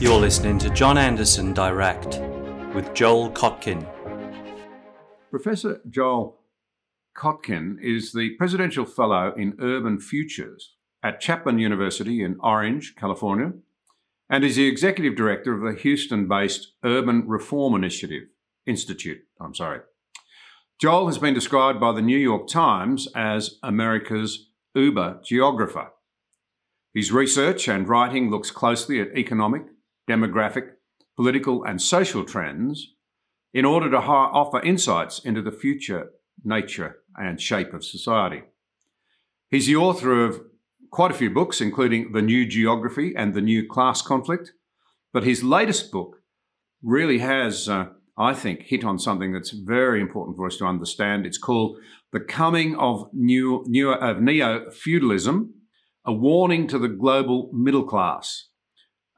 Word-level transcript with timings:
You're 0.00 0.20
listening 0.20 0.60
to 0.60 0.70
John 0.70 0.96
Anderson 0.96 1.52
Direct 1.52 2.20
with 2.72 2.94
Joel 2.94 3.32
Kotkin. 3.32 3.84
Professor 5.28 5.80
Joel 5.90 6.38
Kotkin 7.16 7.78
is 7.82 8.12
the 8.12 8.36
Presidential 8.36 8.84
Fellow 8.84 9.34
in 9.36 9.56
Urban 9.58 9.98
Futures 9.98 10.76
at 11.02 11.20
Chapman 11.20 11.58
University 11.58 12.22
in 12.22 12.36
Orange, 12.38 12.94
California, 12.94 13.54
and 14.30 14.44
is 14.44 14.54
the 14.54 14.68
Executive 14.68 15.16
Director 15.16 15.52
of 15.52 15.62
the 15.62 15.76
Houston 15.80 16.28
based 16.28 16.74
Urban 16.84 17.26
Reform 17.26 17.74
Initiative 17.74 18.28
Institute. 18.66 19.22
I'm 19.40 19.56
sorry. 19.56 19.80
Joel 20.80 21.08
has 21.08 21.18
been 21.18 21.34
described 21.34 21.80
by 21.80 21.90
the 21.90 22.02
New 22.02 22.18
York 22.18 22.46
Times 22.46 23.08
as 23.16 23.58
America's 23.64 24.48
Uber 24.76 25.22
geographer. 25.24 25.88
His 26.94 27.10
research 27.10 27.66
and 27.66 27.88
writing 27.88 28.30
looks 28.30 28.52
closely 28.52 29.00
at 29.00 29.16
economic, 29.16 29.64
demographic, 30.08 30.70
political, 31.16 31.64
and 31.64 31.80
social 31.80 32.24
trends 32.24 32.94
in 33.52 33.64
order 33.64 33.90
to 33.90 34.00
ha- 34.00 34.30
offer 34.32 34.60
insights 34.62 35.18
into 35.18 35.42
the 35.42 35.52
future 35.52 36.10
nature 36.44 36.98
and 37.16 37.40
shape 37.40 37.74
of 37.74 37.84
society. 37.84 38.42
He's 39.50 39.66
the 39.66 39.76
author 39.76 40.24
of 40.24 40.40
quite 40.90 41.10
a 41.10 41.14
few 41.14 41.30
books, 41.30 41.60
including 41.60 42.12
The 42.12 42.22
New 42.22 42.46
Geography 42.46 43.14
and 43.16 43.34
The 43.34 43.40
New 43.40 43.66
Class 43.66 44.02
Conflict, 44.02 44.52
but 45.12 45.24
his 45.24 45.42
latest 45.42 45.90
book 45.90 46.16
really 46.82 47.18
has, 47.18 47.68
uh, 47.68 47.86
I 48.16 48.34
think, 48.34 48.62
hit 48.62 48.84
on 48.84 48.98
something 48.98 49.32
that's 49.32 49.50
very 49.50 50.00
important 50.00 50.36
for 50.36 50.46
us 50.46 50.56
to 50.58 50.66
understand. 50.66 51.26
It's 51.26 51.38
called 51.38 51.78
The 52.12 52.20
Coming 52.20 52.76
of, 52.76 53.08
new, 53.12 53.64
new, 53.66 53.90
of 53.92 54.20
Neo 54.20 54.70
Feudalism 54.70 55.54
A 56.04 56.12
Warning 56.12 56.66
to 56.68 56.78
the 56.78 56.88
Global 56.88 57.50
Middle 57.52 57.84
Class. 57.84 58.47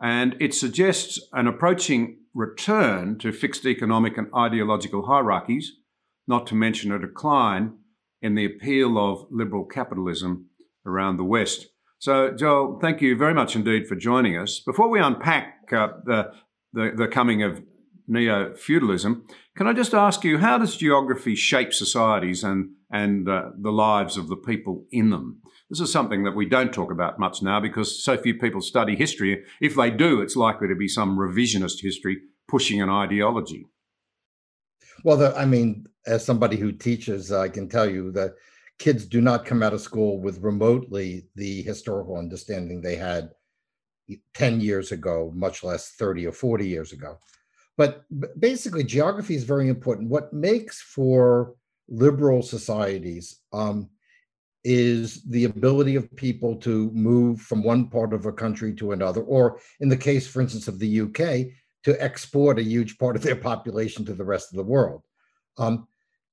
And 0.02 0.36
it 0.40 0.54
suggests 0.54 1.20
an 1.32 1.46
approaching 1.46 2.18
return 2.34 3.18
to 3.18 3.32
fixed 3.32 3.66
economic 3.66 4.16
and 4.16 4.28
ideological 4.34 5.06
hierarchies, 5.06 5.72
not 6.26 6.46
to 6.46 6.54
mention 6.54 6.92
a 6.92 6.98
decline 6.98 7.74
in 8.22 8.34
the 8.34 8.44
appeal 8.44 8.98
of 8.98 9.26
liberal 9.30 9.64
capitalism 9.64 10.46
around 10.86 11.16
the 11.16 11.24
West. 11.24 11.66
So, 11.98 12.30
Joel, 12.30 12.78
thank 12.80 13.02
you 13.02 13.16
very 13.16 13.34
much 13.34 13.54
indeed 13.54 13.86
for 13.86 13.94
joining 13.94 14.36
us. 14.36 14.60
Before 14.60 14.88
we 14.88 15.00
unpack 15.00 15.70
uh, 15.72 15.88
the, 16.04 16.32
the, 16.72 16.92
the 16.96 17.08
coming 17.08 17.42
of 17.42 17.62
neo 18.08 18.54
feudalism, 18.54 19.26
can 19.56 19.66
I 19.66 19.74
just 19.74 19.92
ask 19.92 20.24
you 20.24 20.38
how 20.38 20.56
does 20.56 20.76
geography 20.76 21.34
shape 21.34 21.74
societies 21.74 22.42
and 22.42 22.70
and 22.90 23.28
uh, 23.28 23.50
the 23.56 23.70
lives 23.70 24.16
of 24.16 24.28
the 24.28 24.36
people 24.36 24.86
in 24.90 25.10
them? 25.10 25.42
This 25.70 25.80
is 25.80 25.92
something 25.92 26.24
that 26.24 26.34
we 26.34 26.46
don't 26.46 26.74
talk 26.74 26.90
about 26.90 27.20
much 27.20 27.42
now 27.42 27.60
because 27.60 28.02
so 28.02 28.16
few 28.16 28.34
people 28.34 28.60
study 28.60 28.96
history. 28.96 29.44
If 29.60 29.76
they 29.76 29.90
do, 29.90 30.20
it's 30.20 30.34
likely 30.34 30.66
to 30.66 30.74
be 30.74 30.88
some 30.88 31.16
revisionist 31.16 31.80
history 31.80 32.18
pushing 32.48 32.82
an 32.82 32.90
ideology. 32.90 33.66
Well, 35.04 35.16
the, 35.16 35.34
I 35.36 35.44
mean, 35.44 35.86
as 36.06 36.24
somebody 36.24 36.56
who 36.56 36.72
teaches, 36.72 37.30
I 37.30 37.48
can 37.48 37.68
tell 37.68 37.88
you 37.88 38.10
that 38.12 38.34
kids 38.78 39.06
do 39.06 39.20
not 39.20 39.44
come 39.44 39.62
out 39.62 39.72
of 39.72 39.80
school 39.80 40.20
with 40.20 40.42
remotely 40.42 41.28
the 41.36 41.62
historical 41.62 42.16
understanding 42.16 42.80
they 42.80 42.96
had 42.96 43.30
10 44.34 44.60
years 44.60 44.90
ago, 44.90 45.30
much 45.36 45.62
less 45.62 45.92
30 45.92 46.26
or 46.26 46.32
40 46.32 46.66
years 46.66 46.92
ago. 46.92 47.18
But 47.76 48.04
basically, 48.40 48.82
geography 48.82 49.36
is 49.36 49.44
very 49.44 49.68
important. 49.68 50.10
What 50.10 50.32
makes 50.32 50.82
for 50.82 51.54
liberal 51.88 52.42
societies 52.42 53.40
um, 53.52 53.88
is 54.64 55.22
the 55.24 55.44
ability 55.44 55.96
of 55.96 56.14
people 56.16 56.54
to 56.56 56.90
move 56.90 57.40
from 57.40 57.62
one 57.62 57.88
part 57.88 58.12
of 58.12 58.26
a 58.26 58.32
country 58.32 58.74
to 58.74 58.92
another, 58.92 59.22
or 59.22 59.58
in 59.80 59.88
the 59.88 59.96
case, 59.96 60.26
for 60.26 60.42
instance, 60.42 60.68
of 60.68 60.78
the 60.78 61.00
UK, 61.00 61.52
to 61.84 62.02
export 62.02 62.58
a 62.58 62.62
huge 62.62 62.98
part 62.98 63.16
of 63.16 63.22
their 63.22 63.36
population 63.36 64.04
to 64.04 64.14
the 64.14 64.24
rest 64.24 64.52
of 64.52 64.56
the 64.56 64.62
world. 64.62 65.02
Um, 65.58 65.86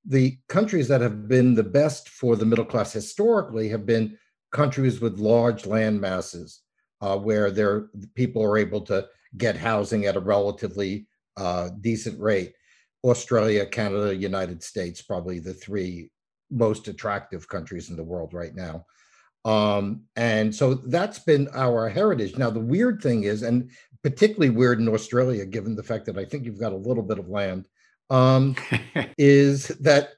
the 0.04 0.38
countries 0.48 0.88
that 0.88 1.00
have 1.00 1.28
been 1.28 1.54
the 1.54 1.62
best 1.62 2.08
for 2.08 2.36
the 2.36 2.46
middle 2.46 2.64
class 2.64 2.92
historically 2.92 3.68
have 3.68 3.86
been 3.86 4.18
countries 4.52 5.00
with 5.00 5.18
large 5.18 5.66
land 5.66 6.00
masses, 6.00 6.60
uh, 7.00 7.16
where 7.16 7.50
their 7.50 7.88
people 8.14 8.42
are 8.42 8.58
able 8.58 8.80
to 8.82 9.06
get 9.36 9.56
housing 9.56 10.06
at 10.06 10.16
a 10.16 10.20
relatively 10.20 11.06
uh, 11.36 11.70
decent 11.80 12.18
rate. 12.20 12.54
Australia, 13.04 13.64
Canada, 13.64 14.14
United 14.14 14.62
States, 14.62 15.00
probably 15.00 15.38
the 15.38 15.54
three 15.54 16.10
most 16.50 16.88
attractive 16.88 17.48
countries 17.48 17.90
in 17.90 17.96
the 17.96 18.04
world 18.04 18.32
right 18.32 18.54
now. 18.54 18.86
Um, 19.44 20.02
and 20.16 20.54
so 20.54 20.74
that's 20.74 21.18
been 21.18 21.48
our 21.54 21.88
heritage. 21.88 22.36
Now, 22.36 22.50
the 22.50 22.60
weird 22.60 23.02
thing 23.02 23.24
is, 23.24 23.42
and 23.42 23.70
particularly 24.02 24.50
weird 24.50 24.80
in 24.80 24.88
Australia, 24.88 25.44
given 25.46 25.74
the 25.74 25.82
fact 25.82 26.06
that 26.06 26.18
I 26.18 26.24
think 26.24 26.44
you've 26.44 26.60
got 26.60 26.72
a 26.72 26.76
little 26.76 27.02
bit 27.02 27.18
of 27.18 27.28
land, 27.28 27.68
um, 28.10 28.56
is 29.18 29.68
that 29.80 30.10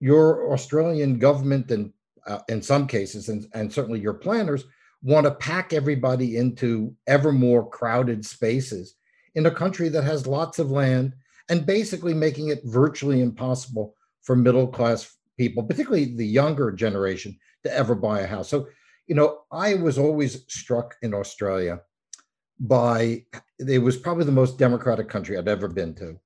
your 0.00 0.52
Australian 0.52 1.18
government 1.18 1.70
and 1.70 1.92
uh, 2.26 2.38
in 2.48 2.62
some 2.62 2.86
cases, 2.86 3.28
and, 3.28 3.46
and 3.52 3.72
certainly 3.72 4.00
your 4.00 4.14
planners, 4.14 4.64
want 5.02 5.24
to 5.26 5.32
pack 5.32 5.72
everybody 5.72 6.36
into 6.36 6.94
ever 7.08 7.32
more 7.32 7.68
crowded 7.68 8.24
spaces 8.24 8.94
in 9.34 9.46
a 9.46 9.50
country 9.50 9.88
that 9.88 10.04
has 10.04 10.26
lots 10.26 10.58
of 10.58 10.70
land 10.70 11.14
and 11.48 11.66
basically 11.66 12.14
making 12.14 12.48
it 12.48 12.60
virtually 12.64 13.20
impossible 13.20 13.94
for 14.22 14.36
middle 14.36 14.68
class 14.68 15.16
people, 15.36 15.62
particularly 15.62 16.16
the 16.16 16.26
younger 16.26 16.70
generation, 16.72 17.38
to 17.64 17.72
ever 17.72 17.94
buy 17.94 18.20
a 18.20 18.26
house. 18.26 18.48
So, 18.48 18.68
you 19.06 19.14
know, 19.14 19.40
I 19.50 19.74
was 19.74 19.98
always 19.98 20.44
struck 20.48 20.96
in 21.02 21.14
Australia 21.14 21.80
by 22.60 23.24
it 23.58 23.78
was 23.78 23.96
probably 23.96 24.24
the 24.24 24.32
most 24.32 24.58
democratic 24.58 25.08
country 25.08 25.36
I'd 25.36 25.48
ever 25.48 25.68
been 25.68 25.94
to. 25.96 26.18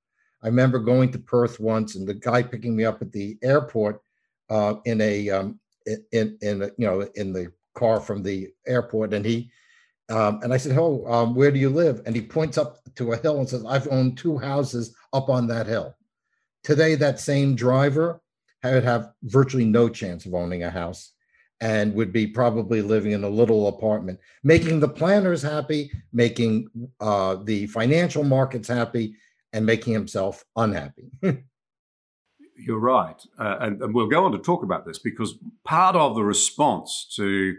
I 0.43 0.47
remember 0.47 0.79
going 0.79 1.11
to 1.13 1.19
Perth 1.19 1.59
once, 1.59 1.97
and 1.97 2.07
the 2.07 2.15
guy 2.15 2.43
picking 2.43 2.77
me 2.77 2.85
up 2.85 3.03
at 3.03 3.13
the 3.13 3.39
airport 3.43 4.01
uh, 4.51 4.75
in 4.85 5.01
a 5.01 5.31
um, 5.31 5.59
in 6.13 6.39
in 6.41 6.71
you 6.79 6.87
know 6.87 7.09
in 7.15 7.33
the 7.33 7.53
car 7.75 8.01
from 8.01 8.23
the 8.23 8.49
airport, 8.67 9.15
and 9.15 9.25
he 9.25 9.51
um, 10.09 10.41
and 10.43 10.53
I 10.53 10.57
said, 10.57 10.77
"Oh, 10.79 11.05
um, 11.07 11.35
where 11.35 11.51
do 11.51 11.59
you 11.59 11.71
live?" 11.71 12.03
And 12.07 12.15
he 12.15 12.23
points 12.23 12.59
up 12.59 12.79
to 12.97 13.13
a 13.13 13.17
hill 13.17 13.39
and 13.39 13.49
says, 13.49 13.65
"I've 13.65 13.89
owned 13.89 14.19
two 14.19 14.39
houses 14.39 14.95
up 15.13 15.29
on 15.29 15.47
that 15.49 15.67
hill." 15.67 15.97
Today, 16.63 16.95
that 16.97 17.19
same 17.21 17.55
driver 17.57 18.21
would 18.65 18.85
have 18.85 19.13
virtually 19.23 19.65
no 19.65 19.89
chance 19.89 20.27
of 20.27 20.35
owning 20.35 20.63
a 20.63 20.71
house 20.71 21.13
and 21.61 21.95
would 21.95 22.13
be 22.13 22.27
probably 22.27 22.83
living 22.83 23.13
in 23.13 23.25
a 23.25 23.29
little 23.29 23.69
apartment, 23.69 24.19
making 24.43 24.81
the 24.81 24.89
planners 24.89 25.43
happy, 25.43 25.91
making 26.13 26.69
uh, 27.01 27.37
the 27.45 27.67
financial 27.69 28.25
markets 28.25 28.69
happy, 28.69 29.15
and 29.53 29.65
making 29.65 29.95
himself 29.95 30.45
unhappy. 30.57 31.11
You're 32.59 32.79
right. 32.79 33.21
Uh, 33.39 33.57
and, 33.61 33.83
and, 33.83 33.95
we'll 33.95 34.09
go 34.09 34.25
on 34.25 34.33
to 34.33 34.39
talk 34.39 34.63
about 34.63 34.87
this 34.87 34.99
because 34.99 35.39
part 35.65 35.95
of 35.95 36.15
the 36.15 36.25
response 36.25 37.07
to 37.17 37.55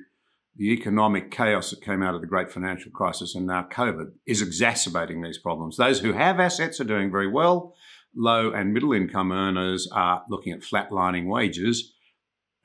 the 0.57 0.71
economic 0.71 1.29
chaos 1.29 1.69
that 1.69 1.81
came 1.81 2.01
out 2.01 2.15
of 2.15 2.21
the 2.21 2.27
great 2.27 2.51
financial 2.51 2.91
crisis 2.91 3.35
and 3.35 3.45
now 3.45 3.67
COVID 3.71 4.11
is 4.25 4.41
exacerbating 4.41 5.21
these 5.21 5.37
problems. 5.37 5.77
Those 5.77 5.99
who 5.99 6.13
have 6.13 6.39
assets 6.39 6.81
are 6.81 6.85
doing 6.85 7.11
very 7.11 7.27
well 7.27 7.75
low 8.15 8.51
and 8.51 8.73
middle 8.73 8.93
income 8.93 9.31
earners 9.31 9.87
are 9.91 10.23
looking 10.29 10.53
at 10.53 10.61
flatlining 10.61 11.27
wages. 11.27 11.93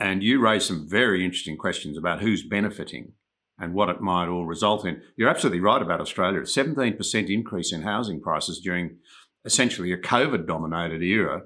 And 0.00 0.22
you 0.22 0.40
raise 0.40 0.64
some 0.64 0.88
very 0.88 1.24
interesting 1.24 1.56
questions 1.56 1.96
about 1.96 2.20
who's 2.20 2.42
benefiting 2.42 3.12
and 3.58 3.74
what 3.74 3.88
it 3.88 4.00
might 4.00 4.28
all 4.28 4.46
result 4.46 4.84
in. 4.84 5.00
You're 5.16 5.28
absolutely 5.28 5.60
right 5.60 5.80
about 5.80 6.00
Australia. 6.00 6.40
A 6.40 6.44
17% 6.44 7.30
increase 7.30 7.72
in 7.72 7.82
housing 7.82 8.20
prices 8.20 8.58
during 8.58 8.98
essentially 9.44 9.92
a 9.92 9.98
COVID 9.98 10.46
dominated 10.46 11.02
era. 11.02 11.42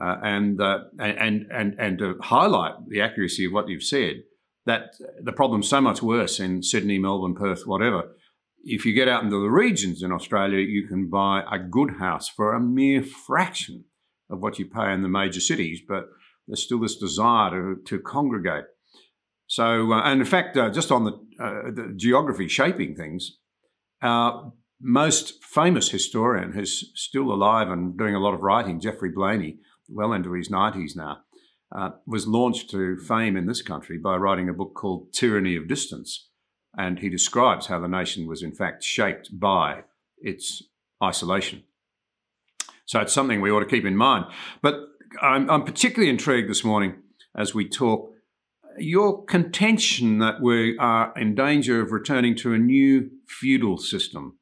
Uh, 0.00 0.16
and, 0.22 0.60
uh, 0.60 0.80
and, 0.98 1.46
and, 1.52 1.76
and 1.78 1.98
to 1.98 2.18
highlight 2.20 2.74
the 2.88 3.00
accuracy 3.00 3.46
of 3.46 3.52
what 3.52 3.68
you've 3.68 3.84
said, 3.84 4.24
that 4.66 4.96
the 5.22 5.32
problem's 5.32 5.68
so 5.68 5.80
much 5.80 6.02
worse 6.02 6.40
in 6.40 6.62
Sydney, 6.62 6.98
Melbourne, 6.98 7.34
Perth, 7.34 7.62
whatever, 7.64 8.10
if 8.64 8.86
you 8.86 8.92
get 8.92 9.08
out 9.08 9.22
into 9.22 9.40
the 9.40 9.50
regions 9.50 10.02
in 10.02 10.12
Australia, 10.12 10.58
you 10.58 10.86
can 10.86 11.08
buy 11.08 11.42
a 11.50 11.58
good 11.58 11.98
house 11.98 12.28
for 12.28 12.54
a 12.54 12.60
mere 12.60 13.02
fraction 13.02 13.84
of 14.30 14.40
what 14.40 14.58
you 14.58 14.66
pay 14.66 14.92
in 14.92 15.02
the 15.02 15.08
major 15.08 15.40
cities, 15.40 15.80
but 15.86 16.08
there's 16.46 16.62
still 16.62 16.80
this 16.80 16.96
desire 16.96 17.50
to, 17.50 17.82
to 17.84 17.98
congregate. 17.98 18.64
So, 19.46 19.92
uh, 19.92 20.02
and 20.02 20.20
in 20.20 20.26
fact, 20.26 20.56
uh, 20.56 20.70
just 20.70 20.90
on 20.90 21.04
the, 21.04 21.12
uh, 21.38 21.70
the, 21.70 21.92
geography 21.94 22.48
shaping 22.48 22.94
things, 22.94 23.38
our 24.02 24.52
most 24.80 25.44
famous 25.44 25.90
historian 25.90 26.52
who's 26.52 26.90
still 26.94 27.32
alive 27.32 27.68
and 27.68 27.96
doing 27.96 28.14
a 28.14 28.20
lot 28.20 28.34
of 28.34 28.40
writing, 28.40 28.80
Geoffrey 28.80 29.12
Blainey, 29.12 29.58
well 29.88 30.12
into 30.12 30.32
his 30.32 30.48
90s 30.48 30.96
now, 30.96 31.18
uh, 31.76 31.90
was 32.06 32.26
launched 32.26 32.70
to 32.70 32.96
fame 32.96 33.36
in 33.36 33.46
this 33.46 33.62
country 33.62 33.98
by 33.98 34.16
writing 34.16 34.48
a 34.48 34.54
book 34.54 34.74
called 34.74 35.12
Tyranny 35.12 35.56
of 35.56 35.68
Distance 35.68 36.30
and 36.76 36.98
he 36.98 37.08
describes 37.08 37.66
how 37.66 37.80
the 37.80 37.88
nation 37.88 38.26
was 38.26 38.42
in 38.42 38.52
fact 38.52 38.82
shaped 38.82 39.38
by 39.38 39.84
its 40.18 40.62
isolation. 41.02 41.62
So 42.86 43.00
it's 43.00 43.12
something 43.12 43.40
we 43.40 43.50
ought 43.50 43.60
to 43.60 43.66
keep 43.66 43.84
in 43.84 43.96
mind. 43.96 44.26
But 44.62 44.74
I'm, 45.22 45.48
I'm 45.50 45.64
particularly 45.64 46.10
intrigued 46.10 46.50
this 46.50 46.64
morning 46.64 46.96
as 47.36 47.54
we 47.54 47.68
talk 47.68 48.10
your 48.78 49.24
contention 49.24 50.18
that 50.18 50.40
we 50.40 50.76
are 50.78 51.12
in 51.16 51.34
danger 51.34 51.80
of 51.80 51.92
returning 51.92 52.34
to 52.36 52.52
a 52.52 52.58
new 52.58 53.10
feudal 53.26 53.78
system. 53.78 54.38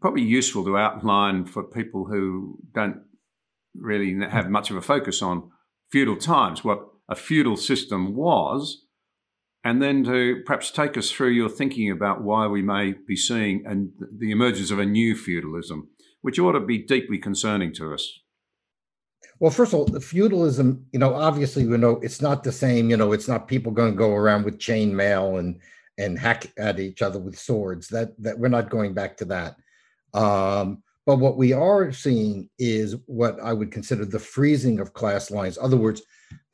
probably 0.00 0.22
useful 0.22 0.64
to 0.64 0.76
outline 0.76 1.44
for 1.44 1.62
people 1.64 2.06
who 2.06 2.58
don't 2.72 3.02
really 3.74 4.16
have 4.28 4.48
much 4.48 4.70
of 4.70 4.76
a 4.76 4.82
focus 4.82 5.22
on 5.22 5.50
feudal 5.90 6.16
times 6.16 6.64
what 6.64 6.86
a 7.08 7.14
feudal 7.14 7.56
system 7.56 8.14
was, 8.14 8.85
and 9.66 9.82
then 9.82 10.04
to 10.04 10.44
perhaps 10.46 10.70
take 10.70 10.96
us 10.96 11.10
through 11.10 11.30
your 11.30 11.48
thinking 11.48 11.90
about 11.90 12.22
why 12.22 12.46
we 12.46 12.62
may 12.62 12.92
be 12.92 13.16
seeing 13.16 13.64
and 13.66 13.90
the 14.16 14.30
emergence 14.30 14.70
of 14.70 14.78
a 14.78 14.86
new 14.86 15.16
feudalism, 15.16 15.88
which 16.22 16.38
ought 16.38 16.52
to 16.52 16.60
be 16.60 16.78
deeply 16.78 17.18
concerning 17.18 17.74
to 17.74 17.92
us. 17.92 18.20
Well, 19.40 19.50
first 19.50 19.72
of 19.72 19.80
all, 19.80 19.84
the 19.84 20.00
feudalism, 20.00 20.86
you 20.92 21.00
know, 21.00 21.14
obviously, 21.14 21.64
you 21.64 21.76
know, 21.78 21.98
it's 22.00 22.22
not 22.22 22.44
the 22.44 22.52
same. 22.52 22.90
You 22.90 22.96
know, 22.96 23.10
it's 23.10 23.26
not 23.26 23.48
people 23.48 23.72
going 23.72 23.90
to 23.90 23.98
go 23.98 24.14
around 24.14 24.44
with 24.44 24.60
chain 24.60 24.94
mail 24.94 25.38
and 25.38 25.58
and 25.98 26.16
hack 26.16 26.52
at 26.56 26.78
each 26.78 27.02
other 27.02 27.18
with 27.18 27.36
swords. 27.36 27.88
That 27.88 28.10
that 28.22 28.38
we're 28.38 28.46
not 28.46 28.70
going 28.70 28.94
back 28.94 29.16
to 29.16 29.24
that. 29.24 29.56
Um, 30.14 30.84
but 31.06 31.20
what 31.20 31.36
we 31.36 31.52
are 31.52 31.92
seeing 31.92 32.50
is 32.58 32.96
what 33.06 33.38
I 33.40 33.52
would 33.52 33.70
consider 33.70 34.04
the 34.04 34.18
freezing 34.18 34.80
of 34.80 34.92
class 34.92 35.30
lines. 35.30 35.56
In 35.56 35.64
other 35.64 35.76
words, 35.76 36.02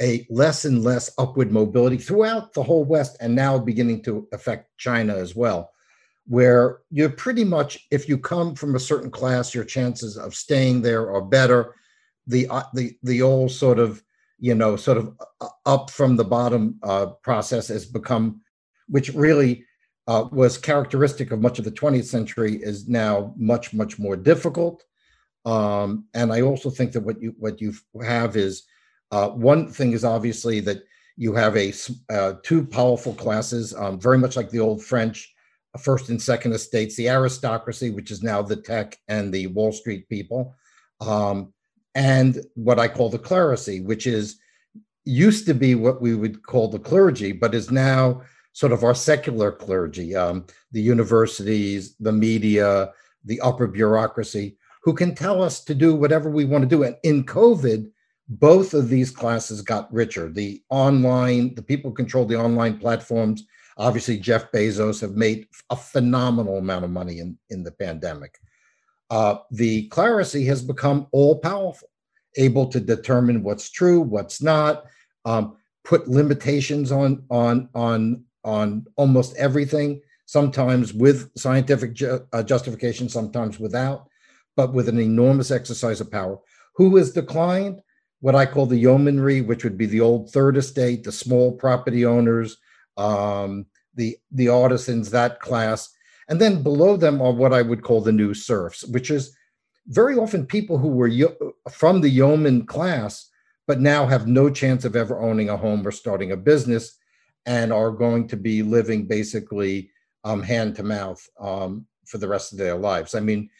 a 0.00 0.26
less 0.28 0.66
and 0.66 0.84
less 0.84 1.10
upward 1.16 1.50
mobility 1.50 1.96
throughout 1.96 2.52
the 2.52 2.62
whole 2.62 2.84
West, 2.84 3.16
and 3.20 3.34
now 3.34 3.58
beginning 3.58 4.02
to 4.02 4.28
affect 4.32 4.68
China 4.76 5.16
as 5.16 5.34
well, 5.34 5.70
where 6.26 6.80
you're 6.90 7.08
pretty 7.08 7.44
much, 7.44 7.86
if 7.90 8.10
you 8.10 8.18
come 8.18 8.54
from 8.54 8.74
a 8.74 8.80
certain 8.80 9.10
class, 9.10 9.54
your 9.54 9.64
chances 9.64 10.18
of 10.18 10.34
staying 10.34 10.82
there 10.82 11.10
are 11.10 11.22
better. 11.22 11.74
The 12.26 12.46
uh, 12.48 12.64
the 12.74 12.96
the 13.02 13.22
old 13.22 13.50
sort 13.50 13.78
of 13.78 14.02
you 14.38 14.54
know 14.54 14.76
sort 14.76 14.98
of 14.98 15.16
uh, 15.40 15.48
up 15.64 15.90
from 15.90 16.16
the 16.16 16.24
bottom 16.24 16.78
uh, 16.82 17.06
process 17.22 17.68
has 17.68 17.86
become, 17.86 18.42
which 18.88 19.08
really 19.14 19.64
uh, 20.08 20.28
was 20.32 20.58
characteristic 20.58 21.30
of 21.30 21.40
much 21.40 21.58
of 21.58 21.64
the 21.64 21.70
20th 21.70 22.04
century 22.04 22.56
is 22.56 22.88
now 22.88 23.34
much 23.36 23.72
much 23.72 23.98
more 23.98 24.16
difficult. 24.16 24.84
Um, 25.44 26.04
and 26.14 26.32
i 26.32 26.40
also 26.40 26.70
think 26.70 26.92
that 26.92 27.00
what 27.00 27.20
you 27.20 27.34
what 27.36 27.60
you 27.60 27.74
have 28.00 28.36
is 28.36 28.62
uh, 29.10 29.28
one 29.28 29.68
thing 29.70 29.92
is 29.92 30.04
obviously 30.04 30.60
that 30.60 30.84
you 31.16 31.34
have 31.34 31.56
a 31.56 31.72
uh, 32.10 32.34
two 32.42 32.64
powerful 32.64 33.14
classes 33.14 33.74
um, 33.74 34.00
very 34.00 34.18
much 34.18 34.36
like 34.36 34.50
the 34.50 34.60
old 34.60 34.84
french 34.84 35.34
uh, 35.74 35.78
first 35.78 36.10
and 36.10 36.22
second 36.22 36.52
estates 36.52 36.94
the 36.94 37.08
aristocracy 37.08 37.90
which 37.90 38.12
is 38.12 38.22
now 38.22 38.40
the 38.40 38.56
tech 38.56 38.96
and 39.08 39.32
the 39.32 39.48
wall 39.48 39.72
street 39.72 40.08
people 40.08 40.54
um, 41.00 41.52
and 41.96 42.44
what 42.54 42.78
i 42.78 42.86
call 42.86 43.08
the 43.08 43.18
clerisy 43.18 43.84
which 43.84 44.06
is 44.06 44.38
used 45.04 45.44
to 45.44 45.54
be 45.54 45.74
what 45.74 46.00
we 46.00 46.14
would 46.14 46.40
call 46.44 46.68
the 46.68 46.78
clergy 46.78 47.32
but 47.32 47.52
is 47.52 47.72
now 47.72 48.22
sort 48.52 48.72
of 48.72 48.84
our 48.84 48.94
secular 48.94 49.50
clergy, 49.50 50.14
um, 50.14 50.46
the 50.72 50.80
universities, 50.80 51.96
the 51.98 52.12
media, 52.12 52.92
the 53.24 53.40
upper 53.40 53.66
bureaucracy, 53.66 54.56
who 54.82 54.94
can 54.94 55.14
tell 55.14 55.42
us 55.42 55.64
to 55.64 55.74
do 55.74 55.94
whatever 55.94 56.30
we 56.30 56.44
want 56.44 56.62
to 56.62 56.68
do. 56.68 56.82
And 56.82 56.96
in 57.02 57.24
COVID, 57.24 57.90
both 58.28 58.74
of 58.74 58.88
these 58.88 59.10
classes 59.10 59.62
got 59.62 59.92
richer. 59.92 60.28
The 60.28 60.62
online, 60.70 61.54
the 61.54 61.62
people 61.62 61.90
who 61.90 61.94
control 61.94 62.24
the 62.24 62.38
online 62.38 62.78
platforms, 62.78 63.44
obviously 63.76 64.18
Jeff 64.18 64.50
Bezos 64.52 65.00
have 65.00 65.16
made 65.16 65.46
a 65.70 65.76
phenomenal 65.76 66.58
amount 66.58 66.84
of 66.84 66.90
money 66.90 67.20
in, 67.20 67.38
in 67.50 67.62
the 67.62 67.72
pandemic. 67.72 68.38
Uh, 69.10 69.36
the 69.50 69.88
clerisy 69.90 70.46
has 70.46 70.62
become 70.62 71.06
all 71.12 71.38
powerful, 71.38 71.88
able 72.36 72.66
to 72.66 72.80
determine 72.80 73.42
what's 73.42 73.70
true, 73.70 74.00
what's 74.00 74.40
not, 74.42 74.84
um, 75.24 75.56
put 75.84 76.08
limitations 76.08 76.92
on 76.92 77.24
on 77.28 77.68
on 77.74 78.24
on 78.44 78.86
almost 78.96 79.36
everything, 79.36 80.00
sometimes 80.26 80.92
with 80.92 81.30
scientific 81.36 81.94
ju- 81.94 82.26
uh, 82.32 82.42
justification, 82.42 83.08
sometimes 83.08 83.58
without, 83.58 84.08
but 84.56 84.72
with 84.72 84.88
an 84.88 84.98
enormous 84.98 85.50
exercise 85.50 86.00
of 86.00 86.10
power. 86.10 86.38
Who 86.76 86.96
has 86.96 87.12
declined? 87.12 87.80
What 88.20 88.34
I 88.34 88.46
call 88.46 88.66
the 88.66 88.78
yeomanry, 88.78 89.40
which 89.40 89.64
would 89.64 89.76
be 89.76 89.86
the 89.86 90.00
old 90.00 90.30
third 90.30 90.56
estate, 90.56 91.04
the 91.04 91.12
small 91.12 91.52
property 91.52 92.06
owners, 92.06 92.56
um, 92.96 93.66
the 93.94 94.16
the 94.30 94.48
artisans, 94.48 95.10
that 95.10 95.40
class, 95.40 95.90
and 96.28 96.40
then 96.40 96.62
below 96.62 96.96
them 96.96 97.20
are 97.20 97.32
what 97.32 97.52
I 97.52 97.62
would 97.62 97.82
call 97.82 98.00
the 98.00 98.12
new 98.12 98.32
serfs, 98.32 98.84
which 98.84 99.10
is 99.10 99.36
very 99.88 100.16
often 100.16 100.46
people 100.46 100.78
who 100.78 100.88
were 100.88 101.10
from 101.70 102.00
the 102.00 102.08
yeoman 102.08 102.64
class, 102.64 103.28
but 103.66 103.80
now 103.80 104.06
have 104.06 104.26
no 104.26 104.48
chance 104.48 104.84
of 104.84 104.94
ever 104.94 105.20
owning 105.20 105.48
a 105.48 105.56
home 105.56 105.86
or 105.86 105.90
starting 105.90 106.30
a 106.30 106.36
business 106.36 106.96
and 107.46 107.72
are 107.72 107.90
going 107.90 108.28
to 108.28 108.36
be 108.36 108.62
living 108.62 109.06
basically 109.06 109.90
um, 110.24 110.42
hand 110.42 110.76
to 110.76 110.82
mouth 110.82 111.26
um, 111.40 111.86
for 112.06 112.18
the 112.18 112.28
rest 112.28 112.52
of 112.52 112.58
their 112.58 112.76
lives. 112.76 113.14
I 113.14 113.20
mean, 113.20 113.50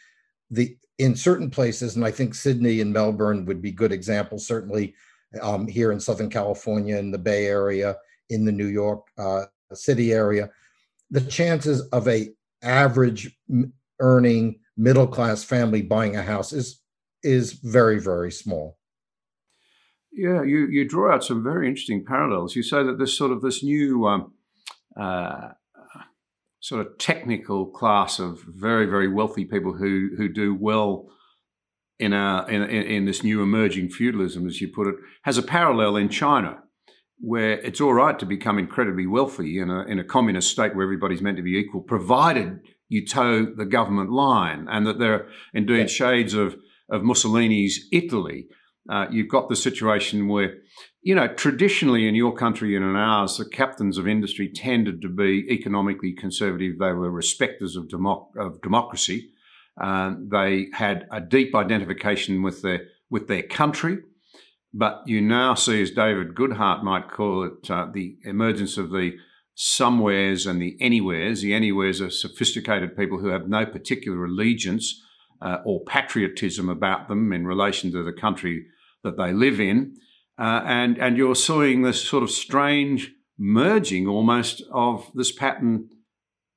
the 0.51 0.77
in 0.99 1.17
certain 1.17 1.51
places, 1.51 1.97
and 1.97 2.05
I 2.05 2.11
think 2.11 2.35
Sydney 2.35 2.81
and 2.81 2.93
Melbourne 2.93 3.45
would 3.47 3.61
be 3.61 3.73
good 3.73 3.93
examples. 3.93 4.47
Certainly, 4.47 4.95
um, 5.41 5.67
here 5.67 5.91
in 5.91 5.99
Southern 5.99 6.31
California, 6.31 6.97
in 6.97 7.11
the 7.11 7.19
Bay 7.19 7.47
Area, 7.47 7.97
in 8.31 8.45
the 8.45 8.53
New 8.53 8.67
York 8.67 9.07
uh, 9.19 9.45
City 9.73 10.13
area, 10.13 10.51
the 11.11 11.23
chances 11.23 11.81
of 11.89 12.07
a 12.09 12.29
average 12.63 13.37
earning 14.01 14.61
middle 14.77 15.07
class 15.07 15.43
family 15.43 15.83
buying 15.83 16.17
a 16.17 16.23
house 16.23 16.53
is 16.53 16.81
is 17.23 17.53
very 17.53 17.99
very 17.99 18.31
small. 18.31 18.79
Yeah, 20.15 20.43
you, 20.43 20.67
you 20.67 20.87
draw 20.87 21.15
out 21.15 21.25
some 21.25 21.43
very 21.43 21.67
interesting 21.69 22.05
parallels. 22.05 22.55
You 22.55 22.63
say 22.63 22.83
that 22.83 22.99
this 22.99 23.17
sort 23.17 23.33
of 23.33 23.41
this 23.41 23.63
new 23.63 24.07
um, 24.07 24.33
uh, 24.99 25.53
sort 26.61 26.87
of 26.87 26.99
technical 26.99 27.67
class 27.67 28.19
of 28.19 28.41
very 28.47 28.87
very 28.87 29.09
wealthy 29.09 29.45
people 29.45 29.75
who 29.75 30.11
who 30.17 30.29
do 30.29 30.55
well 30.55 31.09
in 31.99 32.13
a 32.13 32.47
in, 32.49 32.63
in 32.63 33.05
this 33.05 33.23
new 33.23 33.43
emerging 33.43 33.89
feudalism, 33.89 34.47
as 34.47 34.61
you 34.61 34.69
put 34.69 34.87
it, 34.87 34.95
has 35.23 35.39
a 35.39 35.43
parallel 35.43 35.97
in 35.97 36.09
China, 36.09 36.63
where 37.19 37.53
it's 37.61 37.81
all 37.81 37.95
right 37.95 38.19
to 38.19 38.27
become 38.27 38.59
incredibly 38.59 39.07
wealthy 39.07 39.59
in 39.59 39.71
a 39.71 39.83
in 39.85 39.99
a 39.99 40.05
communist 40.05 40.51
state 40.51 40.75
where 40.75 40.85
everybody's 40.85 41.23
meant 41.23 41.37
to 41.37 41.43
be 41.43 41.57
equal, 41.57 41.81
provided 41.81 42.61
you 42.89 43.07
toe 43.07 43.45
the 43.45 43.65
government 43.65 44.11
line, 44.11 44.69
and 44.71 44.87
that 44.87 44.99
there 44.99 45.15
are 45.15 45.29
indeed 45.55 45.79
yeah. 45.79 45.87
shades 45.87 46.35
of 46.35 46.57
of 46.91 47.03
Mussolini's 47.03 47.89
Italy 47.91 48.49
uh, 48.89 49.07
you've 49.11 49.29
got 49.29 49.49
the 49.49 49.57
situation 49.57 50.29
where, 50.29 50.55
you 51.03 51.15
know, 51.15 51.29
traditionally 51.29 52.09
in 52.09 52.15
your 52.15 52.35
country 52.35 52.75
and 52.75 52.85
in 52.85 52.97
ours, 52.97 53.37
the 53.37 53.45
captains 53.45 53.99
of 53.99 54.09
industry 54.09 54.49
tended 54.49 55.01
to 55.03 55.09
be 55.09 55.47
economically 55.51 56.13
conservative. 56.13 56.79
They 56.79 56.93
were 56.93 57.11
respecters 57.11 57.77
of, 57.77 57.89
democ- 57.89 58.37
of 58.37 58.61
democracy. 58.61 59.31
Uh, 59.81 60.15
they 60.31 60.69
had 60.73 61.07
a 61.11 61.21
deep 61.21 61.55
identification 61.55 62.43
with 62.43 62.63
their 62.63 62.89
with 63.09 63.29
their 63.29 63.43
country. 63.43 63.99
But 64.75 65.03
you 65.07 65.21
now 65.21 65.55
see, 65.55 65.83
as 65.83 65.91
David 65.91 66.35
Goodhart 66.35 66.83
might 66.83 67.11
call 67.11 67.45
it, 67.45 67.71
uh, 67.71 67.89
the 67.93 68.17
emergence 68.25 68.79
of 68.79 68.91
the 68.91 69.13
somewheres 69.55 70.47
and 70.47 70.61
the 70.61 70.77
anywheres. 70.81 71.43
The 71.43 71.53
anywheres 71.53 72.01
are 72.01 72.11
sophisticated 72.11 72.97
people 72.97 73.19
who 73.19 73.29
have 73.29 73.49
no 73.49 73.67
particular 73.67 74.25
allegiance 74.25 75.03
uh, 75.43 75.59
or 75.65 75.85
patriotism 75.85 76.71
about 76.71 77.09
them 77.09 77.33
in 77.33 77.47
relation 77.47 77.93
to 77.93 78.03
the 78.03 78.13
country 78.13 78.65
that 79.05 79.17
they 79.17 79.33
live 79.33 79.61
in. 79.61 79.97
Uh, 80.39 80.63
and, 80.65 80.99
and 80.99 81.17
you're 81.17 81.35
seeing 81.35 81.83
this 81.83 82.03
sort 82.03 82.23
of 82.23 82.31
strange 82.31 83.13
merging 83.39 84.07
almost 84.07 84.63
of 84.73 85.11
this 85.15 85.33
pattern 85.33 85.89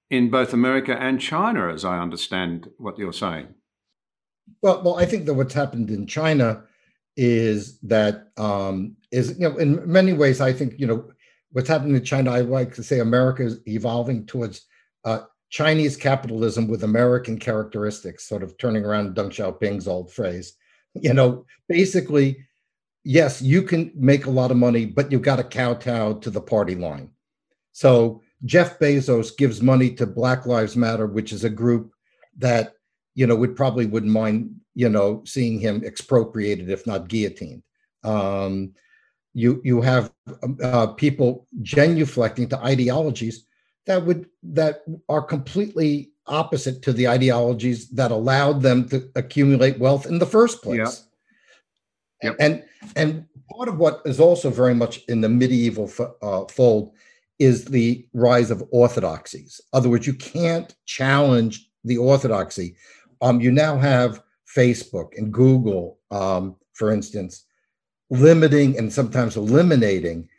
in 0.10 0.30
both 0.30 0.54
America 0.54 0.96
and 1.00 1.20
China, 1.20 1.74
as 1.74 1.84
I 1.84 2.00
understand 2.00 2.70
what 2.78 2.98
you're 2.98 3.14
saying. 3.14 3.48
Well, 4.62 4.82
well, 4.84 4.98
I 4.98 5.06
think 5.06 5.26
that 5.26 5.34
what's 5.34 5.54
happened 5.54 5.90
in 5.90 6.06
China 6.06 6.64
is 7.18 7.80
that 7.80 8.32
um, 8.38 8.96
is 9.12 9.40
you 9.40 9.50
know 9.50 9.58
in 9.58 9.90
many 9.92 10.14
ways 10.14 10.42
I 10.42 10.52
think 10.54 10.76
you 10.78 10.86
know 10.86 11.10
what's 11.52 11.70
happening 11.70 11.96
in 11.96 12.04
China. 12.04 12.32
I 12.32 12.42
like 12.42 12.74
to 12.76 12.84
say 12.84 13.00
America 13.00 13.44
is 13.44 13.60
evolving 13.68 14.26
towards 14.26 14.66
uh, 15.06 15.22
Chinese 15.50 15.98
capitalism 15.98 16.68
with 16.68 16.84
American 16.84 17.40
characteristics, 17.40 18.28
sort 18.28 18.44
of 18.44 18.58
turning 18.58 18.86
around 18.86 19.16
Deng 19.16 19.30
Xiaoping's 19.30 19.88
old 19.88 20.12
phrase. 20.12 20.54
You 21.02 21.14
know, 21.14 21.46
basically, 21.68 22.46
yes, 23.04 23.42
you 23.42 23.62
can 23.62 23.92
make 23.96 24.26
a 24.26 24.32
lot 24.32 24.52
of 24.52 24.58
money, 24.58 24.86
but 24.86 25.12
you've 25.12 25.22
got 25.22 25.38
to 25.38 25.44
kowtow 25.44 26.14
to 26.14 26.30
the 26.30 26.42
party 26.42 26.76
line. 26.76 27.12
So 27.72 28.22
Jeff 28.46 28.80
Bezos 28.80 29.36
gives 29.38 29.62
money 29.62 29.92
to 29.96 30.06
Black 30.06 30.46
Lives 30.46 30.76
Matter, 30.76 31.08
which 31.08 31.34
is 31.34 31.44
a 31.44 31.50
group 31.50 31.92
that 32.38 32.74
you 33.14 33.28
know 33.28 33.36
would 33.36 33.56
probably 33.56 33.86
wouldn't 33.86 34.12
mind 34.12 34.56
you 34.74 34.90
know 34.90 35.22
seeing 35.26 35.60
him 35.60 35.84
expropriated, 35.84 36.70
if 36.70 36.86
not 36.88 37.08
guillotined. 37.08 37.64
Um, 38.04 38.74
you 39.34 39.62
you 39.64 39.82
have 39.82 40.12
uh, 40.64 40.88
people 40.88 41.48
genuflecting 41.62 42.50
to 42.50 42.60
ideologies 42.60 43.46
that 43.86 44.06
would 44.06 44.28
that 44.44 44.84
are 45.10 45.22
completely 45.22 46.12
opposite 46.28 46.82
to 46.84 46.94
the 46.94 47.08
ideologies 47.08 47.90
that 47.90 48.12
allowed 48.12 48.62
them 48.62 48.88
to 48.90 49.10
accumulate 49.16 49.80
wealth 49.80 50.06
in 50.06 50.20
the 50.20 50.26
first 50.26 50.62
place. 50.62 50.78
Yeah. 50.78 52.30
Yep. 52.30 52.36
And 52.40 52.64
and 52.96 53.26
part 53.52 53.70
of 53.70 53.78
what 53.78 54.02
is 54.06 54.20
also 54.20 54.50
very 54.50 54.74
much 54.74 55.02
in 55.08 55.22
the 55.22 55.30
medieval 55.30 55.92
uh, 56.22 56.46
fold 56.46 56.94
is 57.40 57.66
the 57.66 58.08
rise 58.14 58.50
of 58.50 58.64
orthodoxies. 58.72 59.60
In 59.74 59.78
other 59.78 59.90
words, 59.90 60.08
you 60.08 60.14
can't 60.14 60.74
challenge 60.86 61.70
the 61.84 61.98
orthodoxy. 61.98 62.76
Um, 63.22 63.42
you 63.42 63.52
now 63.52 63.78
have 63.78 64.24
Facebook 64.56 65.18
and 65.18 65.34
Google, 65.34 66.00
um, 66.12 66.56
for 66.74 66.92
instance, 66.92 67.46
limiting 68.10 68.78
and 68.78 68.92
sometimes 68.92 69.36
eliminating 69.36 70.30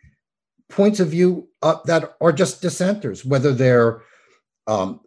points 0.69 1.01
of 1.01 1.09
view 1.09 1.49
uh, 1.63 1.77
that 1.85 2.17
are 2.21 2.33
just 2.33 2.63
dissenters, 2.63 3.25
whether 3.25 3.53
they're 3.53 4.03
um, 4.67 5.01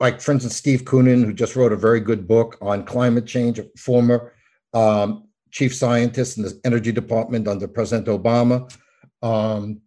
like, 0.00 0.20
for 0.20 0.32
instance, 0.32 0.56
Steve 0.56 0.84
Koonin, 0.84 1.24
who 1.24 1.32
just 1.32 1.54
wrote 1.54 1.72
a 1.72 1.76
very 1.76 2.00
good 2.00 2.26
book 2.26 2.56
on 2.62 2.84
climate 2.84 3.26
change, 3.26 3.58
a 3.58 3.66
former 3.76 4.32
um, 4.72 5.28
chief 5.50 5.74
scientist 5.74 6.38
in 6.38 6.44
the 6.44 6.58
energy 6.64 6.90
department 6.90 7.46
under 7.46 7.68
President 7.68 8.08
Obama. 8.08 8.74
Um, 9.22 9.82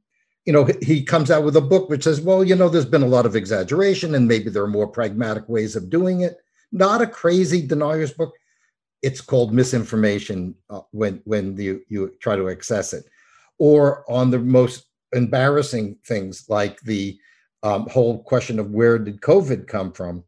you 0.45 0.53
know, 0.53 0.67
he 0.81 1.03
comes 1.03 1.31
out 1.31 1.43
with 1.43 1.55
a 1.55 1.61
book 1.61 1.89
which 1.89 2.03
says, 2.03 2.21
well, 2.21 2.43
you 2.43 2.55
know, 2.55 2.69
there's 2.69 2.85
been 2.85 3.01
a 3.01 3.07
lot 3.07 3.25
of 3.25 3.35
exaggeration 3.35 4.13
and 4.13 4.27
maybe 4.27 4.49
there 4.49 4.63
are 4.63 4.67
more 4.67 4.87
pragmatic 4.87 5.47
ways 5.49 5.75
of 5.75 5.89
doing 5.89 6.21
it. 6.21 6.37
Not 6.71 7.01
a 7.01 7.07
crazy 7.07 7.65
denier's 7.65 8.13
book. 8.13 8.33
It's 9.01 9.21
called 9.21 9.53
misinformation 9.53 10.55
uh, 10.69 10.81
when 10.91 11.21
when 11.25 11.57
you 11.57 11.81
you 11.89 12.13
try 12.21 12.35
to 12.37 12.49
access 12.49 12.93
it, 12.93 13.03
or 13.57 14.09
on 14.09 14.31
the 14.31 14.39
most 14.39 14.85
embarrassing 15.11 15.97
things 16.05 16.45
like 16.47 16.79
the 16.81 17.19
um, 17.63 17.87
whole 17.89 18.21
question 18.23 18.59
of 18.59 18.71
where 18.71 18.99
did 18.99 19.21
COVID 19.21 19.67
come 19.67 19.91
from. 19.91 20.23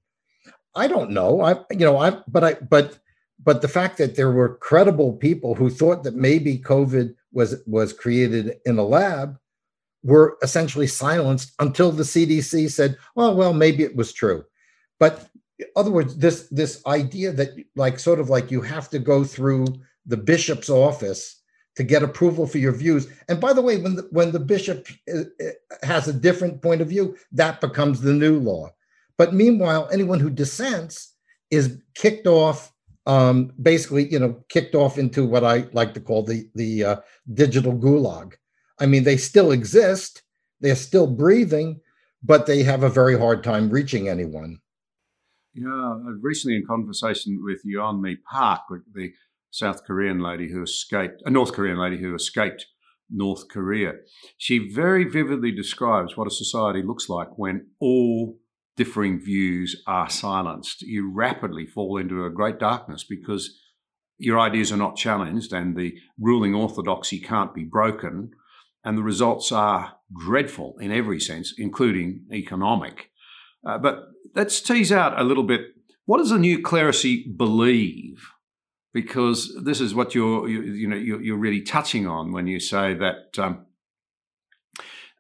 I 0.74 0.88
don't 0.88 1.12
know. 1.12 1.42
I 1.42 1.54
you 1.72 1.86
know 1.86 1.98
I 1.98 2.22
but 2.27 2.44
I 2.44 2.54
but 2.56 3.00
but 3.44 3.62
the 3.62 3.68
fact 3.68 3.98
that 3.98 4.15
there 4.15 4.32
were 4.32 4.58
credible 4.58 5.13
people 5.13 5.56
who 5.56 5.70
thought 5.70 6.04
that 6.04 6.15
maybe 6.15 6.58
COVID 6.58 7.13
was 7.32 7.62
was 7.68 7.94
created 7.94 8.58
in 8.65 8.77
a 8.77 8.84
lab 8.84 9.38
were 10.04 10.38
essentially 10.42 10.88
silenced 10.88 11.54
until 11.60 11.92
the 11.92 12.04
CDC 12.04 12.72
said, 12.72 12.98
"Well, 13.15 13.36
well, 13.36 13.54
maybe 13.54 13.84
it 13.84 13.96
was 13.96 14.13
true." 14.13 14.46
But 15.00 15.27
in 15.60 15.68
other 15.75 15.92
words, 15.92 16.18
this 16.18 16.48
this 16.50 16.82
idea 16.86 17.32
that 17.34 17.50
like 17.75 18.00
sort 18.00 18.20
of 18.20 18.30
like 18.30 18.51
you 18.51 18.62
have 18.62 18.89
to 18.89 19.00
go 19.00 19.24
through 19.24 19.65
the 20.06 20.18
bishop's 20.18 20.70
office 20.70 21.42
to 21.75 21.84
get 21.84 22.03
approval 22.03 22.48
for 22.48 22.58
your 22.58 22.72
views. 22.72 23.08
And 23.27 23.39
by 23.39 23.53
the 23.53 23.62
way, 23.62 23.77
when 23.77 23.96
the, 23.96 24.08
when 24.12 24.32
the 24.32 24.39
bishop 24.39 24.88
uh, 25.13 25.22
uh, 25.41 25.51
has 25.84 26.08
a 26.08 26.13
different 26.13 26.62
point 26.62 26.82
of 26.82 26.89
view, 26.89 27.17
that 27.32 27.62
becomes 27.62 28.01
the 28.01 28.13
new 28.13 28.39
law. 28.39 28.70
But 29.17 29.34
meanwhile, 29.34 29.89
anyone 29.91 30.20
who 30.20 30.29
dissents 30.29 31.13
is 31.51 31.82
kicked 31.94 32.27
off 32.27 32.72
um, 33.05 33.51
basically, 33.62 34.12
you 34.12 34.20
know, 34.20 34.44
kicked 34.50 34.75
off 34.75 34.98
into 34.98 35.25
what 35.25 35.44
I 35.44 35.67
like 35.74 35.94
to 35.94 36.00
call 36.00 36.24
the 36.24 36.50
the 36.55 36.84
uh, 36.84 36.96
digital 37.34 37.74
gulag. 37.74 38.34
I 38.79 38.88
mean, 38.88 39.03
they 39.03 39.17
still 39.17 39.51
exist, 39.51 40.24
they're 40.60 40.75
still 40.75 41.08
breathing, 41.08 41.82
but 42.24 42.46
they 42.46 42.63
have 42.63 42.84
a 42.84 42.89
very 42.89 43.17
hard 43.17 43.44
time 43.44 43.70
reaching 43.70 44.10
anyone. 44.10 44.60
Yeah, 45.53 46.00
recently 46.20 46.58
in 46.58 46.65
conversation 46.65 47.41
with 47.41 47.63
Yeon 47.63 48.01
Mi 48.01 48.17
Park, 48.29 48.63
the 48.94 49.13
South 49.55 49.85
Korean 49.85 50.19
lady 50.19 50.51
who 50.51 50.62
escaped, 50.63 51.21
a 51.25 51.29
North 51.29 51.53
Korean 51.53 51.77
lady 51.77 51.97
who 51.97 52.13
escaped 52.13 52.65
North 53.09 53.47
Korea, 53.47 53.93
she 54.38 54.69
very 54.69 55.05
vividly 55.05 55.50
describes 55.53 56.17
what 56.17 56.27
a 56.27 56.31
society 56.31 56.81
looks 56.81 57.07
like 57.07 57.38
when 57.38 57.67
all 57.79 58.38
differing 58.75 59.17
views 59.17 59.81
are 59.88 60.09
silenced, 60.09 60.81
you 60.81 61.09
rapidly 61.09 61.65
fall 61.65 61.97
into 61.97 62.25
a 62.25 62.29
great 62.29 62.59
darkness 62.59 63.05
because 63.05 63.57
your 64.17 64.38
ideas 64.38 64.74
are 64.74 64.77
not 64.77 64.97
challenged 64.97 65.53
and 65.53 65.77
the 65.77 65.95
ruling 66.19 66.53
orthodoxy 66.53 67.21
can't 67.21 67.55
be 67.55 67.63
broken. 67.63 68.31
And 68.83 68.97
the 68.97 69.03
results 69.03 69.53
are 69.53 69.93
dreadful 70.13 70.75
in 70.81 70.91
every 70.91 71.21
sense, 71.21 71.53
including 71.57 72.25
economic. 72.29 73.09
Uh, 73.65 73.77
but 73.77 74.09
let's 74.35 74.59
tease 74.59 74.91
out 74.91 75.17
a 75.17 75.24
little 75.24 75.43
bit 75.43 75.62
what 76.05 76.17
does 76.17 76.29
the 76.29 76.38
new 76.38 76.62
clerisy 76.62 77.35
believe? 77.35 78.29
Because 78.96 79.54
this 79.62 79.82
is 79.82 79.94
what 79.94 80.16
you're, 80.16 80.48
you, 80.48 80.62
you 80.62 80.88
know, 80.88 80.96
you're, 80.96 81.22
you're, 81.22 81.38
really 81.38 81.60
touching 81.60 82.08
on 82.08 82.32
when 82.32 82.48
you 82.48 82.62
say 82.62 82.94
that 82.94 83.38
um, 83.38 83.66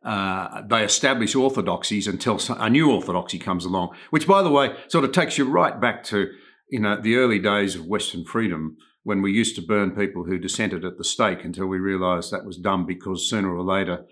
uh, 0.01 0.61
they 0.65 0.81
establish 0.81 1.35
orthodoxies 1.35 2.07
until 2.07 2.39
a 2.57 2.69
new 2.69 2.89
orthodoxy 2.89 3.37
comes 3.37 3.65
along, 3.65 3.93
which, 4.11 4.25
by 4.25 4.41
the 4.41 4.49
way, 4.49 4.73
sort 4.87 5.03
of 5.03 5.11
takes 5.11 5.37
you 5.37 5.43
right 5.43 5.81
back 5.81 6.05
to 6.05 6.31
you 6.69 6.79
know 6.79 6.95
the 7.01 7.17
early 7.17 7.37
days 7.37 7.75
of 7.75 7.85
Western 7.85 8.23
freedom 8.23 8.77
when 9.03 9.21
we 9.21 9.33
used 9.33 9.57
to 9.57 9.61
burn 9.61 9.91
people 9.91 10.23
who 10.23 10.39
dissented 10.39 10.85
at 10.85 10.97
the 10.97 11.03
stake 11.03 11.43
until 11.43 11.67
we 11.67 11.77
realised 11.77 12.31
that 12.31 12.45
was 12.45 12.57
dumb 12.57 12.85
because 12.85 13.29
sooner 13.29 13.53
or 13.53 13.61
later 13.61 14.05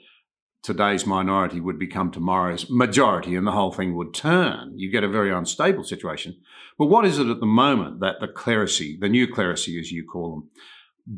today's 0.64 1.06
minority 1.06 1.60
would 1.60 1.78
become 1.78 2.10
tomorrow's 2.10 2.70
majority 2.70 3.36
and 3.36 3.46
the 3.46 3.52
whole 3.52 3.72
thing 3.72 3.96
would 3.96 4.14
turn. 4.14 4.78
You 4.78 4.90
get 4.90 5.04
a 5.04 5.10
very 5.10 5.32
unstable 5.32 5.84
situation. 5.84 6.38
But 6.80 6.88
what 6.88 7.06
is 7.06 7.20
it 7.20 7.28
at 7.28 7.40
the 7.40 7.46
moment 7.46 8.00
that 8.00 8.20
the 8.22 8.28
clerisy, 8.28 9.00
the 9.00 9.10
new 9.10 9.28
clerisy 9.28 9.80
as 9.80 9.92
you 9.92 10.06
call 10.06 10.32
them, 10.32 10.50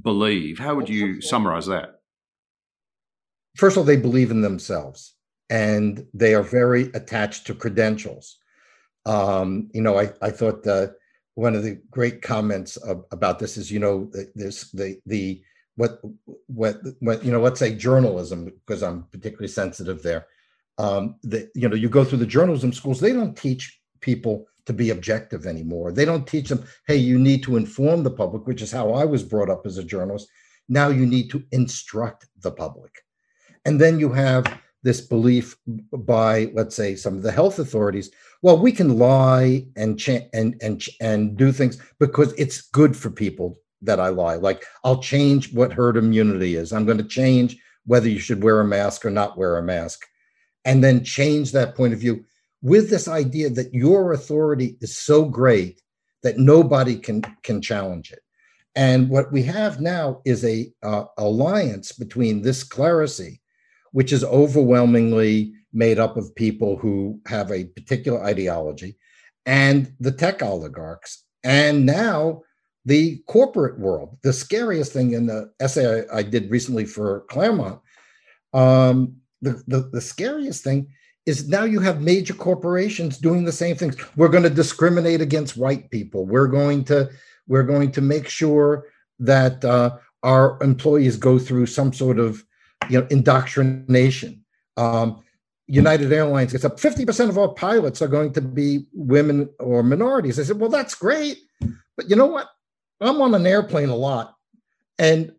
believe? 0.02 0.60
How 0.60 0.76
would 0.76 0.90
you 0.90 1.22
summarise 1.22 1.68
that? 1.68 1.96
first 3.56 3.76
of 3.76 3.82
all, 3.82 3.86
they 3.86 3.98
believe 3.98 4.32
in 4.32 4.42
themselves 4.42 5.16
and 5.50 6.06
they 6.14 6.34
are 6.36 6.44
very 6.44 6.92
attached 6.94 7.48
to 7.48 7.56
credentials. 7.56 8.38
Um, 9.06 9.70
you 9.74 9.82
know, 9.82 10.00
I, 10.00 10.12
I 10.22 10.32
thought 10.32 10.66
uh, 10.68 10.88
one 11.36 11.56
of 11.56 11.64
the 11.64 11.82
great 11.90 12.22
comments 12.22 12.78
of, 12.78 13.06
about 13.12 13.40
this 13.40 13.58
is, 13.58 13.72
you 13.72 13.80
know, 13.80 14.12
this 14.34 14.72
the 14.72 15.00
the 15.06 15.42
what 15.76 16.00
what 16.48 16.78
what 17.00 17.24
you 17.24 17.32
know, 17.32 17.42
let's 17.42 17.60
say 17.60 17.76
journalism 17.76 18.46
because 18.46 18.82
I'm 18.82 19.04
particularly 19.04 19.48
sensitive 19.48 20.02
there. 20.02 20.28
Um, 20.78 21.16
the, 21.24 21.50
you 21.56 21.70
know, 21.70 21.76
you 21.76 21.90
go 21.90 22.04
through 22.04 22.18
the 22.20 22.26
journalism 22.26 22.74
schools, 22.74 23.00
they 23.00 23.14
don't 23.14 23.38
teach 23.38 23.80
people 24.02 24.46
to 24.66 24.74
be 24.74 24.90
objective 24.90 25.46
anymore. 25.46 25.92
They 25.92 26.06
don't 26.06 26.28
teach 26.28 26.50
them, 26.50 26.66
hey, 26.88 26.98
you 26.98 27.20
need 27.20 27.44
to 27.44 27.56
inform 27.56 28.04
the 28.04 28.12
public, 28.12 28.48
which 28.48 28.62
is 28.62 28.72
how 28.72 28.94
I 28.94 29.06
was 29.06 29.24
brought 29.24 29.50
up 29.50 29.66
as 29.66 29.78
a 29.78 29.84
journalist. 29.84 30.28
Now 30.68 30.90
you 30.90 31.06
need 31.06 31.30
to 31.32 31.44
instruct 31.52 32.26
the 32.42 32.52
public. 32.52 32.92
And 33.66 33.80
then 33.80 34.00
you 34.00 34.12
have 34.12 34.46
this 34.84 35.02
belief 35.02 35.56
by, 35.92 36.52
let's 36.54 36.76
say, 36.76 36.96
some 36.96 37.16
of 37.16 37.24
the 37.24 37.32
health 37.32 37.60
authorities. 37.60 38.12
Well, 38.42 38.58
we 38.58 38.72
can 38.72 38.98
lie 38.98 39.66
and 39.76 39.98
ch- 40.00 40.30
and 40.34 40.56
and 40.62 40.84
and 41.02 41.36
do 41.36 41.52
things 41.52 41.82
because 42.00 42.34
it's 42.34 42.62
good 42.62 42.96
for 42.96 43.10
people 43.10 43.60
that 43.86 44.00
I 44.00 44.10
lie. 44.10 44.36
Like 44.36 44.64
I'll 44.84 45.02
change 45.02 45.54
what 45.54 45.74
herd 45.74 45.98
immunity 45.98 46.56
is. 46.56 46.74
I'm 46.74 46.86
going 46.86 46.98
to 46.98 47.04
change 47.04 47.58
whether 47.86 48.10
you 48.10 48.20
should 48.20 48.44
wear 48.44 48.60
a 48.60 48.66
mask 48.66 49.06
or 49.06 49.12
not 49.12 49.38
wear 49.38 49.58
a 49.58 49.64
mask, 49.64 50.06
and 50.64 50.84
then 50.84 51.04
change 51.04 51.52
that 51.52 51.76
point 51.76 51.94
of 51.94 52.00
view 52.00 52.24
with 52.62 52.90
this 52.90 53.08
idea 53.08 53.50
that 53.52 53.74
your 53.74 54.14
authority 54.14 54.78
is 54.82 54.98
so 54.98 55.26
great 55.26 55.82
that 56.24 56.38
nobody 56.38 56.98
can 56.98 57.22
can 57.44 57.62
challenge 57.62 58.12
it. 58.12 58.20
And 58.76 59.10
what 59.10 59.32
we 59.32 59.44
have 59.44 59.80
now 59.80 60.22
is 60.26 60.44
a 60.44 60.74
uh, 60.84 61.06
alliance 61.18 61.92
between 61.94 62.42
this 62.42 62.68
clerisy 62.68 63.40
which 63.96 64.12
is 64.12 64.26
overwhelmingly 64.26 65.54
made 65.72 65.98
up 65.98 66.18
of 66.18 66.36
people 66.36 66.76
who 66.76 67.18
have 67.28 67.50
a 67.50 67.64
particular 67.64 68.22
ideology, 68.22 68.98
and 69.46 69.94
the 70.02 70.12
tech 70.12 70.44
oligarchs, 70.44 71.24
and 71.46 71.86
now 71.86 72.42
the 72.86 73.18
corporate 73.28 73.80
world. 73.80 74.18
The 74.22 74.34
scariest 74.34 74.94
thing 74.94 75.14
in 75.14 75.26
the 75.26 75.52
essay 75.60 76.06
I, 76.12 76.20
I 76.20 76.24
did 76.24 76.52
recently 76.52 76.86
for 76.86 77.22
Claremont, 77.30 77.80
um, 78.54 79.16
the, 79.42 79.64
the, 79.68 79.90
the 79.92 80.02
scariest 80.02 80.64
thing 80.64 80.88
is 81.26 81.50
now 81.50 81.64
you 81.64 81.80
have 81.80 82.02
major 82.02 82.34
corporations 82.34 83.18
doing 83.18 83.44
the 83.44 83.52
same 83.52 83.76
things. 83.76 83.96
We're 84.16 84.30
going 84.30 84.44
to 84.44 84.50
discriminate 84.50 85.22
against 85.22 85.58
white 85.58 85.90
people. 85.90 86.26
We're 86.26 86.48
going 86.48 86.84
to 86.86 87.10
we're 87.48 87.64
going 87.64 87.92
to 87.92 88.02
make 88.02 88.28
sure 88.28 88.88
that 89.20 89.64
uh, 89.64 89.98
our 90.24 90.58
employees 90.64 91.18
go 91.18 91.38
through 91.38 91.68
some 91.68 91.94
sort 91.94 92.20
of 92.20 92.44
you 92.90 93.00
know, 93.00 93.08
indoctrination. 93.10 94.44
Um, 94.78 95.24
United 95.68 96.12
Airlines 96.12 96.52
gets 96.52 96.66
up 96.66 96.80
50% 96.80 97.30
of 97.30 97.38
our 97.38 97.50
pilots 97.50 98.02
are 98.02 98.08
going 98.08 98.34
to 98.34 98.42
be 98.42 98.86
women 98.94 99.50
or 99.60 99.82
minorities. 99.84 100.40
I 100.40 100.44
said, 100.44 100.60
well, 100.60 100.70
that's 100.70 100.94
great. 100.94 101.40
But 101.98 102.10
you 102.10 102.16
know 102.16 102.28
what? 102.28 102.48
I'm 103.02 103.22
on 103.22 103.36
an 103.36 103.46
airplane 103.46 103.90
a 103.90 103.96
lot 103.96 104.36
and 104.98 105.34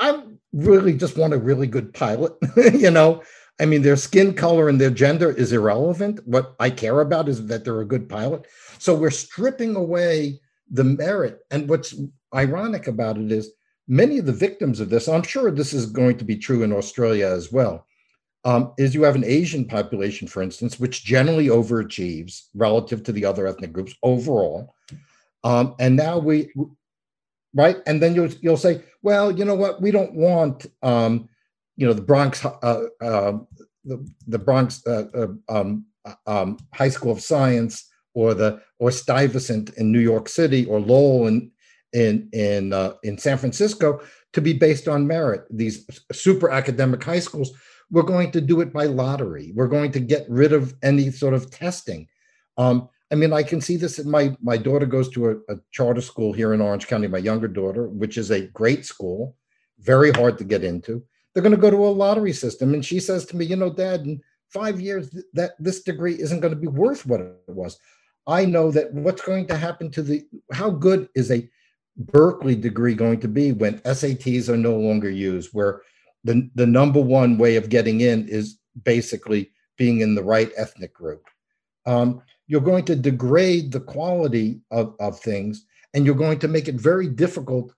I 0.00 0.22
really 0.52 0.94
just 0.94 1.16
want 1.16 1.34
a 1.34 1.38
really 1.38 1.66
good 1.66 1.92
pilot. 1.92 2.32
you 2.74 2.90
know, 2.90 3.22
I 3.60 3.66
mean, 3.66 3.82
their 3.82 3.96
skin 3.96 4.34
color 4.34 4.68
and 4.68 4.80
their 4.80 4.90
gender 4.90 5.30
is 5.30 5.52
irrelevant. 5.52 6.20
What 6.26 6.54
I 6.58 6.70
care 6.70 7.00
about 7.00 7.28
is 7.28 7.46
that 7.46 7.64
they're 7.64 7.80
a 7.80 7.86
good 7.86 8.08
pilot. 8.08 8.46
So 8.78 8.94
we're 8.94 9.10
stripping 9.10 9.76
away 9.76 10.40
the 10.70 10.84
merit. 10.84 11.40
And 11.50 11.68
what's 11.68 11.94
ironic 12.34 12.88
about 12.88 13.18
it 13.18 13.30
is 13.30 13.52
many 13.86 14.18
of 14.18 14.26
the 14.26 14.32
victims 14.32 14.80
of 14.80 14.90
this, 14.90 15.08
I'm 15.08 15.22
sure 15.22 15.50
this 15.50 15.72
is 15.72 15.86
going 15.86 16.18
to 16.18 16.24
be 16.24 16.36
true 16.36 16.62
in 16.62 16.72
Australia 16.72 17.28
as 17.28 17.52
well, 17.52 17.86
um, 18.44 18.72
is 18.76 18.94
you 18.94 19.02
have 19.04 19.14
an 19.14 19.24
Asian 19.24 19.64
population, 19.64 20.26
for 20.26 20.42
instance, 20.42 20.80
which 20.80 21.04
generally 21.04 21.46
overachieves 21.48 22.48
relative 22.54 23.02
to 23.04 23.12
the 23.12 23.24
other 23.24 23.46
ethnic 23.46 23.72
groups 23.72 23.94
overall. 24.02 24.74
Um, 25.44 25.74
and 25.78 25.94
now 25.94 26.18
we, 26.18 26.50
right? 27.54 27.76
And 27.86 28.02
then 28.02 28.14
you'll 28.14 28.32
you'll 28.40 28.56
say, 28.56 28.82
well, 29.02 29.30
you 29.30 29.44
know 29.44 29.54
what? 29.54 29.80
We 29.80 29.90
don't 29.90 30.14
want, 30.14 30.66
um, 30.82 31.28
you 31.76 31.86
know, 31.86 31.92
the 31.92 32.02
Bronx, 32.02 32.44
uh, 32.44 32.84
uh, 33.00 33.38
the, 33.84 34.06
the 34.26 34.38
Bronx 34.38 34.84
uh, 34.86 35.04
uh 35.14 35.28
um, 35.48 35.86
uh, 36.04 36.14
um, 36.26 36.58
High 36.74 36.88
School 36.88 37.12
of 37.12 37.20
Science 37.20 37.88
or 38.14 38.34
the 38.34 38.60
or 38.78 38.90
Stuyvesant 38.90 39.70
in 39.76 39.92
New 39.92 40.00
York 40.00 40.28
City 40.28 40.66
or 40.66 40.80
Lowell 40.80 41.26
in 41.26 41.50
in 41.92 42.28
in 42.32 42.72
uh, 42.72 42.94
in 43.02 43.18
San 43.18 43.38
Francisco 43.38 44.00
to 44.32 44.40
be 44.40 44.52
based 44.52 44.88
on 44.88 45.06
merit. 45.06 45.44
These 45.50 45.86
super 46.12 46.50
academic 46.50 47.02
high 47.02 47.20
schools, 47.20 47.52
we're 47.90 48.02
going 48.02 48.32
to 48.32 48.40
do 48.40 48.60
it 48.60 48.72
by 48.72 48.86
lottery. 48.86 49.52
We're 49.54 49.68
going 49.68 49.92
to 49.92 50.00
get 50.00 50.26
rid 50.28 50.52
of 50.52 50.74
any 50.82 51.10
sort 51.10 51.34
of 51.34 51.50
testing. 51.50 52.08
Um, 52.56 52.88
I 53.14 53.16
mean, 53.16 53.32
I 53.32 53.44
can 53.44 53.60
see 53.60 53.76
this. 53.76 54.00
In 54.00 54.10
my 54.10 54.36
my 54.42 54.56
daughter 54.56 54.86
goes 54.86 55.08
to 55.10 55.28
a, 55.30 55.34
a 55.52 55.56
charter 55.70 56.00
school 56.00 56.32
here 56.32 56.52
in 56.52 56.60
Orange 56.60 56.88
County. 56.88 57.06
My 57.06 57.18
younger 57.18 57.46
daughter, 57.46 57.86
which 57.86 58.18
is 58.18 58.32
a 58.32 58.48
great 58.48 58.84
school, 58.84 59.36
very 59.78 60.10
hard 60.10 60.36
to 60.38 60.44
get 60.44 60.64
into. 60.64 61.00
They're 61.32 61.42
going 61.44 61.54
to 61.54 61.66
go 61.66 61.70
to 61.70 61.86
a 61.86 61.98
lottery 62.02 62.32
system, 62.32 62.74
and 62.74 62.84
she 62.84 62.98
says 62.98 63.24
to 63.26 63.36
me, 63.36 63.44
"You 63.44 63.54
know, 63.54 63.72
Dad, 63.72 64.00
in 64.00 64.20
five 64.48 64.80
years, 64.80 65.16
that 65.32 65.52
this 65.60 65.84
degree 65.84 66.14
isn't 66.18 66.40
going 66.40 66.54
to 66.54 66.58
be 66.58 66.66
worth 66.66 67.06
what 67.06 67.20
it 67.20 67.36
was." 67.46 67.78
I 68.26 68.46
know 68.46 68.72
that 68.72 68.92
what's 68.92 69.22
going 69.22 69.46
to 69.46 69.56
happen 69.56 69.92
to 69.92 70.02
the 70.02 70.26
how 70.52 70.70
good 70.70 71.08
is 71.14 71.30
a 71.30 71.48
Berkeley 71.96 72.56
degree 72.56 72.96
going 72.96 73.20
to 73.20 73.28
be 73.28 73.52
when 73.52 73.78
SATs 73.82 74.48
are 74.48 74.56
no 74.56 74.76
longer 74.76 75.08
used, 75.08 75.50
where 75.52 75.82
the, 76.24 76.50
the 76.56 76.66
number 76.66 77.00
one 77.00 77.38
way 77.38 77.54
of 77.54 77.68
getting 77.68 78.00
in 78.00 78.26
is 78.26 78.58
basically 78.82 79.52
being 79.76 80.00
in 80.00 80.16
the 80.16 80.24
right 80.24 80.50
ethnic 80.56 80.92
group. 80.92 81.22
Um, 81.86 82.22
you're 82.46 82.60
going 82.60 82.84
to 82.84 82.96
degrade 82.96 83.72
the 83.72 83.80
quality 83.80 84.60
of, 84.70 84.94
of 85.00 85.18
things, 85.18 85.64
and 85.94 86.04
you're 86.04 86.14
going 86.14 86.38
to 86.40 86.48
make 86.48 86.68
it 86.68 86.74
very 86.74 87.08
difficult, 87.08 87.72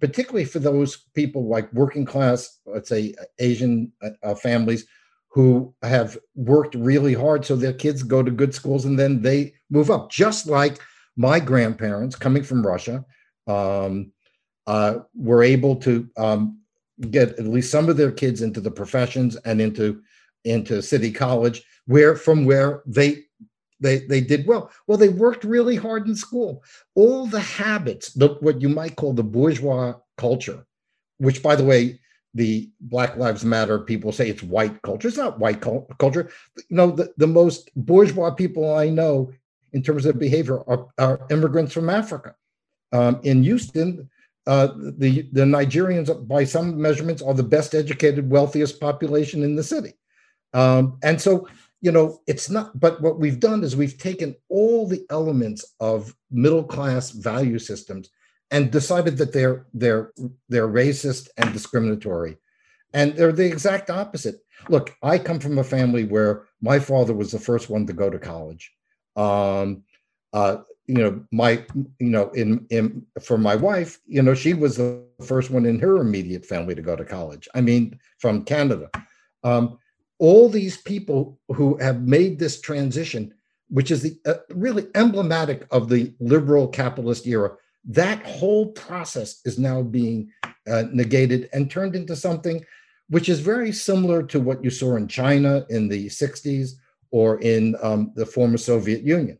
particularly 0.00 0.44
for 0.44 0.58
those 0.58 0.96
people 1.14 1.48
like 1.48 1.72
working 1.72 2.04
class, 2.04 2.58
let's 2.66 2.88
say 2.88 3.14
Asian 3.38 3.92
uh, 4.02 4.10
uh, 4.22 4.34
families 4.34 4.86
who 5.28 5.74
have 5.82 6.16
worked 6.36 6.76
really 6.76 7.12
hard 7.12 7.44
so 7.44 7.56
their 7.56 7.72
kids 7.72 8.04
go 8.04 8.22
to 8.22 8.30
good 8.30 8.54
schools 8.54 8.84
and 8.84 8.98
then 8.98 9.20
they 9.20 9.52
move 9.68 9.90
up, 9.90 10.10
just 10.10 10.46
like 10.46 10.78
my 11.16 11.40
grandparents 11.40 12.14
coming 12.14 12.42
from 12.42 12.64
Russia 12.64 13.04
um, 13.48 14.12
uh, 14.68 14.98
were 15.14 15.42
able 15.42 15.74
to 15.74 16.08
um, 16.16 16.60
get 17.10 17.30
at 17.30 17.46
least 17.46 17.70
some 17.70 17.88
of 17.88 17.96
their 17.96 18.12
kids 18.12 18.42
into 18.42 18.60
the 18.60 18.70
professions 18.70 19.36
and 19.44 19.60
into 19.60 20.00
into 20.44 20.82
city 20.82 21.10
college 21.10 21.62
where 21.86 22.16
from 22.16 22.44
where 22.44 22.82
they 22.86 23.24
they 23.84 23.98
they 24.12 24.20
did 24.20 24.46
well. 24.46 24.70
Well 24.86 24.98
they 24.98 25.10
worked 25.10 25.44
really 25.44 25.76
hard 25.76 26.08
in 26.08 26.16
school. 26.16 26.64
All 26.94 27.26
the 27.26 27.40
habits 27.40 28.12
the, 28.14 28.28
what 28.40 28.60
you 28.60 28.68
might 28.68 28.96
call 28.96 29.12
the 29.12 29.30
bourgeois 29.36 29.94
culture 30.16 30.66
which 31.18 31.42
by 31.42 31.54
the 31.56 31.64
way 31.64 32.00
the 32.34 32.68
black 32.80 33.16
lives 33.16 33.44
matter 33.44 33.78
people 33.78 34.10
say 34.10 34.28
it's 34.28 34.42
white 34.42 34.82
culture. 34.82 35.08
It's 35.08 35.16
not 35.16 35.38
white 35.38 35.60
culture. 35.98 36.30
You 36.56 36.76
know 36.76 36.90
the, 36.90 37.12
the 37.16 37.26
most 37.26 37.70
bourgeois 37.76 38.32
people 38.32 38.74
i 38.74 38.88
know 38.88 39.32
in 39.72 39.82
terms 39.82 40.06
of 40.06 40.18
behavior 40.18 40.58
are, 40.68 40.86
are 40.98 41.26
immigrants 41.30 41.72
from 41.72 41.90
africa. 41.90 42.34
Um, 42.92 43.20
in 43.24 43.42
Houston, 43.42 44.08
uh, 44.46 44.68
the, 44.76 45.28
the 45.32 45.42
Nigerians, 45.42 46.08
by 46.28 46.44
some 46.44 46.80
measurements, 46.80 47.22
are 47.22 47.34
the 47.34 47.42
best 47.42 47.74
educated, 47.74 48.30
wealthiest 48.30 48.80
population 48.80 49.42
in 49.42 49.56
the 49.56 49.64
city. 49.64 49.94
Um, 50.52 50.98
and 51.02 51.20
so, 51.20 51.48
you 51.84 51.92
know, 51.92 52.22
it's 52.26 52.48
not, 52.48 52.80
but 52.80 53.02
what 53.02 53.18
we've 53.18 53.38
done 53.38 53.62
is 53.62 53.76
we've 53.76 53.98
taken 53.98 54.34
all 54.48 54.88
the 54.88 55.04
elements 55.10 55.74
of 55.80 56.14
middle 56.30 56.64
class 56.64 57.10
value 57.10 57.58
systems 57.58 58.08
and 58.50 58.72
decided 58.72 59.18
that 59.18 59.34
they're 59.34 59.66
they're 59.74 60.10
they're 60.48 60.66
racist 60.66 61.28
and 61.36 61.52
discriminatory. 61.52 62.38
And 62.94 63.14
they're 63.14 63.32
the 63.32 63.44
exact 63.44 63.90
opposite. 63.90 64.36
Look 64.70 64.96
i 65.02 65.18
come 65.18 65.38
from 65.38 65.58
a 65.58 65.64
family 65.64 66.04
where 66.04 66.46
my 66.62 66.78
father 66.78 67.12
was 67.12 67.30
the 67.30 67.38
first 67.38 67.68
one 67.68 67.86
to 67.86 67.92
go 67.92 68.08
to 68.08 68.18
college. 68.18 68.72
Um, 69.14 69.82
uh, 70.32 70.58
you 70.86 70.94
know 71.02 71.22
my 71.32 71.66
you 71.98 72.08
know 72.14 72.30
in 72.30 72.66
in 72.70 73.04
for 73.22 73.36
my 73.36 73.56
wife 73.56 74.00
you 74.06 74.22
know 74.22 74.34
she 74.34 74.54
was 74.54 74.76
the 74.76 75.02
first 75.26 75.50
one 75.50 75.66
in 75.66 75.78
her 75.80 75.96
immediate 75.96 76.46
family 76.46 76.74
to 76.74 76.82
go 76.90 76.96
to 76.96 77.04
college. 77.04 77.46
I 77.54 77.60
mean 77.60 78.00
from 78.20 78.42
canada. 78.44 78.88
Um, 79.42 79.78
all 80.18 80.48
these 80.48 80.76
people 80.76 81.38
who 81.48 81.76
have 81.78 82.02
made 82.02 82.38
this 82.38 82.60
transition 82.60 83.32
which 83.70 83.90
is 83.90 84.02
the 84.02 84.16
uh, 84.26 84.34
really 84.50 84.86
emblematic 84.94 85.66
of 85.70 85.88
the 85.88 86.14
liberal 86.20 86.68
capitalist 86.68 87.26
era 87.26 87.52
that 87.84 88.24
whole 88.24 88.66
process 88.72 89.40
is 89.44 89.58
now 89.58 89.82
being 89.82 90.30
uh, 90.70 90.84
negated 90.92 91.48
and 91.52 91.70
turned 91.70 91.96
into 91.96 92.16
something 92.16 92.64
which 93.08 93.28
is 93.28 93.40
very 93.40 93.70
similar 93.72 94.22
to 94.22 94.40
what 94.40 94.62
you 94.64 94.70
saw 94.70 94.96
in 94.96 95.08
china 95.08 95.66
in 95.70 95.88
the 95.88 96.06
60s 96.06 96.72
or 97.14 97.40
in 97.42 97.76
um, 97.80 98.10
the 98.16 98.26
former 98.26 98.56
soviet 98.56 99.02
union. 99.02 99.38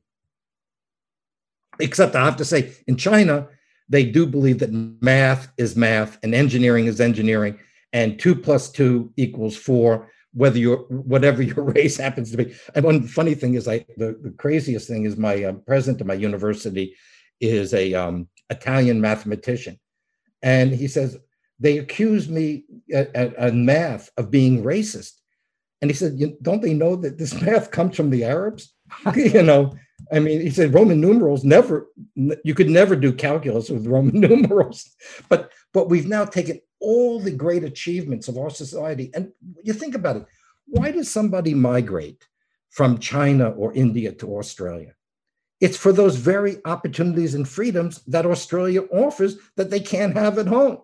Except 1.81 2.15
I 2.15 2.25
have 2.25 2.37
to 2.37 2.45
say, 2.45 2.71
in 2.87 2.97
China, 2.97 3.49
they 3.89 4.05
do 4.05 4.27
believe 4.27 4.61
that 4.61 4.71
math 5.03 5.49
is 5.59 5.75
math 5.75 6.17
and 6.23 6.37
engineering 6.37 6.87
is 6.87 7.01
engineering, 7.01 7.59
and 7.93 8.17
two 8.17 8.37
plus 8.37 8.71
two 8.71 9.13
equals 9.17 9.57
four, 9.57 10.09
whether 10.35 10.59
you're 10.59 10.85
whatever 10.88 11.42
your 11.42 11.64
race 11.79 11.97
happens 11.97 12.31
to 12.31 12.37
be. 12.37 12.55
And 12.75 12.85
one 12.85 13.07
funny 13.07 13.35
thing 13.35 13.55
is, 13.55 13.66
I 13.66 13.87
the, 13.97 14.18
the 14.20 14.35
craziest 14.37 14.88
thing 14.88 15.05
is 15.05 15.16
my 15.16 15.44
uh, 15.44 15.53
president 15.66 16.01
of 16.01 16.07
my 16.07 16.14
university 16.14 16.94
is 17.40 17.73
a 17.75 17.94
um, 17.94 18.29
Italian 18.51 19.01
mathematician, 19.01 19.79
and 20.42 20.73
he 20.73 20.88
says 20.88 21.16
they 21.61 21.79
accuse 21.79 22.29
me 22.29 22.64
at, 22.92 23.14
at, 23.14 23.35
at 23.37 23.55
math 23.55 24.11
of 24.16 24.31
being 24.31 24.62
racist, 24.62 25.12
and 25.81 25.90
he 25.90 25.94
said, 25.94 26.18
don't 26.42 26.62
they 26.62 26.75
know 26.75 26.97
that 26.97 27.18
this 27.18 27.40
math 27.42 27.70
comes 27.70 27.97
from 27.97 28.11
the 28.11 28.25
Arabs? 28.25 28.75
you 29.14 29.42
know, 29.42 29.73
I 30.12 30.18
mean, 30.18 30.40
he 30.40 30.51
said 30.51 30.75
Roman 30.75 31.01
numerals 31.01 31.44
never, 31.44 31.88
you 32.14 32.55
could 32.55 32.68
never 32.68 32.97
do 32.97 33.12
calculus 33.12 33.70
with 33.70 33.87
Roman 33.87 34.20
numerals. 34.20 34.90
But 35.29 35.51
but 35.73 35.88
we've 35.88 36.07
now 36.07 36.25
taken 36.25 36.61
all 36.81 37.21
the 37.21 37.31
great 37.31 37.65
achievements 37.65 38.29
of 38.29 38.39
our 38.39 38.51
society, 38.51 39.11
and 39.15 39.33
you 39.63 39.73
think 39.73 39.95
about 39.95 40.17
it. 40.17 40.27
Why 40.67 40.91
does 40.91 41.11
somebody 41.11 41.55
migrate 41.55 42.27
from 42.71 42.99
China 42.99 43.51
or 43.51 43.73
India 43.75 44.13
to 44.13 44.37
Australia? 44.37 44.95
It's 45.61 45.77
for 45.77 45.93
those 45.93 46.17
very 46.17 46.59
opportunities 46.65 47.35
and 47.35 47.49
freedoms 47.49 48.03
that 48.07 48.27
Australia 48.27 48.83
offers 48.93 49.37
that 49.57 49.71
they 49.71 49.81
can't 49.81 50.17
have 50.17 50.39
at 50.39 50.47
home. 50.47 50.79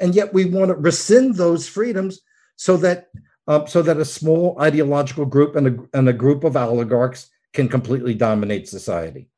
And 0.00 0.14
yet 0.14 0.34
we 0.34 0.44
want 0.44 0.70
to 0.70 0.74
rescind 0.74 1.36
those 1.36 1.68
freedoms 1.68 2.20
so 2.56 2.76
that 2.78 3.08
uh, 3.46 3.64
so 3.64 3.80
that 3.80 3.96
a 3.96 4.04
small 4.04 4.56
ideological 4.60 5.24
group 5.24 5.56
and 5.56 5.66
a, 5.66 5.98
and 5.98 6.08
a 6.08 6.12
group 6.12 6.44
of 6.44 6.56
oligarchs 6.56 7.30
can 7.54 7.66
completely 7.68 8.12
dominate 8.12 8.68
society. 8.68 9.30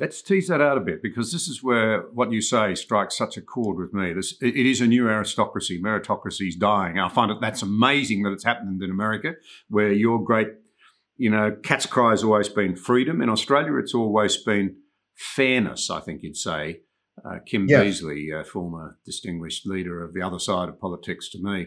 Let's 0.00 0.22
tease 0.22 0.48
that 0.48 0.60
out 0.60 0.78
a 0.78 0.80
bit 0.80 1.02
because 1.02 1.32
this 1.32 1.48
is 1.48 1.62
where 1.62 2.02
what 2.12 2.30
you 2.30 2.40
say 2.40 2.74
strikes 2.74 3.18
such 3.18 3.36
a 3.36 3.42
chord 3.42 3.78
with 3.78 3.92
me. 3.92 4.12
This, 4.12 4.34
it 4.40 4.54
is 4.54 4.80
a 4.80 4.86
new 4.86 5.08
aristocracy. 5.08 5.80
Meritocracy 5.82 6.48
is 6.48 6.56
dying. 6.56 6.98
I 6.98 7.08
find 7.08 7.30
it 7.30 7.38
that's 7.40 7.62
amazing 7.62 8.22
that 8.22 8.32
it's 8.32 8.44
happened 8.44 8.82
in 8.82 8.90
America, 8.90 9.34
where 9.68 9.92
your 9.92 10.22
great, 10.22 10.48
you 11.16 11.30
know, 11.30 11.56
cat's 11.64 11.86
cry 11.86 12.10
has 12.10 12.22
always 12.22 12.48
been 12.48 12.76
freedom. 12.76 13.20
In 13.20 13.28
Australia, 13.28 13.76
it's 13.76 13.94
always 13.94 14.36
been 14.36 14.76
fairness. 15.16 15.90
I 15.90 16.00
think 16.00 16.22
you'd 16.22 16.36
say. 16.36 16.82
Uh, 17.24 17.38
Kim 17.44 17.66
yes. 17.68 18.00
Beazley, 18.00 18.32
uh, 18.32 18.44
former 18.44 18.96
distinguished 19.04 19.66
leader 19.66 20.04
of 20.04 20.14
the 20.14 20.22
other 20.22 20.38
side 20.38 20.68
of 20.68 20.78
politics, 20.80 21.28
to 21.30 21.42
me. 21.42 21.66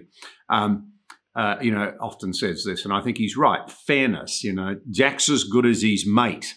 Um, 0.49 0.93
uh, 1.35 1.55
you 1.61 1.71
know, 1.71 1.93
often 2.01 2.33
says 2.33 2.63
this, 2.65 2.83
and 2.83 2.93
I 2.93 3.01
think 3.01 3.17
he's 3.17 3.37
right. 3.37 3.69
Fairness, 3.69 4.43
you 4.43 4.53
know, 4.53 4.77
Jack's 4.89 5.29
as 5.29 5.43
good 5.43 5.65
as 5.65 5.81
his 5.81 6.05
mate, 6.05 6.55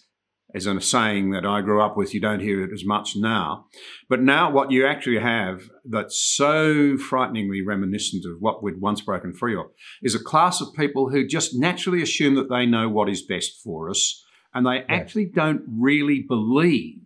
is 0.55 0.67
a 0.67 0.81
saying 0.81 1.31
that 1.33 1.45
I 1.45 1.61
grew 1.61 1.83
up 1.83 1.97
with. 1.97 2.15
You 2.15 2.21
don't 2.21 2.41
hear 2.41 2.63
it 2.63 2.73
as 2.73 2.85
much 2.85 3.17
now. 3.17 3.67
But 4.09 4.21
now, 4.21 4.51
what 4.51 4.71
you 4.71 4.87
actually 4.87 5.19
have 5.19 5.69
that's 5.85 6.17
so 6.17 6.97
frighteningly 6.97 7.61
reminiscent 7.61 8.25
of 8.25 8.41
what 8.41 8.63
we'd 8.63 8.81
once 8.81 9.01
broken 9.01 9.35
free 9.35 9.57
of 9.57 9.67
is 10.03 10.15
a 10.15 10.23
class 10.23 10.61
of 10.61 10.73
people 10.75 11.11
who 11.11 11.27
just 11.27 11.55
naturally 11.55 12.03
assume 12.03 12.37
that 12.37 12.49
they 12.49 12.67
know 12.67 12.89
what 12.89 13.09
is 13.09 13.23
best 13.23 13.61
for 13.63 13.91
us, 13.91 14.25
and 14.55 14.65
they 14.65 14.85
actually 14.89 15.27
don't 15.27 15.63
really 15.69 16.23
believe 16.23 17.01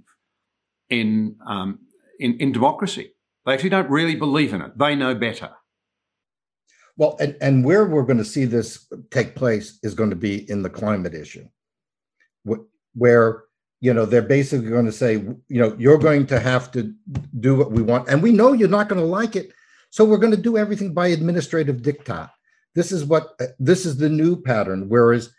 in, 0.90 1.37
um, 1.46 1.78
in, 2.20 2.37
in 2.38 2.52
democracy. 2.52 3.12
They 3.46 3.54
actually 3.54 3.70
don't 3.70 3.88
really 3.88 4.14
believe 4.14 4.52
in 4.52 4.61
it. 4.61 4.76
They 4.76 4.94
know 4.94 5.14
better. 5.14 5.50
Well, 6.98 7.16
and, 7.20 7.37
and 7.40 7.64
where 7.64 7.87
we're 7.87 8.02
going 8.02 8.18
to 8.18 8.24
see 8.24 8.44
this 8.44 8.87
take 9.11 9.37
place 9.37 9.78
is 9.82 9.94
going 9.94 10.11
to 10.11 10.16
be 10.16 10.50
in 10.50 10.62
the 10.62 10.68
climate 10.68 11.14
issue, 11.14 11.46
where 12.98 13.44
you 13.80 13.94
know 13.94 14.04
they're 14.04 14.22
basically 14.22 14.68
going 14.68 14.87
to 14.87 14.92
say, 14.92 15.12
you 15.12 15.61
know, 15.61 15.74
you're 15.78 15.98
going 15.98 16.26
to 16.26 16.40
have 16.40 16.70
to 16.72 16.92
do 17.40 17.56
what 17.56 17.70
we 17.70 17.82
want, 17.82 18.08
and 18.08 18.22
we 18.22 18.32
know 18.32 18.52
you're 18.52 18.68
not 18.68 18.88
going 18.88 19.00
to 19.00 19.06
like 19.06 19.37
it, 19.37 19.52
so 19.90 20.04
we're 20.04 20.18
going 20.18 20.34
to 20.34 20.37
do 20.37 20.58
everything 20.58 20.92
by 20.92 21.08
administrative 21.08 21.76
diktat. 21.76 22.30
This 22.74 22.92
is 22.92 23.04
what 23.04 23.38
this 23.58 23.87
is 23.87 23.96
the 23.96 24.08
new 24.08 24.40
pattern. 24.40 24.88
Whereas, 24.88 25.32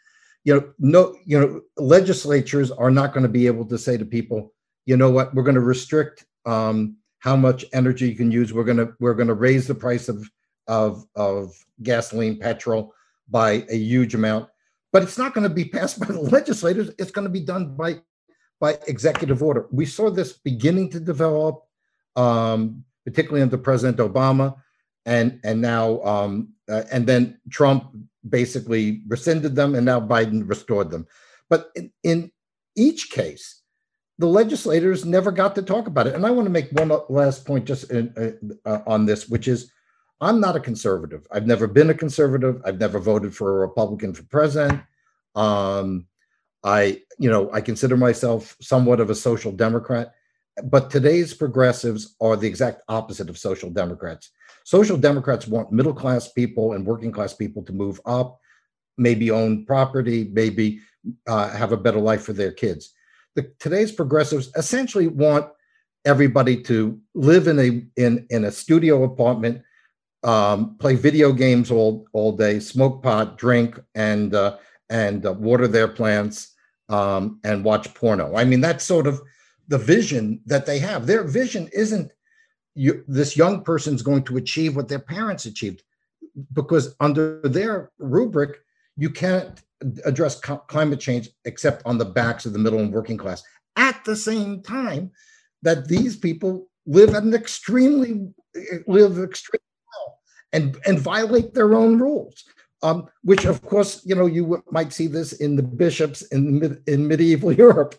you 0.43 0.55
know, 0.55 0.73
no, 0.79 1.15
you 1.25 1.39
know, 1.39 1.61
legislatures 1.77 2.71
are 2.71 2.91
not 2.91 3.13
going 3.13 3.23
to 3.23 3.29
be 3.29 3.47
able 3.47 3.65
to 3.65 3.77
say 3.77 3.97
to 3.97 4.05
people, 4.05 4.53
you 4.85 4.97
know 4.97 5.11
what, 5.11 5.33
we're 5.33 5.43
going 5.43 5.55
to 5.55 5.61
restrict 5.61 6.25
um, 6.45 6.97
how 7.19 7.35
much 7.35 7.65
energy 7.73 8.09
you 8.09 8.15
can 8.15 8.31
use. 8.31 8.53
We're 8.53 8.63
going 8.63 8.77
to 8.77 8.93
we're 8.99 9.13
going 9.13 9.27
to 9.27 9.33
raise 9.33 9.67
the 9.67 9.75
price 9.75 10.09
of 10.09 10.29
of, 10.67 11.05
of 11.15 11.53
gasoline, 11.83 12.37
petrol 12.39 12.93
by 13.29 13.65
a 13.69 13.75
huge 13.75 14.15
amount. 14.15 14.49
But 14.91 15.03
it's 15.03 15.17
not 15.17 15.33
going 15.33 15.47
to 15.47 15.53
be 15.53 15.65
passed 15.65 15.99
by 15.99 16.07
the 16.07 16.19
legislators. 16.37 16.91
It's 16.97 17.11
going 17.11 17.27
to 17.27 17.31
be 17.31 17.41
done 17.41 17.75
by 17.75 18.01
by 18.59 18.77
executive 18.87 19.41
order. 19.41 19.67
We 19.71 19.85
saw 19.85 20.09
this 20.09 20.33
beginning 20.33 20.89
to 20.89 20.99
develop, 20.99 21.63
um, 22.17 22.83
particularly 23.05 23.41
under 23.41 23.57
President 23.57 23.97
Obama, 23.99 24.55
and 25.05 25.39
and 25.43 25.61
now 25.61 26.01
um, 26.03 26.53
uh, 26.69 26.83
and 26.91 27.07
then 27.07 27.39
Trump 27.49 27.95
basically 28.27 29.03
rescinded 29.07 29.55
them, 29.55 29.75
and 29.75 29.85
now 29.85 29.99
Biden 29.99 30.47
restored 30.47 30.91
them. 30.91 31.07
But 31.49 31.71
in, 31.75 31.91
in 32.03 32.31
each 32.75 33.09
case, 33.09 33.61
the 34.17 34.27
legislators 34.27 35.05
never 35.05 35.31
got 35.31 35.55
to 35.55 35.61
talk 35.61 35.87
about 35.87 36.07
it. 36.07 36.13
And 36.13 36.25
I 36.25 36.31
want 36.31 36.45
to 36.45 36.51
make 36.51 36.69
one 36.71 36.91
last 37.07 37.45
point 37.45 37.65
just 37.65 37.89
in, 37.89 38.13
uh, 38.65 38.69
uh, 38.69 38.81
on 38.85 39.05
this, 39.05 39.29
which 39.29 39.47
is 39.47 39.71
I'm 40.21 40.39
not 40.39 40.55
a 40.55 40.59
conservative. 40.59 41.25
I've 41.31 41.47
never 41.47 41.67
been 41.67 41.89
a 41.89 41.93
conservative. 41.93 42.61
I've 42.65 42.79
never 42.79 42.99
voted 42.99 43.35
for 43.35 43.57
a 43.57 43.67
Republican 43.67 44.13
for 44.13 44.23
president. 44.23 44.81
Um, 45.35 46.07
I, 46.63 47.01
you 47.17 47.29
know, 47.29 47.49
I 47.53 47.61
consider 47.61 47.95
myself 47.95 48.57
somewhat 48.61 48.99
of 48.99 49.09
a 49.09 49.15
social 49.15 49.51
democrat, 49.51 50.13
but 50.65 50.89
today's 50.89 51.33
progressives 51.33 52.15
are 52.19 52.35
the 52.35 52.47
exact 52.47 52.81
opposite 52.89 53.29
of 53.29 53.37
social 53.37 53.69
democrats. 53.69 54.31
Social 54.65 54.97
democrats 54.97 55.47
want 55.47 55.71
middle 55.71 55.93
class 55.93 56.31
people 56.31 56.73
and 56.73 56.85
working 56.85 57.11
class 57.11 57.33
people 57.33 57.63
to 57.63 57.73
move 57.73 58.01
up, 58.05 58.39
maybe 58.97 59.31
own 59.31 59.65
property, 59.65 60.29
maybe 60.33 60.81
uh, 61.27 61.49
have 61.49 61.71
a 61.71 61.77
better 61.77 61.99
life 61.99 62.23
for 62.23 62.33
their 62.33 62.51
kids. 62.51 62.93
The, 63.35 63.51
today's 63.59 63.91
progressives 63.91 64.51
essentially 64.55 65.07
want 65.07 65.49
everybody 66.05 66.61
to 66.63 66.99
live 67.13 67.47
in 67.47 67.59
a 67.59 67.85
in 68.01 68.27
in 68.29 68.45
a 68.45 68.51
studio 68.51 69.03
apartment, 69.03 69.61
um, 70.23 70.75
play 70.77 70.95
video 70.95 71.31
games 71.31 71.71
all 71.71 72.07
all 72.13 72.31
day, 72.35 72.59
smoke 72.59 73.01
pot, 73.03 73.37
drink, 73.37 73.79
and 73.95 74.35
uh, 74.35 74.57
and 74.89 75.25
uh, 75.25 75.33
water 75.33 75.67
their 75.67 75.87
plants 75.87 76.55
um, 76.89 77.39
and 77.43 77.63
watch 77.63 77.93
porno. 77.93 78.35
I 78.35 78.43
mean, 78.43 78.61
that's 78.61 78.83
sort 78.83 79.07
of 79.07 79.21
the 79.67 79.77
vision 79.77 80.41
that 80.45 80.65
they 80.65 80.79
have. 80.79 81.05
Their 81.05 81.23
vision 81.23 81.69
isn't 81.73 82.11
you, 82.75 83.03
this 83.07 83.37
young 83.37 83.63
person's 83.63 84.01
going 84.01 84.23
to 84.23 84.37
achieve 84.37 84.75
what 84.75 84.87
their 84.87 84.99
parents 84.99 85.45
achieved, 85.45 85.83
because 86.53 86.95
under 86.99 87.41
their 87.43 87.91
rubric, 87.99 88.59
you 88.97 89.09
can't 89.09 89.61
address 90.05 90.39
co- 90.39 90.57
climate 90.67 90.99
change 90.99 91.29
except 91.45 91.81
on 91.85 91.97
the 91.97 92.05
backs 92.05 92.45
of 92.45 92.53
the 92.53 92.59
middle 92.59 92.79
and 92.79 92.91
working 92.91 93.17
class. 93.17 93.43
At 93.75 94.03
the 94.05 94.15
same 94.15 94.61
time, 94.61 95.11
that 95.61 95.87
these 95.87 96.17
people 96.17 96.69
live 96.85 97.13
at 97.13 97.23
an 97.23 97.33
extremely 97.33 98.29
live 98.87 99.19
extremely 99.19 99.59
and 100.53 100.77
and 100.85 100.99
violate 100.99 101.53
their 101.53 101.75
own 101.75 101.99
rules 101.99 102.45
um, 102.81 103.07
which 103.23 103.45
of 103.45 103.61
course, 103.61 104.01
you 104.05 104.15
know, 104.15 104.25
you 104.25 104.63
might 104.71 104.93
see 104.93 105.07
this 105.07 105.33
in 105.33 105.55
the 105.55 105.63
bishops 105.63 106.21
in, 106.31 106.81
in 106.87 107.07
medieval 107.07 107.51
Europe. 107.65 107.95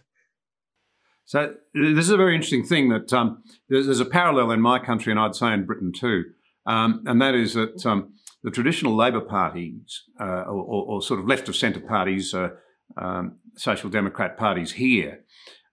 So 1.25 1.55
this 1.75 2.07
is 2.07 2.11
a 2.11 2.17
very 2.17 2.35
interesting 2.35 2.65
thing 2.65 2.89
that 2.89 3.13
um, 3.13 3.43
there's, 3.69 3.87
there's, 3.87 4.01
a 4.01 4.05
parallel 4.05 4.51
in 4.51 4.61
my 4.61 4.81
country, 4.81 5.13
and 5.13 5.21
I'd 5.21 5.37
say 5.37 5.53
in 5.53 5.65
Britain 5.65 5.93
too, 5.93 6.25
um, 6.67 7.05
and 7.07 7.23
that 7.23 7.37
is 7.37 7.55
that 7.55 7.87
um, 7.87 8.15
the 8.43 8.51
traditional 8.51 8.97
Labor 8.97 9.21
parties, 9.21 10.03
uh, 10.19 10.43
or, 10.43 10.85
or, 10.87 11.03
sort 11.03 11.21
of 11.21 11.29
left 11.29 11.49
of 11.49 11.55
centre 11.55 11.81
parties, 11.81 12.35
uh, 12.35 12.49
um, 12.97 13.37
social 13.55 13.89
democrat 13.89 14.37
parties 14.37 14.73
here, 14.73 15.21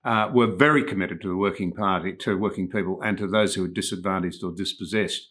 uh, 0.05 0.29
were 0.31 0.45
very 0.45 0.83
committed 0.83 1.21
to 1.21 1.27
the 1.27 1.35
working 1.35 1.73
party, 1.73 2.13
to 2.13 2.37
working 2.37 2.69
people, 2.69 3.01
and 3.01 3.17
to 3.17 3.25
those 3.25 3.55
who 3.55 3.63
were 3.63 3.67
disadvantaged 3.67 4.43
or 4.43 4.51
dispossessed. 4.51 5.27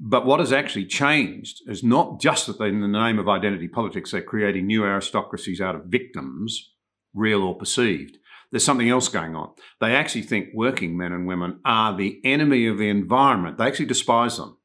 But 0.00 0.26
what 0.26 0.40
has 0.40 0.52
actually 0.52 0.86
changed 0.86 1.62
is 1.68 1.84
not 1.84 2.20
just 2.20 2.46
that 2.46 2.60
in 2.62 2.80
the 2.80 2.88
name 2.88 3.18
of 3.18 3.28
identity 3.28 3.68
politics, 3.68 4.10
they're 4.10 4.22
creating 4.22 4.66
new 4.66 4.84
aristocracies 4.84 5.60
out 5.60 5.76
of 5.76 5.84
victims, 5.86 6.72
real 7.14 7.42
or 7.42 7.56
perceived. 7.56 8.18
There's 8.50 8.64
something 8.64 8.88
else 8.88 9.08
going 9.08 9.34
on. 9.36 9.50
They 9.80 9.94
actually 9.94 10.22
think 10.22 10.48
working 10.54 10.96
men 10.96 11.12
and 11.12 11.26
women 11.26 11.60
are 11.64 11.96
the 11.96 12.20
enemy 12.24 12.66
of 12.66 12.78
the 12.78 12.88
environment. 12.88 13.56
They 13.58 13.66
actually 13.66 13.86
despise 13.86 14.36
them, 14.36 14.56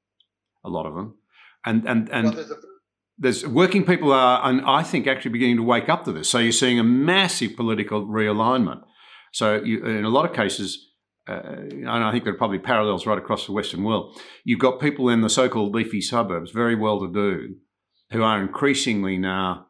a 0.63 0.69
lot 0.69 0.85
of 0.85 0.95
them. 0.95 1.15
And, 1.65 1.87
and, 1.87 2.09
and 2.09 2.25
well, 2.25 2.33
there's, 2.35 2.51
a- 2.51 2.55
there's 3.17 3.47
working 3.47 3.85
people 3.85 4.11
are, 4.11 4.41
and 4.43 4.61
I 4.61 4.81
think, 4.81 5.05
actually 5.05 5.31
beginning 5.31 5.57
to 5.57 5.63
wake 5.63 5.89
up 5.89 6.05
to 6.05 6.11
this. 6.11 6.29
So 6.29 6.39
you're 6.39 6.51
seeing 6.51 6.79
a 6.79 6.83
massive 6.83 7.55
political 7.55 8.05
realignment. 8.05 8.81
So 9.33 9.61
you, 9.61 9.85
in 9.85 10.05
a 10.05 10.09
lot 10.09 10.25
of 10.25 10.33
cases, 10.35 10.88
and 11.29 12.03
I 12.03 12.11
think 12.11 12.23
there 12.23 12.33
are 12.33 12.37
probably 12.37 12.59
parallels 12.59 13.05
right 13.05 13.17
across 13.17 13.45
the 13.45 13.51
Western 13.51 13.83
world. 13.83 14.19
You've 14.43 14.59
got 14.59 14.79
people 14.79 15.09
in 15.09 15.21
the 15.21 15.29
so-called 15.29 15.75
leafy 15.75 16.01
suburbs, 16.01 16.51
very 16.51 16.75
well-to-do, 16.75 17.55
who 18.11 18.23
are 18.23 18.41
increasingly 18.41 19.17
now 19.17 19.67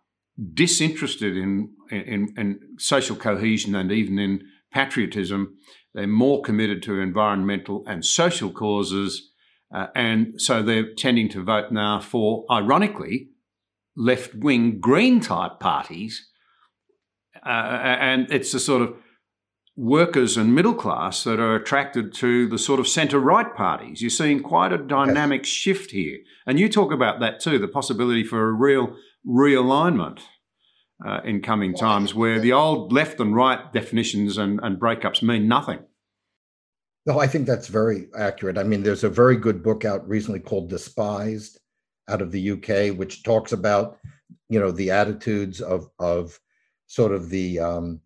disinterested 0.54 1.36
in, 1.36 1.72
in, 1.92 2.34
in 2.38 2.60
social 2.78 3.16
cohesion 3.16 3.76
and 3.76 3.92
even 3.92 4.18
in 4.18 4.42
patriotism. 4.72 5.58
They're 5.94 6.08
more 6.08 6.42
committed 6.42 6.84
to 6.84 7.00
environmental 7.00 7.84
and 7.88 8.06
social 8.06 8.52
causes, 8.52 9.32
uh, 9.74 9.88
and 9.96 10.40
so 10.42 10.62
they're 10.62 10.94
tending 10.96 11.30
to 11.30 11.44
vote 11.44 11.72
now 11.72 12.00
for, 12.00 12.46
ironically, 12.50 13.30
left-wing 13.96 14.80
Green 14.80 15.20
type 15.20 15.60
parties. 15.60 16.30
Uh, 17.46 17.50
and 17.50 18.32
it's 18.32 18.54
a 18.54 18.60
sort 18.60 18.82
of 18.82 18.94
workers 19.80 20.36
and 20.36 20.54
middle 20.54 20.74
class 20.74 21.24
that 21.24 21.40
are 21.40 21.56
attracted 21.56 22.14
to 22.14 22.50
the 22.50 22.58
sort 22.58 22.82
of 22.82 22.88
centre 22.88 23.18
right 23.18 23.56
parties. 23.56 24.02
You're 24.02 24.10
seeing 24.10 24.44
quite 24.44 24.74
a 24.74 24.78
dynamic 24.78 25.44
yes. 25.44 25.48
shift 25.48 25.92
here. 25.92 26.18
And 26.46 26.60
you 26.60 26.68
talk 26.68 26.92
about 26.92 27.22
that 27.22 27.40
too 27.40 27.58
the 27.58 27.68
possibility 27.70 28.26
for 28.26 28.50
a 28.50 28.52
real 28.52 28.94
realignment 29.26 30.20
uh, 31.06 31.22
in 31.24 31.42
coming 31.42 31.74
times 31.74 32.14
where 32.14 32.42
the 32.42 32.52
old 32.52 32.92
left 32.92 33.22
and 33.22 33.34
right 33.34 33.72
definitions 33.72 34.38
and, 34.38 34.60
and 34.62 34.82
breakups 34.82 35.24
mean 35.24 35.48
nothing. 35.48 35.80
No, 37.06 37.18
I 37.18 37.28
think 37.28 37.48
that's 37.48 37.70
very 37.70 38.10
accurate. 38.18 38.58
I 38.58 38.64
mean, 38.64 38.84
there's 38.84 39.06
a 39.06 39.10
very 39.10 39.38
good 39.38 39.64
book 39.64 39.86
out 39.86 40.06
recently 40.10 40.42
called 40.42 40.70
Despised 40.70 41.58
out 42.10 42.22
of 42.22 42.34
the 42.34 42.52
UK, 42.52 42.98
which 42.98 43.24
talks 43.24 43.54
about, 43.54 43.98
you 44.50 44.60
know, 44.60 44.72
the 44.72 44.92
attitudes 44.92 45.62
of, 45.62 45.90
of 46.00 46.38
sort 46.88 47.14
of 47.14 47.30
the, 47.30 47.60
um, 47.60 48.02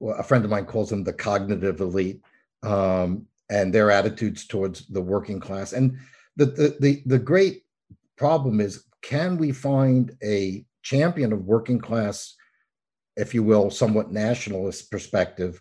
a 0.00 0.22
friend 0.22 0.44
of 0.44 0.50
mine 0.50 0.64
calls 0.64 0.90
them 0.90 1.04
the 1.04 1.12
cognitive 1.12 1.80
elite 1.80 2.20
um, 2.62 3.26
and 3.50 3.72
their 3.72 3.90
attitudes 3.90 4.46
towards 4.46 4.86
the 4.88 5.00
working 5.00 5.40
class. 5.40 5.72
And 5.72 5.98
the, 6.36 6.46
the, 6.46 6.76
the, 6.80 7.02
the 7.06 7.18
great 7.18 7.64
problem 8.16 8.60
is 8.60 8.84
can 9.02 9.38
we 9.38 9.52
find 9.52 10.16
a 10.22 10.64
champion 10.82 11.32
of 11.32 11.44
working 11.44 11.78
class, 11.78 12.34
if 13.16 13.34
you 13.34 13.42
will, 13.42 13.70
somewhat 13.70 14.12
nationalist 14.12 14.90
perspective, 14.90 15.60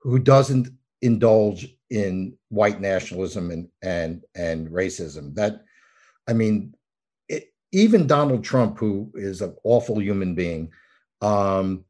who 0.00 0.18
doesn't 0.18 0.68
indulge 1.02 1.68
in 1.90 2.36
white 2.48 2.80
nationalism 2.80 3.50
and 3.50 3.68
and 3.82 4.22
and 4.34 4.68
racism? 4.68 5.34
That, 5.34 5.62
I 6.28 6.32
mean, 6.32 6.74
it, 7.28 7.52
even 7.72 8.06
Donald 8.06 8.44
Trump, 8.44 8.78
who 8.78 9.10
is 9.14 9.40
an 9.40 9.54
awful 9.64 10.00
human 10.00 10.34
being, 10.34 10.70
um, 11.20 11.84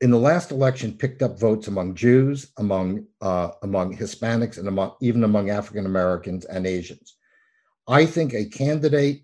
in 0.00 0.10
the 0.10 0.18
last 0.18 0.52
election 0.52 0.92
picked 0.92 1.22
up 1.22 1.38
votes 1.38 1.66
among 1.66 1.94
Jews, 1.94 2.52
among 2.58 3.06
uh, 3.20 3.50
among 3.62 3.96
Hispanics, 3.96 4.58
and 4.58 4.68
among 4.68 4.92
even 5.00 5.24
among 5.24 5.50
African 5.50 5.86
Americans 5.86 6.44
and 6.44 6.66
Asians. 6.66 7.16
I 7.88 8.06
think 8.06 8.34
a 8.34 8.44
candidate 8.44 9.22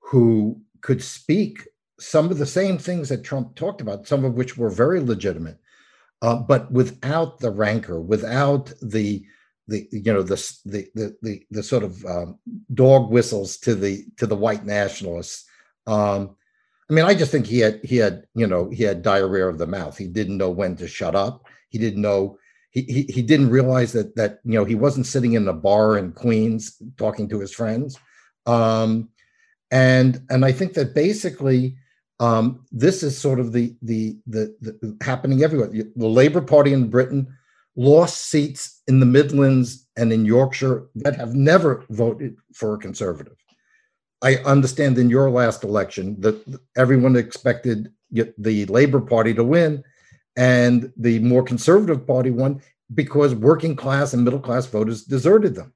who 0.00 0.60
could 0.80 1.02
speak 1.02 1.68
some 2.00 2.30
of 2.30 2.38
the 2.38 2.46
same 2.46 2.78
things 2.78 3.08
that 3.08 3.24
Trump 3.24 3.54
talked 3.54 3.80
about, 3.80 4.06
some 4.06 4.24
of 4.24 4.34
which 4.34 4.56
were 4.56 4.70
very 4.70 5.00
legitimate, 5.00 5.58
uh, 6.22 6.36
but 6.36 6.70
without 6.72 7.38
the 7.38 7.50
rancor, 7.50 8.00
without 8.00 8.72
the 8.82 9.24
the 9.68 9.86
you 9.92 10.12
know 10.12 10.22
the 10.22 10.36
the 10.64 10.88
the 10.94 11.16
the, 11.22 11.42
the 11.50 11.62
sort 11.62 11.84
of 11.84 12.04
um, 12.06 12.38
dog 12.74 13.10
whistles 13.10 13.56
to 13.58 13.74
the 13.74 14.04
to 14.16 14.26
the 14.26 14.36
white 14.36 14.64
nationalists. 14.64 15.44
Um, 15.86 16.36
I 16.90 16.94
mean, 16.94 17.04
I 17.04 17.14
just 17.14 17.30
think 17.30 17.46
he 17.46 17.58
had 17.58 17.80
he 17.84 17.96
had 17.96 18.24
you 18.34 18.46
know 18.46 18.70
he 18.70 18.82
had 18.82 19.02
diarrhea 19.02 19.46
of 19.46 19.58
the 19.58 19.66
mouth. 19.66 19.96
He 19.96 20.06
didn't 20.06 20.38
know 20.38 20.50
when 20.50 20.76
to 20.76 20.88
shut 20.88 21.14
up. 21.14 21.44
He 21.68 21.78
didn't 21.78 22.00
know 22.00 22.38
he 22.70 22.82
he, 22.82 23.02
he 23.12 23.22
didn't 23.22 23.50
realize 23.50 23.92
that 23.92 24.16
that 24.16 24.40
you 24.44 24.58
know 24.58 24.64
he 24.64 24.74
wasn't 24.74 25.06
sitting 25.06 25.34
in 25.34 25.48
a 25.48 25.52
bar 25.52 25.98
in 25.98 26.12
Queens 26.12 26.80
talking 26.96 27.28
to 27.28 27.40
his 27.40 27.52
friends. 27.52 27.98
Um, 28.46 29.10
and 29.70 30.22
and 30.30 30.44
I 30.44 30.52
think 30.52 30.74
that 30.74 30.94
basically 30.94 31.76
um, 32.20 32.64
this 32.72 33.02
is 33.02 33.16
sort 33.16 33.38
of 33.38 33.52
the, 33.52 33.76
the 33.82 34.16
the 34.26 34.54
the 34.60 34.96
happening 35.02 35.42
everywhere. 35.42 35.68
The 35.68 36.08
Labour 36.08 36.40
Party 36.40 36.72
in 36.72 36.90
Britain 36.90 37.28
lost 37.76 38.26
seats 38.30 38.82
in 38.88 38.98
the 38.98 39.06
Midlands 39.06 39.86
and 39.96 40.12
in 40.12 40.24
Yorkshire 40.24 40.88
that 40.96 41.14
have 41.14 41.34
never 41.34 41.84
voted 41.90 42.36
for 42.52 42.74
a 42.74 42.78
conservative. 42.78 43.36
I 44.22 44.36
understand 44.36 44.98
in 44.98 45.10
your 45.10 45.30
last 45.30 45.64
election 45.64 46.20
that 46.20 46.42
everyone 46.76 47.16
expected 47.16 47.92
the 48.10 48.66
Labor 48.66 49.00
Party 49.00 49.34
to 49.34 49.44
win, 49.44 49.84
and 50.36 50.92
the 50.96 51.18
more 51.20 51.42
conservative 51.42 52.06
party 52.06 52.30
won 52.30 52.60
because 52.94 53.34
working 53.34 53.76
class 53.76 54.14
and 54.14 54.24
middle 54.24 54.40
class 54.40 54.66
voters 54.66 55.04
deserted 55.04 55.54
them. 55.54 55.72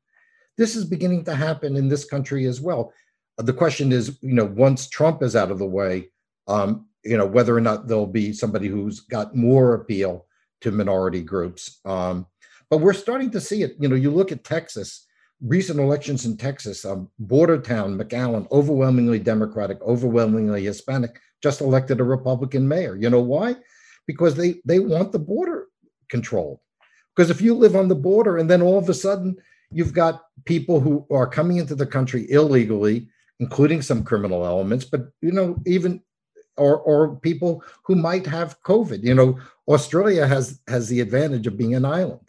This 0.56 0.76
is 0.76 0.84
beginning 0.84 1.24
to 1.24 1.34
happen 1.34 1.76
in 1.76 1.88
this 1.88 2.04
country 2.04 2.46
as 2.46 2.60
well. 2.60 2.92
The 3.38 3.52
question 3.52 3.92
is, 3.92 4.18
you 4.22 4.34
know, 4.34 4.44
once 4.44 4.88
Trump 4.88 5.22
is 5.22 5.36
out 5.36 5.50
of 5.50 5.58
the 5.58 5.66
way, 5.66 6.10
um, 6.48 6.86
you 7.04 7.16
know, 7.16 7.26
whether 7.26 7.56
or 7.56 7.60
not 7.60 7.86
there'll 7.86 8.06
be 8.06 8.32
somebody 8.32 8.68
who's 8.68 9.00
got 9.00 9.34
more 9.34 9.74
appeal 9.74 10.26
to 10.60 10.70
minority 10.70 11.22
groups. 11.22 11.80
Um, 11.84 12.26
but 12.70 12.78
we're 12.78 12.92
starting 12.92 13.30
to 13.32 13.40
see 13.40 13.62
it. 13.62 13.76
You 13.78 13.88
know, 13.88 13.96
you 13.96 14.10
look 14.10 14.32
at 14.32 14.44
Texas, 14.44 15.06
recent 15.44 15.80
elections 15.80 16.24
in 16.24 16.36
Texas, 16.36 16.84
um, 16.84 17.08
border 17.18 17.58
town, 17.58 17.98
McAllen, 17.98 18.50
overwhelmingly 18.50 19.18
Democratic, 19.18 19.80
overwhelmingly 19.82 20.64
Hispanic, 20.64 21.20
just 21.42 21.60
elected 21.60 22.00
a 22.00 22.04
Republican 22.04 22.68
mayor. 22.68 22.96
You 22.96 23.10
know 23.10 23.20
why? 23.20 23.56
Because 24.06 24.36
they 24.36 24.60
they 24.64 24.78
want 24.78 25.12
the 25.12 25.18
border 25.18 25.66
controlled. 26.08 26.60
Because 27.14 27.30
if 27.30 27.40
you 27.40 27.54
live 27.54 27.76
on 27.76 27.88
the 27.88 27.94
border 27.94 28.38
and 28.38 28.48
then 28.48 28.62
all 28.62 28.78
of 28.78 28.88
a 28.88 28.94
sudden 28.94 29.36
you've 29.70 29.92
got 29.92 30.22
people 30.44 30.80
who 30.80 31.06
are 31.10 31.26
coming 31.26 31.56
into 31.56 31.74
the 31.74 31.86
country 31.86 32.30
illegally, 32.30 33.08
including 33.40 33.82
some 33.82 34.04
criminal 34.04 34.46
elements, 34.46 34.84
but 34.84 35.08
you 35.20 35.32
know, 35.32 35.56
even 35.66 36.00
or 36.56 36.78
or 36.78 37.16
people 37.16 37.64
who 37.84 37.94
might 37.94 38.26
have 38.26 38.62
COVID. 38.62 39.02
You 39.02 39.14
know, 39.14 39.38
Australia 39.68 40.26
has 40.26 40.60
has 40.68 40.88
the 40.88 41.00
advantage 41.00 41.46
of 41.46 41.56
being 41.56 41.74
an 41.74 41.84
island, 41.84 42.28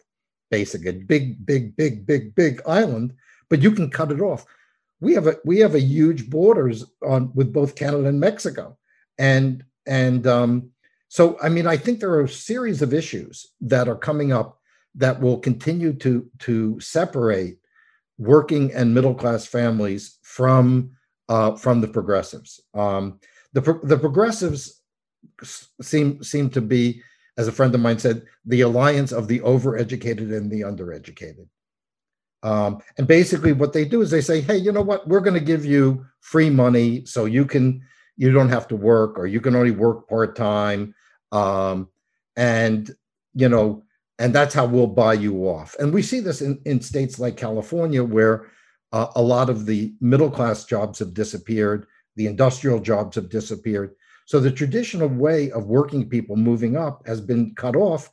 basically, 0.58 0.90
a 0.90 0.92
big, 0.92 1.44
big, 1.44 1.76
big, 1.76 2.06
big, 2.06 2.34
big 2.34 2.62
island, 2.66 3.12
but 3.50 3.62
you 3.62 3.70
can 3.72 3.90
cut 3.90 4.12
it 4.12 4.20
off. 4.20 4.46
We 5.00 5.14
have 5.14 5.26
a 5.26 5.36
we 5.44 5.58
have 5.58 5.74
a 5.74 5.90
huge 5.94 6.30
borders 6.30 6.84
on 7.02 7.32
with 7.34 7.52
both 7.52 7.74
Canada 7.82 8.06
and 8.08 8.20
Mexico, 8.20 8.78
and 9.18 9.64
and 9.86 10.26
um, 10.26 10.70
so 11.08 11.36
I 11.42 11.48
mean 11.48 11.66
I 11.66 11.76
think 11.76 11.98
there 11.98 12.14
are 12.14 12.28
a 12.28 12.28
series 12.50 12.80
of 12.82 12.94
issues 12.94 13.34
that 13.72 13.88
are 13.88 14.06
coming 14.08 14.32
up 14.32 14.60
that 14.94 15.20
will 15.20 15.38
continue 15.38 15.92
to 16.04 16.12
to 16.46 16.78
separate 16.80 17.58
working 18.18 18.72
and 18.72 18.94
middle 18.94 19.14
class 19.14 19.44
families 19.46 20.18
from 20.22 20.90
uh, 21.28 21.56
from 21.56 21.80
the 21.80 21.88
progressives. 21.88 22.60
Um, 22.74 23.18
the 23.52 23.62
the 23.82 23.98
progressives 23.98 24.80
seem 25.80 26.22
seem 26.22 26.50
to 26.50 26.60
be, 26.60 27.02
as 27.36 27.48
a 27.48 27.52
friend 27.52 27.74
of 27.74 27.80
mine 27.80 27.98
said, 27.98 28.22
the 28.44 28.60
alliance 28.60 29.12
of 29.12 29.28
the 29.28 29.40
overeducated 29.40 30.36
and 30.36 30.50
the 30.50 30.60
undereducated. 30.60 31.46
Um, 32.42 32.80
and 32.98 33.06
basically, 33.06 33.52
what 33.52 33.72
they 33.72 33.84
do 33.84 34.02
is 34.02 34.10
they 34.10 34.20
say, 34.20 34.40
"Hey, 34.40 34.58
you 34.58 34.70
know 34.70 34.82
what? 34.82 35.08
We're 35.08 35.20
going 35.20 35.38
to 35.38 35.40
give 35.40 35.64
you 35.64 36.04
free 36.20 36.50
money, 36.50 37.06
so 37.06 37.24
you 37.24 37.46
can 37.46 37.80
you 38.16 38.32
don't 38.32 38.50
have 38.50 38.68
to 38.68 38.76
work, 38.76 39.18
or 39.18 39.26
you 39.26 39.40
can 39.40 39.56
only 39.56 39.70
work 39.70 40.08
part 40.08 40.36
time, 40.36 40.94
um, 41.32 41.88
and 42.36 42.94
you 43.32 43.48
know, 43.48 43.82
and 44.18 44.34
that's 44.34 44.52
how 44.52 44.66
we'll 44.66 44.86
buy 44.86 45.14
you 45.14 45.48
off." 45.48 45.74
And 45.78 45.92
we 45.92 46.02
see 46.02 46.20
this 46.20 46.42
in 46.42 46.60
in 46.66 46.82
states 46.82 47.18
like 47.18 47.38
California, 47.38 48.04
where 48.04 48.50
uh, 48.92 49.06
a 49.16 49.22
lot 49.22 49.48
of 49.48 49.64
the 49.64 49.94
middle 50.02 50.30
class 50.30 50.66
jobs 50.66 50.98
have 50.98 51.14
disappeared 51.14 51.86
the 52.16 52.26
industrial 52.26 52.80
jobs 52.80 53.16
have 53.16 53.28
disappeared. 53.28 53.94
So 54.24 54.40
the 54.40 54.50
traditional 54.50 55.08
way 55.08 55.50
of 55.50 55.66
working 55.66 56.08
people 56.08 56.36
moving 56.36 56.76
up 56.76 57.06
has 57.06 57.20
been 57.20 57.54
cut 57.54 57.76
off. 57.76 58.10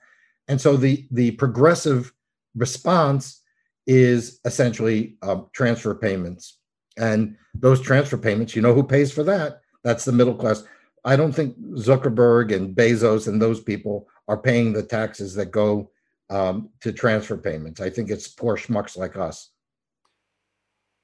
And 0.47 0.60
so 0.60 0.76
the, 0.76 1.08
the 1.12 1.32
progressive 1.32 2.13
response 2.56 3.41
is 3.88 4.39
essentially 4.45 5.17
um, 5.21 5.47
transfer 5.54 5.95
payments. 5.95 6.58
And 6.97 7.38
those 7.54 7.82
transfer 7.82 8.17
payments, 8.17 8.56
you 8.56 8.62
know 8.62 8.74
who 8.74 8.84
pays 8.84 9.12
for 9.12 9.24
that? 9.24 9.62
That's 9.84 10.06
the 10.06 10.12
middle 10.12 10.36
class. 10.36 10.63
I 11.04 11.15
don't 11.15 11.32
think 11.32 11.58
Zuckerberg 11.76 12.54
and 12.54 12.76
Bezos 12.76 13.28
and 13.28 13.41
those 13.41 13.62
people 13.62 14.08
are 14.28 14.38
paying 14.38 14.74
the 14.74 14.84
taxes 14.84 15.34
that 15.36 15.52
go 15.52 15.91
um, 16.30 16.69
to 16.82 16.93
transfer 16.93 17.38
payments. 17.38 17.82
I 17.82 17.89
think 17.89 18.10
it's 18.10 18.28
poor 18.28 18.58
schmucks 18.58 18.97
like 18.97 19.17
us. 19.17 19.51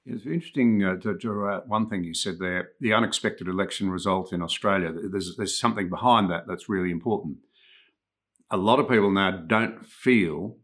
It's 0.10 0.26
interesting 0.26 0.84
uh, 0.86 0.96
to 1.02 1.17
draw 1.17 1.54
out 1.54 1.67
one 1.67 1.89
thing 1.89 2.06
you 2.06 2.13
said 2.13 2.39
there 2.39 2.70
the 2.80 2.93
unexpected 2.93 3.50
election 3.50 3.89
result 3.89 4.32
in 4.32 4.41
Australia. 4.41 4.93
There's, 4.93 5.36
there's 5.36 5.60
something 5.60 5.89
behind 5.89 6.32
that 6.32 6.48
that's 6.48 6.70
really 6.70 6.91
important. 6.91 7.38
A 8.50 8.56
lot 8.56 8.80
of 8.80 8.88
people 8.88 9.12
now 9.12 9.32
don't 9.32 9.86
feel 9.86 10.58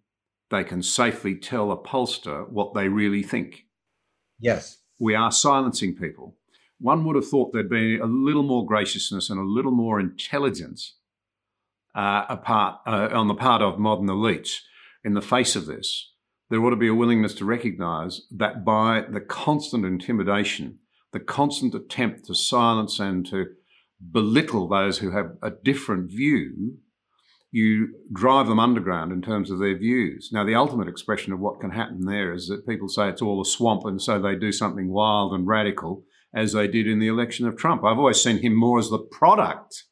they 0.49 0.63
can 0.63 0.81
safely 0.81 1.35
tell 1.35 1.71
a 1.71 1.77
pollster 1.77 2.47
what 2.49 2.73
they 2.73 2.87
really 2.87 3.21
think. 3.21 3.65
Yes. 4.39 4.77
We 4.97 5.13
are 5.13 5.31
silencing 5.31 5.95
people. 5.95 6.37
One 6.79 7.03
would 7.03 7.17
have 7.17 7.27
thought 7.27 7.51
there'd 7.51 7.69
be 7.69 7.97
a 7.97 8.05
little 8.05 8.43
more 8.43 8.65
graciousness 8.65 9.29
and 9.29 9.39
a 9.39 9.43
little 9.43 9.71
more 9.71 9.99
intelligence 9.99 10.95
uh, 11.93 12.25
apart, 12.29 12.79
uh, 12.87 13.09
on 13.11 13.27
the 13.27 13.35
part 13.35 13.61
of 13.61 13.77
modern 13.77 14.07
elites 14.07 14.59
in 15.03 15.15
the 15.15 15.21
face 15.21 15.57
of 15.57 15.65
this 15.65 16.12
there 16.53 16.63
ought 16.63 16.69
to 16.69 16.75
be 16.75 16.87
a 16.87 16.93
willingness 16.93 17.33
to 17.33 17.45
recognize 17.45 18.21
that 18.29 18.63
by 18.63 19.03
the 19.09 19.19
constant 19.19 19.83
intimidation, 19.83 20.77
the 21.11 21.19
constant 21.19 21.73
attempt 21.73 22.25
to 22.25 22.35
silence 22.35 22.99
and 22.99 23.25
to 23.25 23.47
belittle 24.11 24.67
those 24.67 24.99
who 24.99 25.09
have 25.09 25.31
a 25.41 25.49
different 25.49 26.11
view, 26.11 26.77
you 27.49 27.95
drive 28.13 28.45
them 28.45 28.59
underground 28.59 29.11
in 29.11 29.19
terms 29.19 29.49
of 29.49 29.57
their 29.57 29.75
views. 29.75 30.29
Now, 30.31 30.43
the 30.43 30.53
ultimate 30.53 30.87
expression 30.87 31.33
of 31.33 31.39
what 31.39 31.59
can 31.59 31.71
happen 31.71 32.05
there 32.05 32.31
is 32.31 32.47
that 32.49 32.67
people 32.67 32.87
say 32.87 33.09
it's 33.09 33.23
all 33.23 33.41
a 33.41 33.45
swamp, 33.45 33.83
and 33.85 33.99
so 33.99 34.21
they 34.21 34.35
do 34.35 34.51
something 34.51 34.89
wild 34.89 35.33
and 35.33 35.47
radical, 35.47 36.03
as 36.35 36.53
they 36.53 36.67
did 36.67 36.87
in 36.87 36.99
the 36.99 37.07
election 37.07 37.47
of 37.47 37.57
Trump. 37.57 37.83
I've 37.83 37.97
always 37.97 38.21
seen 38.21 38.43
him 38.43 38.53
more 38.53 38.77
as 38.77 38.91
the 38.91 38.99
product 38.99 39.85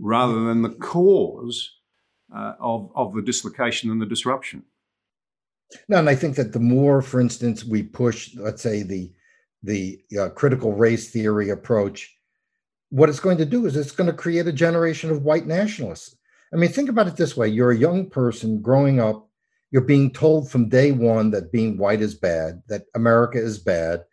rather 0.00 0.40
than 0.40 0.62
the 0.62 0.74
cause 0.74 1.70
uh, 2.36 2.54
of, 2.58 2.90
of 2.96 3.14
the 3.14 3.22
dislocation 3.22 3.92
and 3.92 4.02
the 4.02 4.06
disruption. 4.06 4.64
No, 5.88 5.98
and 5.98 6.08
I 6.08 6.14
think 6.14 6.36
that 6.36 6.52
the 6.52 6.60
more, 6.60 7.02
for 7.02 7.20
instance, 7.20 7.64
we 7.64 7.82
push, 7.82 8.34
let's 8.36 8.62
say, 8.62 8.82
the 8.82 9.12
the 9.62 10.00
uh, 10.18 10.28
critical 10.30 10.72
race 10.72 11.10
theory 11.10 11.50
approach, 11.50 12.16
what 12.90 13.08
it's 13.08 13.20
going 13.20 13.38
to 13.38 13.44
do 13.44 13.66
is 13.66 13.76
it's 13.76 13.90
going 13.90 14.08
to 14.08 14.16
create 14.16 14.46
a 14.46 14.52
generation 14.52 15.10
of 15.10 15.24
white 15.24 15.46
nationalists. 15.46 16.16
I 16.52 16.56
mean, 16.56 16.70
think 16.70 16.88
about 16.88 17.08
it 17.08 17.16
this 17.16 17.36
way: 17.36 17.48
you're 17.48 17.72
a 17.72 17.76
young 17.76 18.08
person 18.08 18.62
growing 18.62 19.00
up, 19.00 19.28
you're 19.70 19.82
being 19.82 20.12
told 20.12 20.50
from 20.50 20.68
day 20.68 20.92
one 20.92 21.30
that 21.32 21.52
being 21.52 21.76
white 21.76 22.00
is 22.00 22.14
bad, 22.14 22.62
that 22.68 22.84
America 22.94 23.38
is 23.38 23.58
bad, 23.58 24.04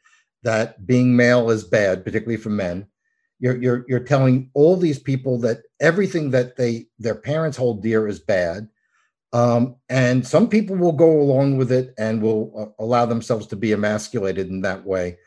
that 0.43 0.85
being 0.85 1.15
male 1.15 1.49
is 1.49 1.63
bad, 1.63 2.03
particularly 2.03 2.41
for 2.41 2.49
men. 2.49 2.87
You're 3.39 3.61
you're 3.61 3.85
you're 3.87 3.99
telling 3.99 4.49
all 4.53 4.75
these 4.75 4.99
people 4.99 5.39
that 5.39 5.59
everything 5.79 6.31
that 6.31 6.57
they 6.57 6.87
their 6.99 7.15
parents 7.15 7.57
hold 7.57 7.81
dear 7.81 8.07
is 8.07 8.19
bad 8.19 8.67
um, 9.33 9.75
and 9.89 10.25
some 10.25 10.47
people 10.47 10.75
will 10.75 10.93
go 10.93 11.19
along 11.19 11.57
with 11.57 11.71
it 11.71 11.93
and 11.97 12.21
will 12.21 12.51
uh, 12.57 12.83
allow 12.83 13.05
themselves 13.05 13.47
to 13.47 13.55
be 13.55 13.71
emasculated 13.71 14.49
in 14.49 14.61
that 14.61 14.85
way. 14.85 15.17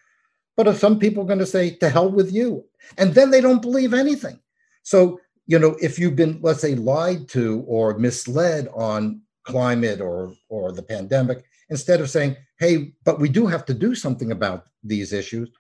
But 0.57 0.75
some 0.77 0.99
people 0.99 1.23
are 1.23 1.27
going 1.27 1.39
to 1.39 1.47
say, 1.47 1.71
to 1.77 1.89
hell 1.89 2.11
with 2.11 2.33
you. 2.33 2.65
And 2.97 3.15
then 3.15 3.31
they 3.31 3.41
don't 3.41 3.63
believe 3.63 3.95
anything. 3.95 4.41
So, 4.83 5.21
you 5.47 5.59
know, 5.59 5.77
if 5.81 5.99
you've 5.99 6.17
been, 6.17 6.41
let's 6.43 6.61
say, 6.61 6.75
lied 6.75 7.29
to 7.29 7.65
or 7.67 7.99
misled 7.99 8.69
on 8.75 9.21
climate 9.45 10.01
or, 10.01 10.33
or 10.49 10.73
the 10.73 10.83
pandemic, 10.83 11.45
instead 11.71 12.01
of 12.01 12.11
saying, 12.11 12.37
hey, 12.59 12.93
but 13.05 13.21
we 13.21 13.29
do 13.29 13.47
have 13.47 13.65
to 13.67 13.75
do 13.75 13.95
something 13.95 14.33
about 14.33 14.67
these 14.83 15.13
issues, 15.13 15.51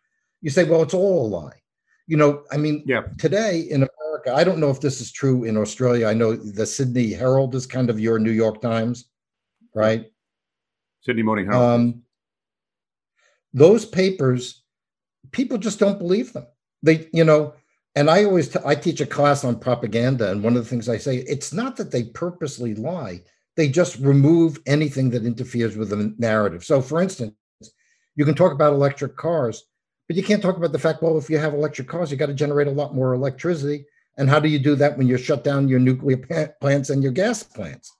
you 0.41 0.51
say, 0.51 0.65
well, 0.65 0.83
it's 0.83 0.95
all 0.95 1.27
a 1.27 1.29
lie. 1.29 1.61
You 2.07 2.17
know, 2.17 2.43
I 2.51 2.57
mean, 2.57 2.83
yeah. 2.87 3.03
today 3.19 3.61
in 3.61 3.87
America, 4.27 4.41
I 4.41 4.45
don't 4.45 4.61
know 4.61 4.71
if 4.71 4.81
this 4.81 5.01
is 5.01 5.13
true 5.13 5.45
in 5.45 5.57
Australia. 5.57 6.07
I 6.07 6.15
know 6.15 6.35
the 6.35 6.67
Sydney 6.67 7.13
Herald 7.13 7.55
is 7.55 7.67
kind 7.67 7.91
of 7.91 8.01
your 8.01 8.19
New 8.19 8.31
York 8.31 8.61
Times, 8.61 9.07
right? 9.75 10.07
Sydney 11.01 11.23
Morning 11.23 11.47
Herald. 11.47 11.63
Um, 11.63 12.03
those 13.53 13.85
papers, 13.85 14.63
people 15.33 15.59
just 15.59 15.79
don't 15.79 15.99
believe 15.99 16.33
them. 16.33 16.47
They, 16.83 17.09
you 17.13 17.25
know, 17.25 17.55
and 17.95 18.11
I 18.11 18.25
always 18.25 18.49
t- 18.49 18.61
I 18.65 18.75
teach 18.75 19.01
a 19.01 19.07
class 19.07 19.45
on 19.45 19.59
propaganda, 19.59 20.31
and 20.31 20.43
one 20.43 20.57
of 20.57 20.63
the 20.63 20.69
things 20.69 20.89
I 20.89 20.99
say, 20.99 21.17
it's 21.17 21.53
not 21.53 21.77
that 21.77 21.91
they 21.91 22.05
purposely 22.05 22.75
lie; 22.75 23.23
they 23.57 23.69
just 23.69 23.99
remove 23.99 24.61
anything 24.67 25.11
that 25.11 25.25
interferes 25.25 25.77
with 25.77 25.91
the 25.91 26.15
narrative. 26.19 26.65
So, 26.65 26.81
for 26.81 27.03
instance, 27.03 27.35
you 28.15 28.25
can 28.25 28.35
talk 28.35 28.53
about 28.53 28.75
electric 28.75 29.17
cars, 29.17 29.65
but 30.07 30.17
you 30.17 30.23
can't 30.23 30.43
talk 30.43 30.57
about 30.57 30.73
the 30.73 30.79
fact, 30.79 31.03
well, 31.03 31.19
if 31.19 31.29
you 31.29 31.39
have 31.39 31.55
electric 31.55 31.89
cars, 31.89 32.11
you 32.11 32.17
got 32.17 32.27
to 32.27 32.35
generate 32.35 32.69
a 32.69 32.73
lot 32.73 32.95
more 32.95 33.15
electricity. 33.15 33.87
And 34.19 34.29
how 34.29 34.41
do 34.41 34.49
you 34.49 34.59
do 34.59 34.75
that 34.75 34.99
when 34.99 35.07
you 35.07 35.17
shut 35.17 35.45
down 35.45 35.69
your 35.69 35.79
nuclear 35.79 36.17
plants 36.61 36.91
and 36.91 37.03
your 37.03 37.13
gas 37.13 37.43
plants? 37.45 37.93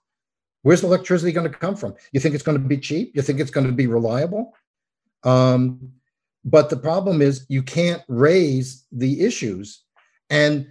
Where's 0.61 0.81
the 0.81 0.87
electricity 0.87 1.31
going 1.31 1.49
to 1.49 1.57
come 1.57 1.77
from? 1.77 1.95
You 2.11 2.19
think 2.19 2.35
it's 2.35 2.43
going 2.43 2.61
to 2.61 2.67
be 2.67 2.77
cheap? 2.77 3.15
You 3.15 3.21
think 3.21 3.39
it's 3.39 3.51
going 3.51 3.65
to 3.65 3.73
be 3.73 3.87
reliable? 3.87 4.53
Um, 5.23 5.93
but 6.43 6.69
the 6.69 6.77
problem 6.77 7.21
is 7.21 7.45
you 7.47 7.63
can't 7.63 8.03
raise 8.09 8.85
the 8.91 9.21
issues. 9.21 9.83
And 10.29 10.67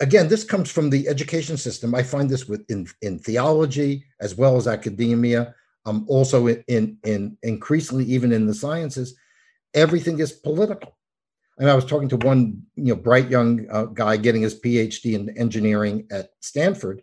again, 0.00 0.28
this 0.28 0.44
comes 0.44 0.70
from 0.70 0.90
the 0.90 1.08
education 1.08 1.56
system. 1.56 1.94
I 1.94 2.02
find 2.02 2.28
this 2.28 2.46
with 2.46 2.70
in, 2.70 2.86
in 3.00 3.18
theology 3.18 4.04
as 4.20 4.34
well 4.34 4.56
as 4.56 4.68
academia, 4.68 5.54
um, 5.86 6.04
also 6.08 6.46
in, 6.46 6.64
in, 6.68 6.98
in 7.04 7.38
increasingly 7.42 8.04
even 8.04 8.32
in 8.32 8.46
the 8.46 8.54
sciences. 8.54 9.16
Everything 9.72 10.20
is 10.20 10.32
political. 10.32 10.96
And 11.58 11.70
I 11.70 11.74
was 11.74 11.84
talking 11.84 12.08
to 12.08 12.16
one, 12.16 12.62
you 12.74 12.94
know, 12.94 13.00
bright 13.00 13.30
young 13.30 13.66
uh, 13.70 13.84
guy 13.84 14.16
getting 14.16 14.42
his 14.42 14.60
PhD 14.60 15.14
in 15.14 15.36
engineering 15.38 16.06
at 16.10 16.30
Stanford, 16.40 17.02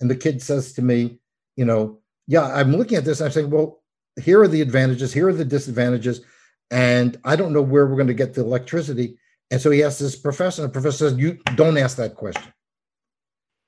and 0.00 0.10
the 0.10 0.16
kid 0.16 0.42
says 0.42 0.72
to 0.74 0.82
me, 0.82 1.18
you 1.56 1.64
know, 1.64 2.00
yeah, 2.26 2.46
I'm 2.54 2.74
looking 2.74 2.96
at 2.96 3.04
this. 3.04 3.20
I'm 3.20 3.30
saying, 3.30 3.50
well, 3.50 3.82
here 4.20 4.40
are 4.40 4.48
the 4.48 4.62
advantages, 4.62 5.12
here 5.12 5.28
are 5.28 5.32
the 5.34 5.44
disadvantages, 5.44 6.22
and 6.70 7.18
I 7.24 7.36
don't 7.36 7.52
know 7.52 7.62
where 7.62 7.86
we're 7.86 7.96
going 7.96 8.06
to 8.06 8.14
get 8.14 8.34
the 8.34 8.40
electricity. 8.40 9.18
And 9.50 9.60
so 9.60 9.70
he 9.70 9.82
asked 9.82 10.00
this 10.00 10.16
professor, 10.16 10.62
and 10.62 10.70
the 10.70 10.72
professor 10.72 11.10
says, 11.10 11.18
you 11.18 11.38
don't 11.54 11.76
ask 11.76 11.96
that 11.98 12.14
question. 12.14 12.52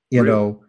You 0.09 0.23
really? 0.23 0.35
know, 0.35 0.63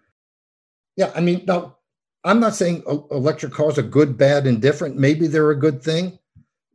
Yeah, 0.96 1.12
I 1.14 1.20
mean, 1.20 1.44
now 1.46 1.78
I'm 2.24 2.40
not 2.40 2.54
saying 2.54 2.82
electric 3.10 3.52
cars 3.52 3.78
are 3.78 3.82
good, 3.82 4.18
bad, 4.18 4.46
indifferent. 4.46 4.96
Maybe 4.96 5.26
they're 5.26 5.50
a 5.50 5.58
good 5.58 5.82
thing, 5.82 6.18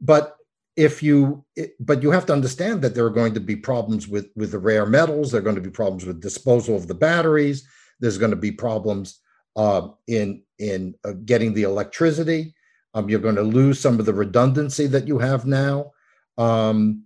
but 0.01 0.38
if 0.75 1.03
you 1.03 1.45
but 1.79 2.01
you 2.01 2.09
have 2.12 2.25
to 2.25 2.33
understand 2.33 2.81
that 2.81 2.95
there 2.95 3.05
are 3.05 3.12
going 3.12 3.33
to 3.33 3.39
be 3.39 3.55
problems 3.55 4.07
with 4.07 4.29
with 4.36 4.51
the 4.51 4.59
rare 4.59 4.86
metals 4.86 5.31
there 5.31 5.39
are 5.39 5.43
going 5.43 5.55
to 5.55 5.62
be 5.62 5.69
problems 5.69 6.05
with 6.05 6.21
disposal 6.21 6.75
of 6.75 6.88
the 6.88 6.95
batteries 6.95 7.67
there's 7.99 8.17
going 8.17 8.31
to 8.31 8.38
be 8.38 8.51
problems 8.51 9.19
uh, 9.55 9.88
in 10.07 10.41
in 10.59 10.95
uh, 11.05 11.13
getting 11.25 11.53
the 11.53 11.63
electricity. 11.63 12.53
Um, 12.93 13.09
you're 13.09 13.19
going 13.19 13.36
to 13.36 13.43
lose 13.43 13.79
some 13.79 13.99
of 13.99 14.05
the 14.05 14.13
redundancy 14.13 14.88
that 14.88 15.07
you 15.07 15.19
have 15.19 15.45
now. 15.45 15.91
Um, 16.38 17.03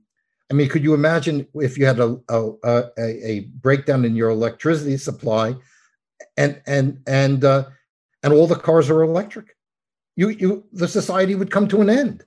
i 0.49 0.53
mean 0.53 0.69
could 0.69 0.83
you 0.83 0.93
imagine 0.93 1.45
if 1.55 1.77
you 1.77 1.85
had 1.85 1.99
a, 1.99 2.17
a, 2.29 2.51
a, 2.65 3.27
a 3.31 3.39
breakdown 3.59 4.05
in 4.05 4.15
your 4.15 4.29
electricity 4.29 4.95
supply 4.95 5.53
and 6.37 6.61
and 6.65 6.99
and 7.05 7.43
uh, 7.43 7.65
and 8.23 8.31
all 8.33 8.47
the 8.47 8.55
cars 8.55 8.89
are 8.89 9.03
electric? 9.03 9.55
You 10.15 10.29
you 10.29 10.65
the 10.71 10.87
society 10.87 11.35
would 11.35 11.51
come 11.51 11.67
to 11.69 11.81
an 11.81 11.89
end 11.89 12.23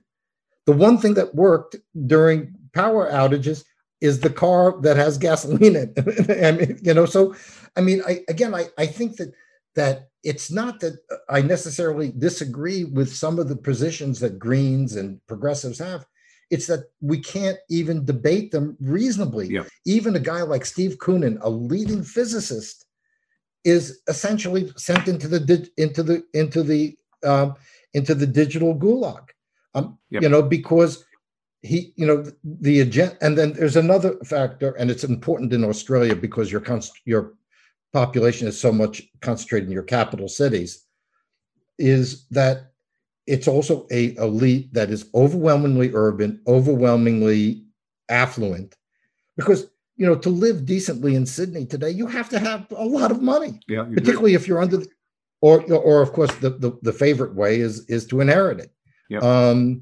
the 0.65 0.73
one 0.73 0.97
thing 0.97 1.13
that 1.15 1.35
worked 1.35 1.75
during 2.05 2.53
power 2.73 3.11
outages 3.11 3.63
is 3.99 4.19
the 4.19 4.29
car 4.29 4.79
that 4.81 4.97
has 4.97 5.17
gasoline 5.17 5.75
in 5.75 5.93
it. 5.95 6.45
I 6.45 6.51
mean, 6.51 6.79
you 6.81 6.93
know, 6.93 7.05
so 7.05 7.35
I 7.77 7.81
mean, 7.81 8.01
I 8.07 8.21
again, 8.27 8.53
I, 8.53 8.65
I 8.77 8.85
think 8.85 9.17
that 9.17 9.33
that 9.75 10.09
it's 10.23 10.51
not 10.51 10.79
that 10.81 10.99
I 11.29 11.41
necessarily 11.41 12.11
disagree 12.17 12.83
with 12.83 13.13
some 13.13 13.39
of 13.39 13.47
the 13.47 13.55
positions 13.55 14.19
that 14.19 14.39
Greens 14.39 14.95
and 14.95 15.25
progressives 15.27 15.79
have. 15.79 16.05
It's 16.49 16.67
that 16.67 16.89
we 16.99 17.19
can't 17.19 17.57
even 17.69 18.05
debate 18.05 18.51
them 18.51 18.75
reasonably. 18.81 19.47
Yeah. 19.47 19.63
Even 19.85 20.15
a 20.15 20.19
guy 20.19 20.41
like 20.41 20.65
Steve 20.65 20.97
Koonin, 20.97 21.37
a 21.41 21.49
leading 21.49 22.03
physicist, 22.03 22.85
is 23.63 24.01
essentially 24.07 24.71
sent 24.75 25.07
into 25.07 25.27
the 25.27 25.69
into 25.77 26.03
the 26.03 26.23
into 26.33 26.63
the 26.63 26.97
um, 27.23 27.55
into 27.93 28.15
the 28.15 28.27
digital 28.27 28.75
gulag 28.75 29.29
um, 29.73 29.97
yep. 30.09 30.21
you 30.21 30.29
know, 30.29 30.41
because 30.41 31.05
he, 31.61 31.93
you 31.95 32.05
know, 32.05 32.25
the 32.43 32.81
agenda, 32.81 33.17
and 33.21 33.37
then 33.37 33.53
there's 33.53 33.75
another 33.75 34.15
factor, 34.25 34.71
and 34.73 34.89
it's 34.89 35.03
important 35.03 35.53
in 35.53 35.63
Australia 35.63 36.15
because 36.15 36.51
your 36.51 36.61
const- 36.61 37.01
your 37.05 37.33
population 37.93 38.47
is 38.47 38.59
so 38.59 38.71
much 38.71 39.03
concentrated 39.21 39.67
in 39.67 39.73
your 39.73 39.83
capital 39.83 40.27
cities, 40.27 40.85
is 41.77 42.27
that 42.29 42.71
it's 43.27 43.47
also 43.47 43.87
a 43.91 44.15
elite 44.15 44.73
that 44.73 44.89
is 44.89 45.09
overwhelmingly 45.13 45.91
urban, 45.93 46.41
overwhelmingly 46.47 47.63
affluent, 48.09 48.75
because 49.37 49.67
you 49.97 50.05
know 50.07 50.15
to 50.15 50.29
live 50.29 50.65
decently 50.65 51.15
in 51.15 51.25
Sydney 51.25 51.65
today, 51.65 51.91
you 51.91 52.07
have 52.07 52.29
to 52.29 52.39
have 52.39 52.65
a 52.75 52.85
lot 52.85 53.11
of 53.11 53.21
money. 53.21 53.59
Yeah, 53.67 53.83
particularly 53.83 54.33
if 54.33 54.47
you're 54.47 54.61
under, 54.61 54.77
the, 54.77 54.87
or 55.41 55.61
or 55.71 56.01
of 56.01 56.11
course 56.11 56.33
the, 56.35 56.49
the 56.49 56.77
the 56.81 56.93
favorite 56.93 57.35
way 57.35 57.59
is 57.59 57.85
is 57.87 58.07
to 58.07 58.19
inherit 58.19 58.59
it. 58.59 58.71
Yep. 59.11 59.23
Um, 59.23 59.81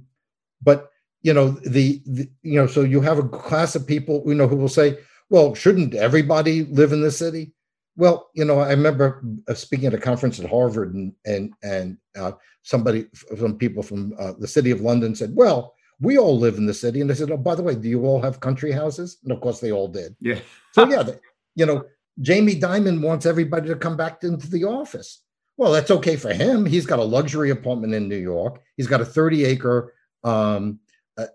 but 0.61 0.89
you 1.21 1.33
know 1.33 1.49
the, 1.49 2.01
the 2.05 2.29
you 2.41 2.59
know 2.59 2.65
so 2.65 2.81
you 2.81 2.99
have 3.01 3.19
a 3.19 3.29
class 3.29 3.75
of 3.75 3.85
people 3.85 4.23
you 4.25 4.33
know 4.33 4.47
who 4.47 4.55
will 4.55 4.67
say, 4.67 4.97
well, 5.29 5.53
shouldn't 5.53 5.93
everybody 5.93 6.65
live 6.65 6.91
in 6.91 7.01
the 7.01 7.11
city? 7.11 7.53
Well, 7.95 8.29
you 8.33 8.45
know, 8.45 8.59
I 8.59 8.71
remember 8.71 9.23
uh, 9.47 9.53
speaking 9.53 9.85
at 9.85 9.93
a 9.93 9.99
conference 9.99 10.39
at 10.39 10.49
Harvard, 10.49 10.95
and 10.95 11.13
and 11.25 11.53
and 11.63 11.97
uh, 12.17 12.31
somebody, 12.63 13.05
some 13.37 13.57
people 13.57 13.83
from 13.83 14.15
uh, 14.17 14.33
the 14.39 14.47
city 14.47 14.71
of 14.71 14.81
London 14.81 15.13
said, 15.13 15.35
"Well, 15.35 15.75
we 15.99 16.17
all 16.17 16.37
live 16.39 16.57
in 16.57 16.65
the 16.65 16.73
city," 16.73 17.01
and 17.01 17.11
I 17.11 17.13
said, 17.13 17.29
"Oh, 17.29 17.37
by 17.37 17.55
the 17.55 17.63
way, 17.63 17.75
do 17.75 17.87
you 17.87 18.05
all 18.05 18.21
have 18.21 18.39
country 18.39 18.71
houses?" 18.71 19.17
And 19.23 19.31
of 19.31 19.41
course, 19.41 19.59
they 19.59 19.71
all 19.71 19.87
did. 19.87 20.15
Yeah. 20.19 20.39
so 20.71 20.89
yeah, 20.89 21.03
they, 21.03 21.15
you 21.55 21.65
know, 21.65 21.85
Jamie 22.21 22.59
Dimon 22.59 23.01
wants 23.01 23.25
everybody 23.25 23.67
to 23.67 23.75
come 23.75 23.97
back 23.97 24.23
into 24.23 24.49
the 24.49 24.63
office. 24.63 25.21
Well, 25.59 25.73
that's 25.73 25.91
okay 25.91 26.15
for 26.15 26.31
him. 26.31 26.65
He's 26.65 26.85
got 26.85 26.99
a 26.99 27.03
luxury 27.03 27.49
apartment 27.49 27.93
in 27.93 28.07
New 28.07 28.15
York. 28.15 28.61
He's 28.77 28.87
got 28.87 29.01
a 29.01 29.05
30 29.05 29.43
acre 29.43 29.93
um, 30.23 30.79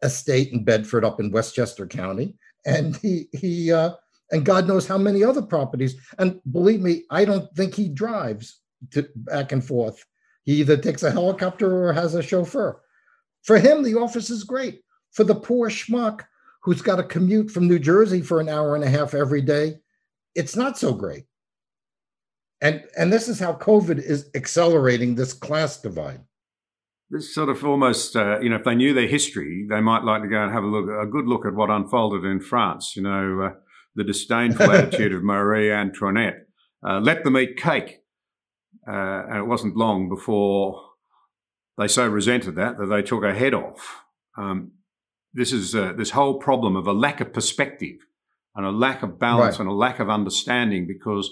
estate 0.02 0.50
in 0.50 0.64
Bedford 0.64 1.04
up 1.04 1.20
in 1.20 1.30
Westchester 1.30 1.86
County. 1.86 2.34
And 2.64 2.96
he, 2.96 3.28
he, 3.32 3.70
uh, 3.70 3.90
and 4.30 4.46
God 4.46 4.66
knows 4.66 4.86
how 4.86 4.96
many 4.96 5.22
other 5.22 5.42
properties. 5.42 5.96
And 6.18 6.40
believe 6.52 6.80
me, 6.80 7.04
I 7.10 7.26
don't 7.26 7.54
think 7.54 7.74
he 7.74 7.90
drives 7.90 8.60
to, 8.92 9.06
back 9.14 9.52
and 9.52 9.62
forth. 9.62 10.02
He 10.44 10.54
either 10.54 10.78
takes 10.78 11.02
a 11.02 11.10
helicopter 11.10 11.84
or 11.84 11.92
has 11.92 12.14
a 12.14 12.22
chauffeur. 12.22 12.80
For 13.42 13.58
him, 13.58 13.82
the 13.82 13.96
office 13.96 14.30
is 14.30 14.42
great. 14.42 14.80
For 15.12 15.24
the 15.24 15.34
poor 15.34 15.68
schmuck 15.68 16.22
who's 16.62 16.80
got 16.80 16.96
to 16.96 17.02
commute 17.02 17.50
from 17.50 17.68
New 17.68 17.78
Jersey 17.78 18.22
for 18.22 18.40
an 18.40 18.48
hour 18.48 18.74
and 18.74 18.84
a 18.84 18.88
half 18.88 19.12
every 19.12 19.42
day, 19.42 19.74
it's 20.34 20.56
not 20.56 20.78
so 20.78 20.94
great 20.94 21.26
and 22.60 22.84
and 22.96 23.12
this 23.12 23.28
is 23.28 23.40
how 23.40 23.52
covid 23.52 23.98
is 23.98 24.30
accelerating 24.34 25.14
this 25.14 25.32
class 25.32 25.80
divide. 25.80 26.20
This 27.10 27.34
sort 27.34 27.48
of 27.48 27.64
almost 27.64 28.16
uh, 28.16 28.40
you 28.40 28.48
know 28.48 28.56
if 28.56 28.64
they 28.64 28.74
knew 28.74 28.94
their 28.94 29.06
history 29.06 29.66
they 29.68 29.80
might 29.80 30.04
like 30.04 30.22
to 30.22 30.28
go 30.28 30.42
and 30.42 30.52
have 30.52 30.64
a 30.64 30.66
look 30.66 30.88
a 30.88 31.06
good 31.06 31.26
look 31.26 31.46
at 31.46 31.54
what 31.54 31.70
unfolded 31.70 32.24
in 32.24 32.40
france 32.40 32.94
you 32.96 33.02
know 33.02 33.40
uh, 33.42 33.50
the 33.94 34.04
disdainful 34.04 34.70
attitude 34.72 35.12
of 35.12 35.22
marie 35.22 35.70
antoinette. 35.70 36.46
Uh, 36.86 37.00
let 37.00 37.24
them 37.24 37.36
eat 37.38 37.56
cake. 37.56 38.00
Uh, 38.86 39.24
and 39.28 39.38
it 39.38 39.46
wasn't 39.46 39.76
long 39.76 40.08
before 40.10 40.82
they 41.78 41.88
so 41.88 42.06
resented 42.06 42.54
that 42.56 42.76
that 42.76 42.86
they 42.86 43.02
took 43.02 43.22
her 43.22 43.34
head 43.34 43.54
off. 43.54 44.02
Um, 44.36 44.72
this 45.32 45.52
is 45.52 45.74
uh, 45.74 45.94
this 45.96 46.10
whole 46.10 46.38
problem 46.38 46.76
of 46.76 46.86
a 46.86 46.92
lack 46.92 47.20
of 47.20 47.32
perspective 47.32 47.96
and 48.54 48.66
a 48.66 48.70
lack 48.70 49.02
of 49.02 49.18
balance 49.18 49.54
right. 49.54 49.60
and 49.60 49.68
a 49.68 49.72
lack 49.72 50.00
of 50.00 50.10
understanding 50.10 50.86
because 50.86 51.30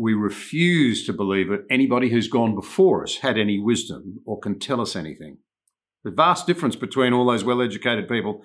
we 0.00 0.14
refuse 0.14 1.04
to 1.04 1.12
believe 1.12 1.48
that 1.50 1.66
anybody 1.68 2.08
who's 2.08 2.26
gone 2.26 2.54
before 2.54 3.02
us 3.02 3.16
had 3.16 3.36
any 3.36 3.60
wisdom 3.60 4.20
or 4.24 4.40
can 4.40 4.58
tell 4.58 4.80
us 4.80 4.96
anything. 4.96 5.36
The 6.04 6.10
vast 6.10 6.46
difference 6.46 6.74
between 6.74 7.12
all 7.12 7.26
those 7.26 7.44
well-educated 7.44 8.08
people 8.08 8.42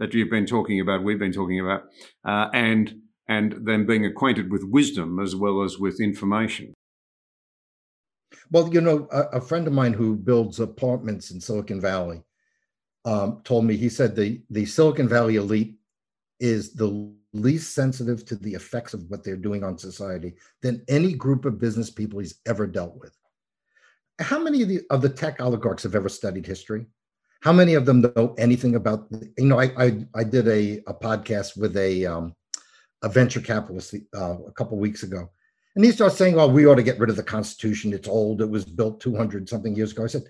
that 0.00 0.12
you've 0.12 0.30
been 0.30 0.46
talking 0.46 0.80
about, 0.80 1.04
we've 1.04 1.18
been 1.18 1.32
talking 1.32 1.60
about, 1.60 1.82
uh, 2.24 2.50
and 2.52 2.94
and 3.28 3.64
them 3.64 3.86
being 3.86 4.04
acquainted 4.04 4.50
with 4.50 4.64
wisdom 4.64 5.20
as 5.20 5.36
well 5.36 5.62
as 5.62 5.78
with 5.78 6.00
information. 6.00 6.72
Well, 8.50 8.72
you 8.72 8.80
know, 8.80 9.06
a, 9.12 9.38
a 9.38 9.40
friend 9.40 9.66
of 9.66 9.74
mine 9.74 9.92
who 9.92 10.16
builds 10.16 10.58
apartments 10.58 11.30
in 11.30 11.40
Silicon 11.40 11.80
Valley 11.80 12.22
um, 13.04 13.42
told 13.44 13.66
me 13.66 13.76
he 13.76 13.88
said 13.88 14.16
the 14.16 14.42
the 14.50 14.66
Silicon 14.66 15.08
Valley 15.08 15.36
elite 15.36 15.77
is 16.40 16.72
the 16.74 17.12
least 17.32 17.74
sensitive 17.74 18.24
to 18.26 18.36
the 18.36 18.54
effects 18.54 18.94
of 18.94 19.04
what 19.08 19.24
they're 19.24 19.36
doing 19.36 19.64
on 19.64 19.78
society 19.78 20.34
than 20.62 20.84
any 20.88 21.12
group 21.12 21.44
of 21.44 21.58
business 21.58 21.90
people 21.90 22.18
he's 22.18 22.40
ever 22.46 22.66
dealt 22.66 22.96
with. 22.98 23.16
How 24.20 24.38
many 24.38 24.62
of 24.62 24.68
the, 24.68 24.80
of 24.90 25.02
the 25.02 25.08
tech 25.08 25.40
oligarchs 25.40 25.82
have 25.82 25.94
ever 25.94 26.08
studied 26.08 26.46
history? 26.46 26.86
How 27.40 27.52
many 27.52 27.74
of 27.74 27.86
them 27.86 28.00
know 28.00 28.34
anything 28.36 28.74
about? 28.74 29.06
You 29.36 29.46
know, 29.46 29.60
I 29.60 29.70
I, 29.78 30.06
I 30.14 30.24
did 30.24 30.48
a, 30.48 30.82
a 30.88 30.94
podcast 30.94 31.56
with 31.56 31.76
a 31.76 32.04
um, 32.04 32.34
a 33.02 33.08
venture 33.08 33.40
capitalist 33.40 33.94
uh, 34.16 34.38
a 34.42 34.52
couple 34.52 34.76
weeks 34.76 35.04
ago, 35.04 35.30
and 35.76 35.84
he 35.84 35.92
starts 35.92 36.16
saying, 36.16 36.36
"Oh, 36.36 36.48
we 36.48 36.66
ought 36.66 36.74
to 36.74 36.82
get 36.82 36.98
rid 36.98 37.10
of 37.10 37.16
the 37.16 37.22
Constitution. 37.22 37.92
It's 37.92 38.08
old. 38.08 38.42
It 38.42 38.50
was 38.50 38.64
built 38.64 39.00
200 39.00 39.48
something 39.48 39.76
years 39.76 39.92
ago." 39.92 40.02
I 40.02 40.08
said, 40.08 40.24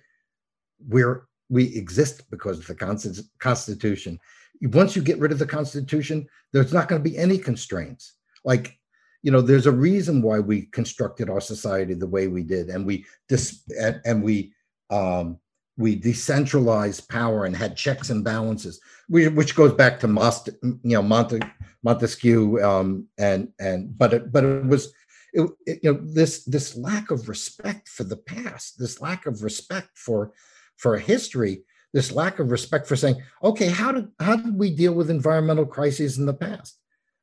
"We're 0.87 1.27
we 1.49 1.75
exist 1.75 2.31
because 2.31 2.59
of 2.59 2.67
the 2.67 3.25
Constitution 3.39 4.21
once 4.63 4.97
you 4.97 5.03
get 5.03 5.19
rid 5.19 5.33
of 5.33 5.39
the 5.39 5.47
Constitution, 5.47 6.27
there's 6.53 6.73
not 6.73 6.89
going 6.89 7.03
to 7.03 7.11
be 7.11 7.17
any 7.17 7.39
constraints. 7.39 8.15
Like, 8.45 8.77
you 9.23 9.31
know, 9.31 9.41
there's 9.41 9.67
a 9.67 9.73
reason 9.73 10.23
why 10.23 10.39
we 10.39 10.63
constructed 10.67 11.29
our 11.29 11.41
society 11.41 11.95
the 11.95 12.07
way 12.07 12.29
we 12.29 12.43
did, 12.43 12.69
and 12.69 12.87
we 12.87 13.05
dis- 13.29 13.63
and, 14.05 14.23
we 14.23 14.53
um, 14.91 15.39
we 15.77 15.95
decentralized 15.95 17.09
power 17.09 17.45
and 17.45 17.57
had 17.57 17.77
checks 17.77 18.11
and 18.11 18.25
balances, 18.25 18.81
which 19.09 19.55
goes 19.55 19.73
back 19.73 20.01
to 20.01 20.09
Most, 20.09 20.51
you 20.63 20.79
know, 20.83 21.03
Monte, 21.03 21.41
Montesquieu, 21.83 22.63
um, 22.63 23.07
and 23.19 23.49
and 23.59 23.97
but 23.97 24.15
it 24.15 24.33
but 24.33 24.45
it 24.45 24.65
was, 24.65 24.93
it, 25.33 25.51
it, 25.67 25.81
you 25.83 25.93
know, 25.93 26.01
this 26.03 26.45
this 26.45 26.77
lack 26.77 27.11
of 27.11 27.29
respect 27.29 27.89
for 27.89 28.05
the 28.05 28.17
past, 28.17 28.79
this 28.79 29.01
lack 29.01 29.27
of 29.27 29.43
respect 29.43 29.91
for 29.95 30.33
for 30.77 30.97
history 30.97 31.65
this 31.93 32.13
lack 32.13 32.39
of 32.39 32.51
respect 32.51 32.87
for 32.87 32.97
saying, 32.97 33.23
okay, 33.43 33.69
how 33.69 33.93
did 33.93 34.09
how 34.21 34.37
did 34.37 34.59
we 34.59 34.75
deal 34.75 34.93
with 34.93 35.11
environmental 35.11 35.67
crises 35.67 36.19
in 36.19 36.27
the 36.27 36.35
past? 36.35 36.79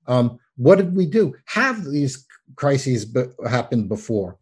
Um, 0.08 0.40
what 0.58 0.78
did 0.78 0.96
we 0.96 1.06
do? 1.06 1.36
Have 1.46 1.86
these 1.86 2.26
crises 2.56 3.06
be, 3.06 3.24
happened 3.48 3.90
before? 3.90 4.38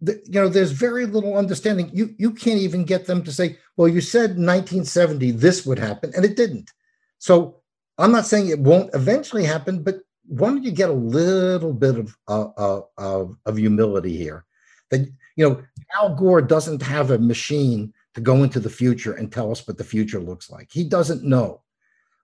The, 0.00 0.20
you 0.24 0.40
know, 0.40 0.48
there's 0.48 0.72
very 0.72 1.06
little 1.06 1.36
understanding. 1.36 1.90
You 1.92 2.14
you 2.18 2.32
can't 2.32 2.60
even 2.60 2.84
get 2.84 3.06
them 3.06 3.22
to 3.24 3.32
say, 3.32 3.58
well, 3.76 3.88
you 3.88 4.00
said 4.00 4.30
1970 4.30 5.30
this 5.32 5.64
would 5.64 5.78
happen, 5.78 6.12
and 6.14 6.24
it 6.24 6.36
didn't. 6.36 6.70
So 7.18 7.60
I'm 7.98 8.12
not 8.12 8.26
saying 8.26 8.48
it 8.48 8.58
won't 8.58 8.94
eventually 8.94 9.44
happen, 9.44 9.82
but 9.82 10.00
why 10.26 10.48
don't 10.48 10.64
you 10.64 10.72
get 10.72 10.90
a 10.90 10.94
little 10.94 11.72
bit 11.72 11.98
of 11.98 12.16
uh, 12.26 12.48
uh, 12.56 12.80
of, 12.98 13.36
of 13.46 13.56
humility 13.56 14.16
here? 14.16 14.44
That 14.90 15.06
you 15.36 15.48
know, 15.48 15.62
Al 15.96 16.14
Gore 16.16 16.42
doesn't 16.42 16.82
have 16.82 17.10
a 17.10 17.18
machine 17.18 17.92
to 18.14 18.20
go 18.20 18.42
into 18.42 18.60
the 18.60 18.70
future 18.70 19.14
and 19.14 19.32
tell 19.32 19.50
us 19.50 19.66
what 19.66 19.78
the 19.78 19.84
future 19.84 20.20
looks 20.20 20.50
like. 20.50 20.68
He 20.70 20.84
doesn't 20.84 21.24
know. 21.24 21.62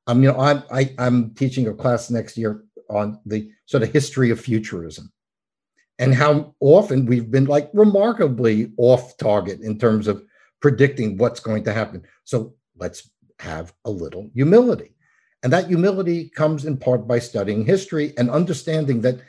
Um, 0.06 0.22
you 0.22 0.32
know, 0.32 0.38
I'm 0.38 0.62
I, 0.72 0.94
I'm 0.98 1.34
teaching 1.34 1.68
a 1.68 1.74
class 1.74 2.10
next 2.10 2.36
year 2.36 2.64
on 2.88 3.20
the 3.26 3.50
sort 3.66 3.82
of 3.82 3.92
history 3.92 4.30
of 4.30 4.40
futurism, 4.40 5.12
and 5.98 6.14
how 6.14 6.54
often 6.60 7.06
we've 7.06 7.30
been 7.30 7.44
like 7.44 7.70
remarkably 7.74 8.72
off 8.78 9.16
target 9.18 9.60
in 9.60 9.78
terms 9.78 10.08
of 10.08 10.24
predicting 10.60 11.18
what's 11.18 11.40
going 11.40 11.64
to 11.64 11.72
happen. 11.72 12.02
So 12.24 12.54
let's 12.76 13.10
have 13.38 13.72
a 13.84 13.90
little 13.90 14.30
humility. 14.34 14.94
And 15.42 15.52
that 15.52 15.68
humility 15.68 16.30
comes 16.30 16.64
in 16.64 16.76
part 16.76 17.06
by 17.06 17.20
studying 17.20 17.64
history 17.64 18.12
and 18.16 18.28
understanding 18.30 19.02
that 19.02 19.20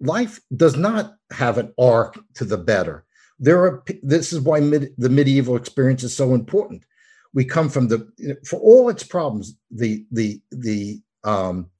life 0.00 0.40
does 0.56 0.76
not 0.76 1.16
have 1.32 1.58
an 1.58 1.74
arc 1.78 2.18
to 2.34 2.44
the 2.44 2.56
better. 2.56 3.04
There 3.40 3.60
are 3.64 3.82
this 4.02 4.32
is 4.32 4.40
why 4.40 4.60
mid, 4.60 4.94
the 4.98 5.08
medieval 5.08 5.56
experience 5.56 6.04
is 6.04 6.14
so 6.14 6.34
important. 6.34 6.84
We 7.32 7.44
come 7.44 7.70
from 7.70 7.88
the 7.88 8.06
for 8.46 8.60
all 8.60 8.90
its 8.90 9.02
problems, 9.02 9.56
the 9.70 10.04
the 10.12 10.40
the 10.50 11.00
um, 11.24 11.70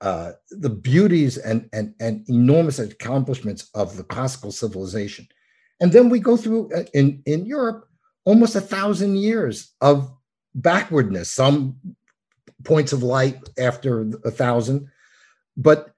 uh, 0.00 0.32
the 0.50 0.70
beauties 0.70 1.38
and, 1.38 1.68
and 1.72 1.94
and 2.00 2.24
enormous 2.28 2.78
accomplishments 2.78 3.68
of 3.74 3.96
the 3.96 4.04
classical 4.04 4.52
civilization, 4.52 5.26
and 5.80 5.92
then 5.92 6.08
we 6.08 6.20
go 6.20 6.36
through 6.36 6.72
uh, 6.72 6.84
in 6.94 7.20
in 7.26 7.46
Europe 7.46 7.88
almost 8.24 8.54
a 8.54 8.60
thousand 8.60 9.16
years 9.16 9.74
of 9.80 10.08
backwardness. 10.54 11.32
Some 11.32 11.76
points 12.62 12.92
of 12.92 13.02
light 13.02 13.40
after 13.58 14.02
a 14.24 14.30
thousand, 14.30 14.88
but 15.56 15.91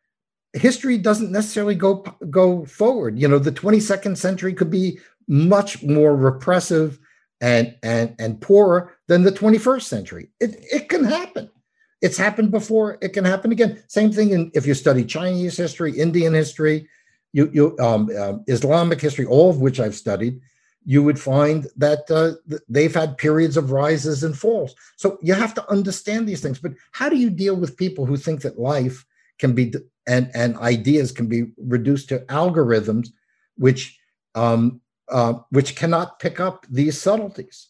history 0.55 0.99
doesn't 0.99 1.33
necessarily 1.33 1.75
go 1.75 2.05
go 2.31 2.65
forward. 2.65 3.19
You 3.19 3.29
know, 3.29 3.39
the 3.39 3.53
22nd 3.53 4.17
century 4.17 4.55
could 4.55 4.71
be 4.71 4.99
much 5.29 5.83
more 5.83 6.17
repressive 6.17 6.99
and 7.41 7.75
and 7.83 8.15
and 8.19 8.41
poorer 8.41 8.97
than 9.09 9.23
the 9.23 9.33
21st 9.33 9.83
century. 9.83 10.31
It 10.41 10.57
it 10.73 10.89
can 10.89 11.05
happen. 11.05 11.51
It's 12.01 12.17
happened 12.17 12.51
before. 12.51 12.99
It 13.01 13.11
can 13.11 13.25
happen 13.25 13.53
again. 13.53 13.83
Same 13.89 14.13
thing 14.13 14.31
in 14.31 14.51
if 14.55 14.67
you 14.67 14.75
study 14.75 15.05
Chinese 15.05 15.57
history, 15.57 15.99
Indian 15.99 16.35
history, 16.35 16.89
you 17.33 17.51
you 17.53 17.77
um, 17.79 18.11
um, 18.19 18.45
Islamic 18.47 19.01
history, 19.01 19.27
all 19.27 19.51
of 19.51 19.61
which 19.61 19.81
I've 19.81 19.95
studied 19.95 20.41
you 20.85 21.03
would 21.03 21.19
find 21.19 21.67
that 21.77 22.11
uh, 22.11 22.57
they've 22.69 22.95
had 22.95 23.17
periods 23.17 23.57
of 23.57 23.71
rises 23.71 24.23
and 24.23 24.37
falls. 24.37 24.75
So 24.97 25.19
you 25.23 25.33
have 25.33 25.55
to 25.55 25.71
understand 25.71 26.29
these 26.29 26.43
things. 26.43 26.59
But 26.59 26.75
how 26.93 27.09
do 27.09 27.17
you 27.17 27.31
deal 27.31 27.57
with 27.57 27.77
people 27.77 28.05
who 28.05 28.17
think 28.17 28.43
that 28.43 28.59
life 28.59 29.07
can 29.39 29.55
be 29.55 29.73
and 30.07 30.31
and 30.35 30.57
ideas 30.59 31.13
can 31.13 31.29
be 31.29 31.53
reduced 31.57 32.09
to 32.11 32.21
algorithms, 32.27 33.09
which 33.57 33.99
um, 34.35 34.81
uh, 35.09 35.35
which 35.51 35.77
cannot 35.77 36.19
pick 36.19 36.41
up 36.41 36.67
these 36.71 37.01
subtleties? 37.01 37.69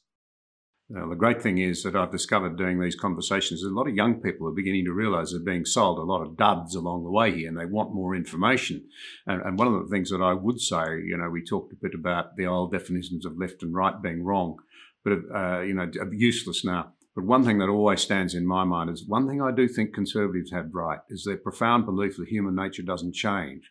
Now, 0.91 1.09
the 1.09 1.17
great 1.17 1.43
thing 1.43 1.59
is 1.59 1.83
that 1.83 1.97
I've 1.97 2.13
discovered 2.13 2.59
doing 2.59 2.79
these 2.79 2.95
conversations, 2.95 3.63
that 3.63 3.71
a 3.71 3.75
lot 3.75 3.89
of 3.89 3.95
young 3.95 4.21
people 4.21 4.47
are 4.47 4.53
beginning 4.53 4.85
to 4.85 4.93
realize 4.93 5.31
they're 5.31 5.41
being 5.41 5.65
sold 5.65 5.99
a 5.99 6.03
lot 6.03 6.23
of 6.23 6.37
duds 6.37 6.75
along 6.75 7.05
the 7.05 7.11
way 7.11 7.33
here 7.35 7.49
and 7.49 7.59
they 7.59 7.65
want 7.65 7.95
more 7.95 8.15
information. 8.15 8.87
And, 9.27 9.41
and, 9.43 9.59
one 9.59 9.67
of 9.67 9.83
the 9.83 9.89
things 9.89 10.11
that 10.11 10.21
I 10.21 10.35
would 10.35 10.61
say, 10.61 11.01
you 11.05 11.17
know, 11.17 11.31
we 11.31 11.43
talked 11.43 11.73
a 11.73 11.77
bit 11.77 11.95
about 11.95 12.37
the 12.37 12.47
old 12.47 12.71
definitions 12.71 13.25
of 13.25 13.39
left 13.39 13.63
and 13.63 13.75
right 13.75 14.01
being 14.03 14.23
wrong, 14.23 14.59
but, 15.03 15.21
uh, 15.35 15.63
you 15.63 15.73
know, 15.73 15.91
useless 16.13 16.67
now. 16.67 16.93
But 17.15 17.25
one 17.25 17.45
thing 17.45 17.59
that 17.59 17.69
always 17.69 18.01
stands 18.01 18.35
in 18.35 18.47
my 18.47 18.65
mind 18.65 18.91
is 18.91 19.05
one 19.07 19.29
thing 19.29 19.41
I 19.41 19.53
do 19.53 19.69
think 19.69 19.95
conservatives 19.95 20.51
have 20.51 20.75
right 20.75 20.99
is 21.09 21.25
their 21.25 21.37
profound 21.37 21.87
belief 21.87 22.17
that 22.17 22.29
human 22.29 22.55
nature 22.55 22.83
doesn't 22.83 23.15
change. 23.15 23.71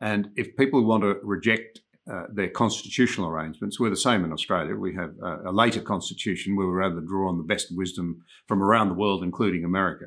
And 0.00 0.30
if 0.36 0.56
people 0.56 0.84
want 0.84 1.02
to 1.02 1.16
reject 1.22 1.80
uh, 2.10 2.22
their 2.32 2.48
constitutional 2.48 3.28
arrangements. 3.28 3.78
We're 3.78 3.90
the 3.90 3.96
same 3.96 4.24
in 4.24 4.32
Australia. 4.32 4.74
We 4.74 4.94
have 4.94 5.14
a, 5.22 5.50
a, 5.50 5.52
later 5.52 5.82
constitution 5.82 6.56
where 6.56 6.66
we're 6.66 6.82
able 6.82 7.02
to 7.02 7.06
draw 7.06 7.28
on 7.28 7.36
the 7.36 7.44
best 7.44 7.66
wisdom 7.76 8.24
from 8.46 8.62
around 8.62 8.88
the 8.88 8.94
world, 8.94 9.22
including 9.22 9.62
America. 9.62 10.06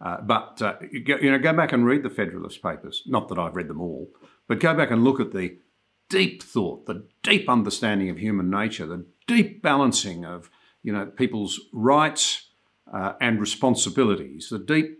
Uh, 0.00 0.20
but 0.20 0.62
uh, 0.62 0.74
you, 0.92 1.02
go, 1.02 1.16
you 1.16 1.32
know, 1.32 1.40
go 1.40 1.52
back 1.52 1.72
and 1.72 1.84
read 1.84 2.04
the 2.04 2.10
Federalist 2.10 2.62
Papers. 2.62 3.02
Not 3.06 3.28
that 3.28 3.40
I've 3.40 3.56
read 3.56 3.66
them 3.66 3.80
all, 3.80 4.10
but 4.46 4.60
go 4.60 4.72
back 4.72 4.92
and 4.92 5.02
look 5.02 5.18
at 5.18 5.32
the 5.32 5.58
deep 6.08 6.44
thought, 6.44 6.86
the 6.86 7.08
deep 7.24 7.48
understanding 7.48 8.08
of 8.08 8.18
human 8.18 8.48
nature, 8.48 8.86
the 8.86 9.04
deep 9.26 9.62
balancing 9.62 10.24
of 10.24 10.48
you 10.82 10.92
know 10.92 11.06
people's 11.06 11.60
rights 11.72 12.48
uh, 12.92 13.14
and 13.20 13.40
responsibilities, 13.40 14.48
the 14.50 14.58
deep 14.58 14.98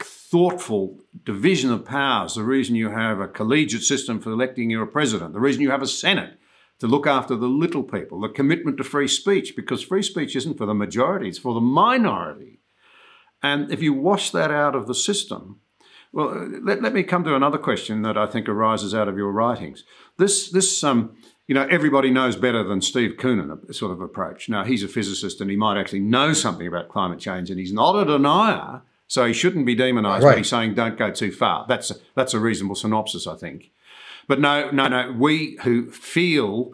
thoughtful 0.00 0.98
division 1.24 1.70
of 1.70 1.84
powers, 1.84 2.34
the 2.34 2.42
reason 2.42 2.74
you 2.74 2.88
have 2.88 3.20
a 3.20 3.28
collegiate 3.28 3.82
system 3.82 4.18
for 4.18 4.30
electing 4.30 4.70
your 4.70 4.86
president, 4.86 5.34
the 5.34 5.40
reason 5.40 5.60
you 5.60 5.70
have 5.70 5.82
a 5.82 5.86
Senate 5.86 6.38
to 6.78 6.86
look 6.86 7.06
after 7.06 7.36
the 7.36 7.46
little 7.46 7.82
people, 7.82 8.20
the 8.20 8.28
commitment 8.28 8.78
to 8.78 8.84
free 8.84 9.06
speech, 9.06 9.54
because 9.54 9.82
free 9.82 10.02
speech 10.02 10.34
isn't 10.34 10.56
for 10.56 10.66
the 10.66 10.74
majority, 10.74 11.28
it's 11.28 11.38
for 11.38 11.54
the 11.54 11.60
minority. 11.60 12.60
And 13.42 13.70
if 13.70 13.82
you 13.82 13.92
wash 13.92 14.30
that 14.30 14.50
out 14.50 14.74
of 14.74 14.86
the 14.86 14.94
system, 14.94 15.60
well, 16.12 16.48
let, 16.62 16.82
let 16.82 16.92
me 16.92 17.02
come 17.02 17.24
to 17.24 17.36
another 17.36 17.58
question 17.58 18.02
that 18.02 18.18
I 18.18 18.26
think 18.26 18.48
arises 18.48 18.94
out 18.94 19.08
of 19.08 19.16
your 19.16 19.32
writings. 19.32 19.84
This, 20.18 20.50
this, 20.50 20.82
um, 20.82 21.16
you 21.52 21.58
know, 21.58 21.66
everybody 21.70 22.10
knows 22.10 22.34
better 22.34 22.64
than 22.64 22.80
Steve 22.80 23.18
Koonin, 23.18 23.74
sort 23.74 23.92
of 23.92 24.00
approach. 24.00 24.48
Now, 24.48 24.64
he's 24.64 24.82
a 24.82 24.88
physicist 24.88 25.38
and 25.38 25.50
he 25.50 25.56
might 25.56 25.78
actually 25.78 26.00
know 26.00 26.32
something 26.32 26.66
about 26.66 26.88
climate 26.88 27.18
change, 27.18 27.50
and 27.50 27.60
he's 27.60 27.74
not 27.74 27.94
a 27.94 28.06
denier 28.06 28.80
so 29.06 29.26
he 29.26 29.34
shouldn't 29.34 29.66
be 29.66 29.74
demonised, 29.74 30.24
right. 30.24 30.30
but 30.30 30.38
he's 30.38 30.48
saying 30.48 30.72
don't 30.72 30.96
go 30.96 31.10
too 31.10 31.30
far. 31.30 31.66
That's 31.68 31.90
a, 31.90 31.96
that's 32.14 32.32
a 32.32 32.40
reasonable 32.40 32.74
synopsis, 32.74 33.26
I 33.26 33.36
think. 33.36 33.70
But 34.26 34.40
no, 34.40 34.70
no, 34.70 34.88
no. 34.88 35.12
We 35.12 35.58
who 35.64 35.90
feel 35.90 36.72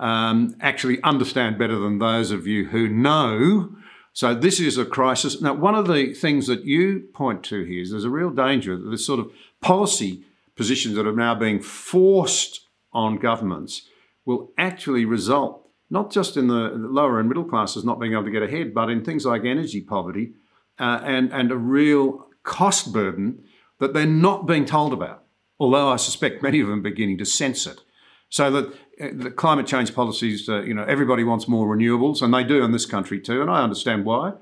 um, 0.00 0.56
actually 0.60 1.00
understand 1.04 1.56
better 1.56 1.78
than 1.78 2.00
those 2.00 2.32
of 2.32 2.48
you 2.48 2.64
who 2.70 2.88
know. 2.88 3.70
So 4.12 4.34
this 4.34 4.58
is 4.58 4.78
a 4.78 4.84
crisis. 4.84 5.40
Now, 5.40 5.54
one 5.54 5.76
of 5.76 5.86
the 5.86 6.12
things 6.12 6.48
that 6.48 6.64
you 6.64 7.08
point 7.14 7.44
to 7.44 7.62
here 7.62 7.82
is 7.82 7.92
there's 7.92 8.02
a 8.02 8.10
real 8.10 8.30
danger 8.30 8.76
that 8.76 8.90
this 8.90 9.06
sort 9.06 9.20
of 9.20 9.30
policy 9.60 10.24
positions 10.56 10.96
that 10.96 11.06
are 11.06 11.14
now 11.14 11.36
being 11.36 11.60
forced 11.60 12.66
on 12.92 13.18
governments 13.18 13.87
will 14.28 14.52
actually 14.58 15.06
result 15.06 15.66
not 15.88 16.12
just 16.12 16.36
in 16.36 16.48
the 16.48 16.70
lower 16.74 17.18
and 17.18 17.30
middle 17.30 17.44
classes 17.44 17.82
not 17.82 17.98
being 17.98 18.12
able 18.12 18.24
to 18.24 18.30
get 18.30 18.42
ahead, 18.42 18.74
but 18.74 18.90
in 18.90 19.02
things 19.02 19.24
like 19.24 19.42
energy 19.46 19.80
poverty 19.80 20.34
uh, 20.78 21.00
and, 21.02 21.32
and 21.32 21.50
a 21.50 21.56
real 21.56 22.26
cost 22.42 22.92
burden 22.92 23.42
that 23.80 23.94
they're 23.94 24.04
not 24.04 24.46
being 24.46 24.66
told 24.66 24.92
about, 24.92 25.24
although 25.58 25.88
I 25.88 25.96
suspect 25.96 26.42
many 26.42 26.60
of 26.60 26.68
them 26.68 26.80
are 26.80 26.90
beginning 26.90 27.16
to 27.18 27.24
sense 27.24 27.66
it. 27.66 27.80
So 28.28 28.50
that 28.50 28.66
uh, 29.00 29.08
the 29.14 29.30
climate 29.30 29.66
change 29.66 29.94
policies, 29.94 30.46
uh, 30.46 30.60
you 30.60 30.74
know, 30.74 30.84
everybody 30.84 31.24
wants 31.24 31.48
more 31.48 31.74
renewables, 31.74 32.20
and 32.20 32.34
they 32.34 32.44
do 32.44 32.62
in 32.62 32.72
this 32.72 32.84
country 32.84 33.18
too, 33.18 33.40
and 33.40 33.50
I 33.50 33.62
understand 33.62 34.04
why. 34.04 34.34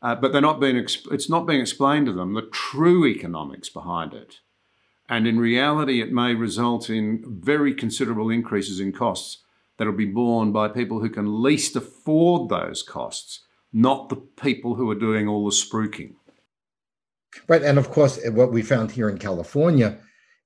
Uh, 0.00 0.14
but 0.14 0.30
they're 0.30 0.40
not 0.40 0.60
being 0.60 0.76
it's 0.76 1.28
not 1.28 1.46
being 1.46 1.60
explained 1.60 2.06
to 2.06 2.12
them 2.12 2.34
the 2.34 2.48
true 2.52 3.04
economics 3.04 3.68
behind 3.68 4.14
it. 4.14 4.38
And 5.08 5.26
in 5.26 5.38
reality, 5.38 6.00
it 6.00 6.12
may 6.12 6.34
result 6.34 6.88
in 6.88 7.22
very 7.26 7.74
considerable 7.74 8.30
increases 8.30 8.80
in 8.80 8.92
costs 8.92 9.42
that 9.78 9.86
will 9.86 9.92
be 9.92 10.06
borne 10.06 10.52
by 10.52 10.68
people 10.68 11.00
who 11.00 11.10
can 11.10 11.42
least 11.42 11.76
afford 11.76 12.48
those 12.48 12.82
costs 12.82 13.44
not 13.74 14.08
the 14.08 14.16
people 14.16 14.76
who 14.76 14.88
are 14.88 14.94
doing 14.94 15.28
all 15.28 15.44
the 15.44 15.50
spruiking. 15.50 16.14
Right. 17.48 17.62
And 17.62 17.76
of 17.76 17.90
course, 17.90 18.18
eh, 18.24 18.30
what 18.30 18.52
we 18.52 18.62
found 18.62 18.92
here 18.92 19.10
in 19.10 19.18
California 19.18 19.98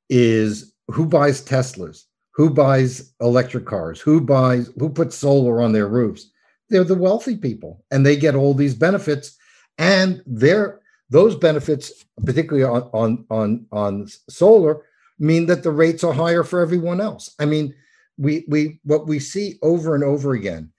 is 0.09 0.72
who 0.88 1.04
buys 1.04 1.44
Teslas? 1.44 2.04
Who 2.32 2.48
buys 2.48 3.12
electric 3.20 3.66
cars? 3.66 4.00
Who 4.00 4.22
buys, 4.22 4.70
who 4.78 4.88
puts 4.88 5.16
solar 5.16 5.61
on 5.61 5.72
their 5.72 5.86
roofs? 5.86 6.30
They're 6.70 6.84
the 6.84 6.94
wealthy 6.94 7.36
people 7.36 7.84
and 7.90 8.04
they 8.06 8.16
get 8.16 8.34
all 8.34 8.54
these 8.54 8.74
benefits. 8.74 9.36
And 9.76 10.22
they're, 10.26 10.80
those 11.11 11.36
benefits, 11.36 12.04
particularly 12.24 12.64
on, 12.64 12.90
on, 12.92 13.24
on, 13.30 13.66
on 13.72 14.09
solar, 14.28 14.84
mean 15.18 15.46
that 15.46 15.62
the 15.62 15.70
rates 15.70 16.04
are 16.04 16.12
higher 16.12 16.44
for 16.44 16.61
everyone 16.61 17.00
else. 17.00 17.34
I 17.38 17.44
mean, 17.44 17.74
we, 18.16 18.44
we, 18.48 18.80
what 18.84 19.06
we 19.06 19.18
see 19.18 19.59
over 19.62 19.94
and 19.94 20.04
over 20.04 20.34
again 20.34 20.70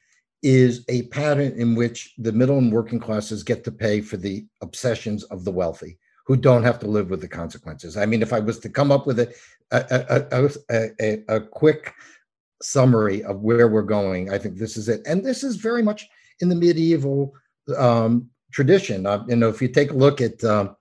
is 0.41 0.86
a 0.88 1.03
pattern 1.03 1.53
in 1.57 1.75
which 1.75 2.13
the 2.17 2.32
middle 2.32 2.57
and 2.57 2.71
working 2.71 2.99
classes 2.99 3.43
get 3.43 3.63
to 3.63 3.71
pay 3.71 4.01
for 4.01 4.17
the 4.17 4.45
obsessions 4.61 5.23
of 5.25 5.43
the 5.43 5.51
wealthy 5.51 5.97
who 6.25 6.38
don't 6.38 6.63
have 6.63 6.80
to 6.80 6.88
live 6.88 7.09
with 7.09 7.21
the 7.21 7.27
consequences. 7.27 7.97
I 7.97 8.05
mean, 8.05 8.21
if 8.21 8.32
I 8.32 8.39
was 8.39 8.59
to 8.59 8.69
come 8.69 8.91
up 8.91 9.07
with 9.07 9.19
a 9.19 9.34
a, 9.71 10.49
a, 10.69 10.89
a, 10.99 11.23
a 11.27 11.41
quick 11.41 11.93
summary 12.61 13.23
of 13.23 13.41
where 13.41 13.67
we're 13.67 13.82
going, 13.82 14.32
I 14.32 14.38
think 14.38 14.57
this 14.57 14.77
is 14.77 14.89
it. 14.89 15.01
And 15.05 15.23
this 15.23 15.43
is 15.43 15.55
very 15.55 15.84
much 15.84 16.07
in 16.39 16.49
the 16.49 16.55
medieval 16.55 17.34
um, 17.77 18.30
tradition. 18.52 19.06
Uh, 19.06 19.24
you 19.28 19.36
know, 19.36 19.50
if 19.50 19.62
you 19.62 19.68
take 19.68 19.91
a 19.91 19.95
look 19.95 20.22
at, 20.22 20.43
um, 20.43 20.76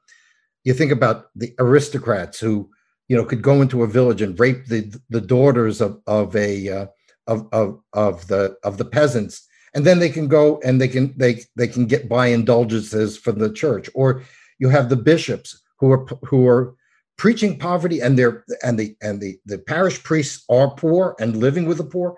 you 0.65 0.75
think 0.75 0.93
about 0.93 1.27
the 1.35 1.55
aristocrats 1.59 2.39
who, 2.39 2.71
you 3.09 3.17
know, 3.17 3.25
could 3.25 3.43
go 3.43 3.63
into 3.63 3.83
a 3.83 3.87
village 3.87 4.23
and 4.23 4.39
rape 4.39 4.67
the 4.67 4.95
the 5.09 5.21
daughters 5.21 5.81
of 5.81 6.01
of 6.07 6.35
a 6.37 6.69
uh, 6.69 6.87
of, 7.27 7.49
of 7.53 7.81
of 7.93 8.27
the 8.29 8.57
of 8.65 8.79
the 8.79 8.85
peasants. 8.85 9.47
And 9.75 9.85
then 9.85 9.99
they 9.99 10.09
can 10.09 10.29
go 10.29 10.61
and 10.65 10.81
they 10.81 10.89
can 10.89 11.15
they 11.17 11.43
they 11.57 11.69
can 11.69 11.87
get 11.87 12.09
buy 12.09 12.29
indulgences 12.29 13.17
from 13.17 13.39
the 13.39 13.53
church. 13.53 13.89
Or 13.95 14.23
you 14.59 14.69
have 14.69 14.89
the 14.89 14.97
bishops 14.97 15.61
who 15.79 15.93
are 15.93 16.07
who 16.25 16.47
are 16.47 16.75
preaching 17.17 17.59
poverty 17.59 18.01
and 18.01 18.19
they're 18.19 18.45
and 18.63 18.79
the 18.79 18.97
and 19.03 19.21
the 19.21 19.39
the 19.47 19.59
parish 19.59 20.03
priests 20.03 20.45
are 20.49 20.71
poor 20.71 21.17
and 21.21 21.37
living 21.37 21.67
with 21.67 21.79
the 21.79 21.85
poor. 21.85 22.17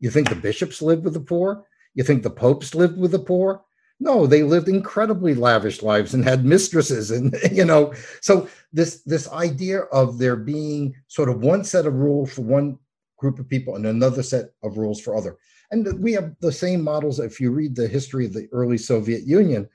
You 0.00 0.10
think 0.10 0.28
the 0.28 0.36
bishops 0.36 0.82
live 0.82 1.00
with 1.00 1.14
the 1.14 1.20
poor? 1.20 1.64
You 1.94 2.04
think 2.04 2.22
the 2.22 2.30
popes 2.30 2.74
live 2.74 2.96
with 2.96 3.12
the 3.12 3.18
poor 3.18 3.62
No, 4.00 4.26
they 4.26 4.42
lived 4.42 4.68
incredibly 4.68 5.34
lavish 5.34 5.82
lives 5.82 6.14
and 6.14 6.24
had 6.24 6.44
mistresses, 6.44 7.10
and 7.10 7.34
you 7.52 7.64
know, 7.64 7.94
so 8.20 8.48
this 8.72 9.02
this 9.02 9.30
idea 9.30 9.80
of 9.92 10.18
there 10.18 10.36
being 10.36 10.94
sort 11.08 11.28
of 11.28 11.40
one 11.40 11.64
set 11.64 11.86
of 11.86 11.94
rules 11.94 12.32
for 12.32 12.42
one 12.42 12.78
group 13.18 13.38
of 13.38 13.48
people 13.48 13.76
and 13.76 13.86
another 13.86 14.22
set 14.22 14.52
of 14.62 14.76
rules 14.76 15.00
for 15.00 15.16
other. 15.16 15.36
And 15.70 16.02
we 16.02 16.12
have 16.12 16.34
the 16.40 16.52
same 16.52 16.82
models. 16.82 17.20
If 17.20 17.40
you 17.40 17.50
read 17.50 17.74
the 17.74 17.88
history 17.88 18.26
of 18.26 18.32
the 18.32 18.48
early 18.52 18.78
Soviet 18.78 19.26
Union, 19.26 19.68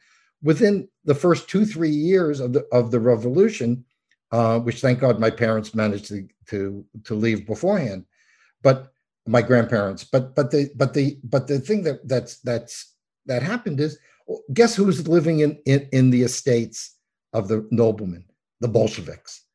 within 0.43 0.87
the 1.05 1.15
first 1.15 1.49
two 1.49 1.65
three 1.65 1.89
years 1.89 2.39
of 2.39 2.53
the 2.53 2.65
of 2.71 2.91
the 2.91 2.99
revolution, 2.99 3.83
uh, 4.31 4.59
which 4.59 4.81
thank 4.81 4.99
God 4.99 5.19
my 5.19 5.29
parents 5.29 5.73
managed 5.73 6.07
to 6.07 6.27
to 6.47 6.85
to 7.05 7.15
leave 7.15 7.47
beforehand, 7.47 8.05
but 8.61 8.91
my 9.27 9.41
grandparents. 9.41 10.03
But 10.03 10.35
but 10.35 10.51
the 10.51 10.69
but 10.75 10.93
the 10.93 11.19
but 11.23 11.47
the 11.47 11.59
thing 11.59 11.83
that 11.83 12.07
that's 12.07 12.39
that's 12.41 12.93
that 13.25 13.43
happened 13.43 13.79
is 13.79 13.97
guess 14.53 14.75
who's 14.75 15.07
living 15.07 15.39
in 15.39 15.57
in, 15.65 15.87
in 15.91 16.09
the 16.09 16.23
estates 16.23 16.95
of 17.33 17.47
the 17.47 17.67
noblemen, 17.71 18.25
the 18.61 18.67
Bolsheviks. 18.67 19.45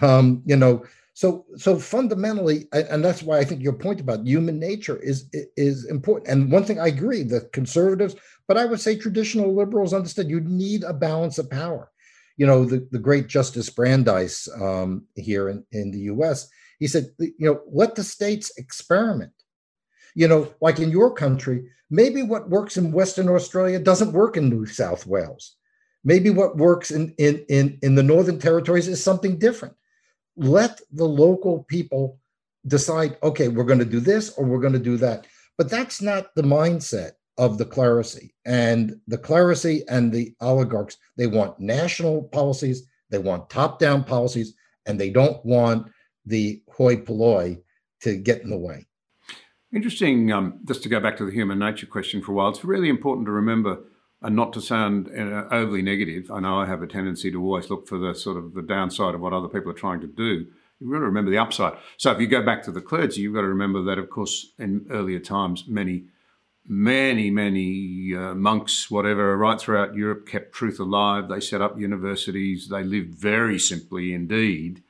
Um, 0.00 0.42
you 0.46 0.56
know, 0.56 0.84
so 1.14 1.44
so 1.56 1.78
fundamentally, 1.78 2.68
and 2.72 3.04
that's 3.04 3.22
why 3.22 3.38
I 3.38 3.44
think 3.44 3.62
your 3.62 3.74
point 3.74 4.00
about 4.00 4.26
human 4.26 4.58
nature 4.58 4.96
is 4.96 5.28
is 5.56 5.84
important. 5.84 6.30
And 6.30 6.50
one 6.50 6.64
thing 6.64 6.80
I 6.80 6.86
agree, 6.86 7.22
the 7.22 7.42
conservatives, 7.52 8.16
but 8.48 8.56
I 8.56 8.64
would 8.64 8.80
say 8.80 8.96
traditional 8.96 9.54
liberals 9.54 9.92
understood 9.92 10.30
you 10.30 10.40
need 10.40 10.84
a 10.84 10.94
balance 10.94 11.38
of 11.38 11.50
power. 11.50 11.90
You 12.38 12.46
know, 12.46 12.64
the, 12.64 12.88
the 12.90 12.98
great 12.98 13.26
Justice 13.26 13.68
Brandeis 13.68 14.48
um, 14.60 15.04
here 15.16 15.50
in, 15.50 15.64
in 15.72 15.90
the 15.90 16.00
US, 16.12 16.48
he 16.78 16.86
said, 16.86 17.10
you 17.18 17.34
know, 17.40 17.60
let 17.70 17.94
the 17.94 18.04
states 18.04 18.50
experiment. 18.56 19.32
You 20.14 20.28
know, 20.28 20.52
like 20.60 20.78
in 20.78 20.90
your 20.90 21.12
country, 21.12 21.68
maybe 21.90 22.22
what 22.22 22.50
works 22.50 22.76
in 22.76 22.92
Western 22.92 23.28
Australia 23.28 23.78
doesn't 23.78 24.12
work 24.12 24.36
in 24.36 24.48
New 24.48 24.66
South 24.66 25.06
Wales. 25.06 25.56
Maybe 26.04 26.30
what 26.30 26.56
works 26.56 26.90
in, 26.90 27.14
in, 27.18 27.44
in, 27.48 27.78
in 27.82 27.94
the 27.94 28.02
Northern 28.02 28.38
Territories 28.38 28.88
is 28.88 29.02
something 29.02 29.38
different 29.38 29.74
let 30.36 30.80
the 30.92 31.04
local 31.04 31.64
people 31.64 32.18
decide, 32.66 33.18
okay, 33.22 33.48
we're 33.48 33.64
going 33.64 33.78
to 33.78 33.84
do 33.84 34.00
this 34.00 34.30
or 34.30 34.44
we're 34.44 34.60
going 34.60 34.72
to 34.72 34.78
do 34.78 34.96
that. 34.98 35.26
But 35.58 35.70
that's 35.70 36.00
not 36.00 36.34
the 36.34 36.42
mindset 36.42 37.12
of 37.38 37.58
the 37.58 37.64
clerisy. 37.64 38.30
And 38.44 39.00
the 39.06 39.18
clerisy 39.18 39.82
and 39.88 40.12
the 40.12 40.34
oligarchs, 40.40 40.96
they 41.16 41.26
want 41.26 41.58
national 41.60 42.24
policies, 42.24 42.88
they 43.10 43.18
want 43.18 43.50
top 43.50 43.78
down 43.78 44.04
policies, 44.04 44.54
and 44.86 44.98
they 44.98 45.10
don't 45.10 45.44
want 45.44 45.90
the 46.24 46.62
hoi 46.70 46.96
polloi 46.96 47.58
to 48.00 48.16
get 48.16 48.42
in 48.42 48.50
the 48.50 48.56
way. 48.56 48.86
Interesting, 49.72 50.30
um, 50.30 50.60
just 50.64 50.82
to 50.82 50.88
go 50.88 51.00
back 51.00 51.16
to 51.16 51.24
the 51.24 51.32
human 51.32 51.58
nature 51.58 51.86
question 51.86 52.20
for 52.20 52.32
a 52.32 52.34
while, 52.34 52.50
it's 52.50 52.64
really 52.64 52.88
important 52.88 53.26
to 53.26 53.32
remember 53.32 53.78
and 54.22 54.36
not 54.36 54.52
to 54.52 54.60
sound 54.60 55.08
uh, 55.08 55.46
overly 55.50 55.82
negative, 55.82 56.30
I 56.30 56.40
know 56.40 56.60
I 56.60 56.66
have 56.66 56.82
a 56.82 56.86
tendency 56.86 57.30
to 57.32 57.42
always 57.42 57.70
look 57.70 57.88
for 57.88 57.98
the 57.98 58.14
sort 58.14 58.36
of 58.36 58.54
the 58.54 58.62
downside 58.62 59.14
of 59.14 59.20
what 59.20 59.32
other 59.32 59.48
people 59.48 59.70
are 59.70 59.74
trying 59.74 60.00
to 60.00 60.06
do. 60.06 60.46
You've 60.80 60.92
got 60.92 60.98
to 60.98 61.06
remember 61.06 61.30
the 61.30 61.38
upside. 61.38 61.74
So 61.96 62.12
if 62.12 62.20
you 62.20 62.26
go 62.26 62.42
back 62.44 62.62
to 62.64 62.72
the 62.72 62.80
clergy, 62.80 63.22
you've 63.22 63.34
got 63.34 63.42
to 63.42 63.48
remember 63.48 63.82
that, 63.82 63.98
of 63.98 64.10
course, 64.10 64.52
in 64.58 64.86
earlier 64.90 65.18
times, 65.18 65.64
many, 65.66 66.04
many, 66.66 67.30
many 67.30 68.14
uh, 68.16 68.34
monks, 68.34 68.90
whatever, 68.90 69.36
right 69.36 69.60
throughout 69.60 69.94
Europe, 69.94 70.26
kept 70.26 70.52
truth 70.52 70.78
alive. 70.78 71.28
They 71.28 71.40
set 71.40 71.60
up 71.60 71.78
universities. 71.78 72.68
They 72.68 72.84
lived 72.84 73.14
very 73.14 73.58
simply 73.58 74.14
indeed. 74.14 74.82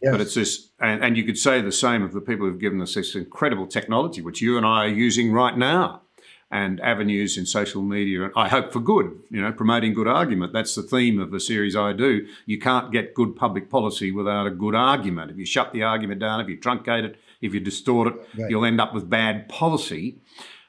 Yes. 0.00 0.12
But 0.12 0.20
it's 0.20 0.34
this, 0.34 0.68
and, 0.80 1.02
and 1.02 1.16
you 1.16 1.24
could 1.24 1.38
say 1.38 1.60
the 1.60 1.72
same 1.72 2.02
of 2.02 2.12
the 2.12 2.20
people 2.20 2.46
who've 2.46 2.60
given 2.60 2.80
us 2.80 2.94
this 2.94 3.14
incredible 3.14 3.66
technology, 3.66 4.20
which 4.22 4.40
you 4.40 4.56
and 4.56 4.64
I 4.64 4.84
are 4.84 4.88
using 4.88 5.32
right 5.32 5.56
now 5.56 6.02
and 6.50 6.80
avenues 6.80 7.36
in 7.36 7.44
social 7.44 7.82
media, 7.82 8.24
and 8.24 8.32
I 8.34 8.48
hope 8.48 8.72
for 8.72 8.80
good, 8.80 9.18
you 9.30 9.42
know, 9.42 9.52
promoting 9.52 9.92
good 9.92 10.06
argument. 10.06 10.52
That's 10.52 10.74
the 10.74 10.82
theme 10.82 11.20
of 11.20 11.30
the 11.30 11.40
series 11.40 11.76
I 11.76 11.92
do. 11.92 12.26
You 12.46 12.58
can't 12.58 12.90
get 12.90 13.12
good 13.12 13.36
public 13.36 13.68
policy 13.68 14.12
without 14.12 14.46
a 14.46 14.50
good 14.50 14.74
argument. 14.74 15.30
If 15.30 15.36
you 15.36 15.44
shut 15.44 15.72
the 15.72 15.82
argument 15.82 16.20
down, 16.20 16.40
if 16.40 16.48
you 16.48 16.56
truncate 16.56 17.04
it, 17.04 17.16
if 17.42 17.52
you 17.52 17.60
distort 17.60 18.08
it, 18.08 18.14
right. 18.38 18.50
you'll 18.50 18.64
end 18.64 18.80
up 18.80 18.94
with 18.94 19.10
bad 19.10 19.48
policy. 19.48 20.20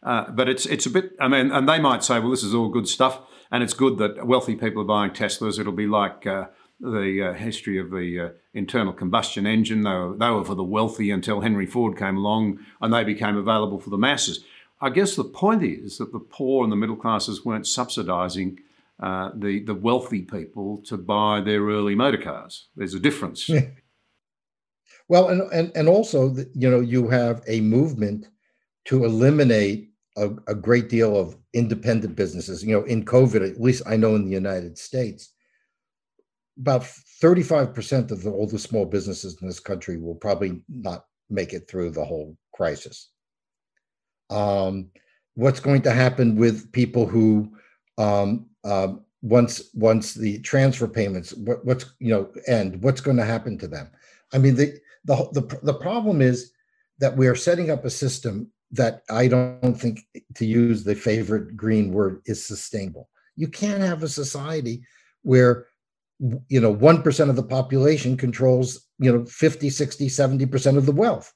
Uh, 0.03 0.29
but 0.31 0.49
it's 0.49 0.65
it's 0.65 0.85
a 0.85 0.89
bit. 0.89 1.11
I 1.19 1.27
mean, 1.27 1.51
and 1.51 1.67
they 1.67 1.79
might 1.79 2.03
say, 2.03 2.19
well, 2.19 2.31
this 2.31 2.43
is 2.43 2.53
all 2.53 2.69
good 2.69 2.87
stuff, 2.87 3.19
and 3.51 3.63
it's 3.63 3.73
good 3.73 3.97
that 3.99 4.25
wealthy 4.27 4.55
people 4.55 4.81
are 4.81 4.85
buying 4.85 5.11
Teslas. 5.11 5.59
It'll 5.59 5.71
be 5.71 5.87
like. 5.87 6.25
Uh, 6.25 6.47
the 6.79 7.29
uh, 7.29 7.33
history 7.33 7.79
of 7.79 7.91
the 7.91 8.19
uh, 8.19 8.29
internal 8.53 8.93
combustion 8.93 9.45
engine. 9.45 9.83
They 9.83 9.91
were, 9.91 10.15
they 10.17 10.29
were 10.29 10.43
for 10.43 10.55
the 10.55 10.63
wealthy 10.63 11.11
until 11.11 11.41
Henry 11.41 11.65
Ford 11.65 11.97
came 11.97 12.17
along 12.17 12.59
and 12.81 12.93
they 12.93 13.03
became 13.03 13.37
available 13.37 13.79
for 13.79 13.89
the 13.89 13.97
masses. 13.97 14.43
I 14.81 14.89
guess 14.89 15.15
the 15.15 15.25
point 15.25 15.63
is 15.63 15.97
that 15.97 16.13
the 16.13 16.19
poor 16.19 16.63
and 16.63 16.71
the 16.71 16.77
middle 16.77 16.95
classes 16.95 17.43
weren't 17.43 17.65
subsidising 17.65 18.59
uh, 19.01 19.31
the 19.33 19.63
the 19.63 19.75
wealthy 19.75 20.21
people 20.21 20.81
to 20.85 20.97
buy 20.97 21.41
their 21.41 21.61
early 21.61 21.95
motor 21.95 22.17
cars. 22.17 22.67
There's 22.75 22.93
a 22.93 22.99
difference. 22.99 23.49
Well, 25.09 25.29
and 25.29 25.41
and 25.51 25.71
and 25.75 25.89
also, 25.89 26.35
you 26.53 26.69
know, 26.69 26.79
you 26.79 27.09
have 27.09 27.41
a 27.47 27.61
movement 27.61 28.27
to 28.85 29.03
eliminate 29.03 29.89
a, 30.15 30.29
a 30.45 30.53
great 30.53 30.87
deal 30.87 31.17
of 31.17 31.35
independent 31.53 32.15
businesses. 32.15 32.63
You 32.63 32.73
know, 32.73 32.83
in 32.83 33.03
COVID, 33.03 33.47
at 33.49 33.59
least 33.59 33.81
I 33.87 33.97
know 33.97 34.15
in 34.15 34.25
the 34.25 34.31
United 34.31 34.77
States, 34.77 35.33
about 36.59 36.81
35% 37.23 38.11
of 38.11 38.23
the, 38.23 38.31
all 38.31 38.47
the 38.47 38.59
small 38.59 38.85
businesses 38.85 39.37
in 39.41 39.47
this 39.47 39.59
country 39.59 39.97
will 39.97 40.15
probably 40.15 40.61
not 40.67 41.05
make 41.29 41.53
it 41.53 41.67
through 41.69 41.91
the 41.91 42.03
whole 42.03 42.35
crisis. 42.53 43.09
Um, 44.29 44.89
what's 45.35 45.59
going 45.59 45.81
to 45.83 45.91
happen 45.91 46.35
with 46.35 46.71
people 46.71 47.05
who 47.05 47.51
um, 47.97 48.47
uh, 48.63 48.93
once 49.21 49.69
once 49.73 50.13
the 50.13 50.39
transfer 50.39 50.87
payments 50.87 51.33
what, 51.33 51.65
what's 51.65 51.85
you 51.99 52.09
know 52.09 52.29
end 52.47 52.81
what's 52.81 53.01
going 53.01 53.17
to 53.17 53.25
happen 53.25 53.57
to 53.57 53.67
them? 53.67 53.89
I 54.33 54.37
mean 54.37 54.55
the, 54.55 54.79
the 55.05 55.15
the 55.31 55.59
the 55.63 55.73
problem 55.73 56.21
is 56.21 56.51
that 56.99 57.15
we 57.15 57.27
are 57.27 57.35
setting 57.35 57.71
up 57.71 57.85
a 57.85 57.89
system 57.89 58.51
that 58.71 59.01
i 59.09 59.27
don't 59.27 59.73
think 59.73 60.01
to 60.35 60.45
use 60.45 60.83
the 60.83 60.93
favorite 60.93 61.57
green 61.57 61.91
word 61.91 62.21
is 62.25 62.45
sustainable. 62.45 63.09
You 63.35 63.47
can't 63.47 63.81
have 63.81 64.03
a 64.03 64.09
society 64.09 64.83
where 65.23 65.67
you 66.47 66.59
know 66.59 66.75
1% 66.75 67.29
of 67.29 67.35
the 67.35 67.43
population 67.43 68.17
controls 68.17 68.87
you 68.99 69.11
know 69.11 69.25
50 69.25 69.69
60 69.69 70.07
70% 70.07 70.77
of 70.77 70.85
the 70.85 70.91
wealth 70.91 71.33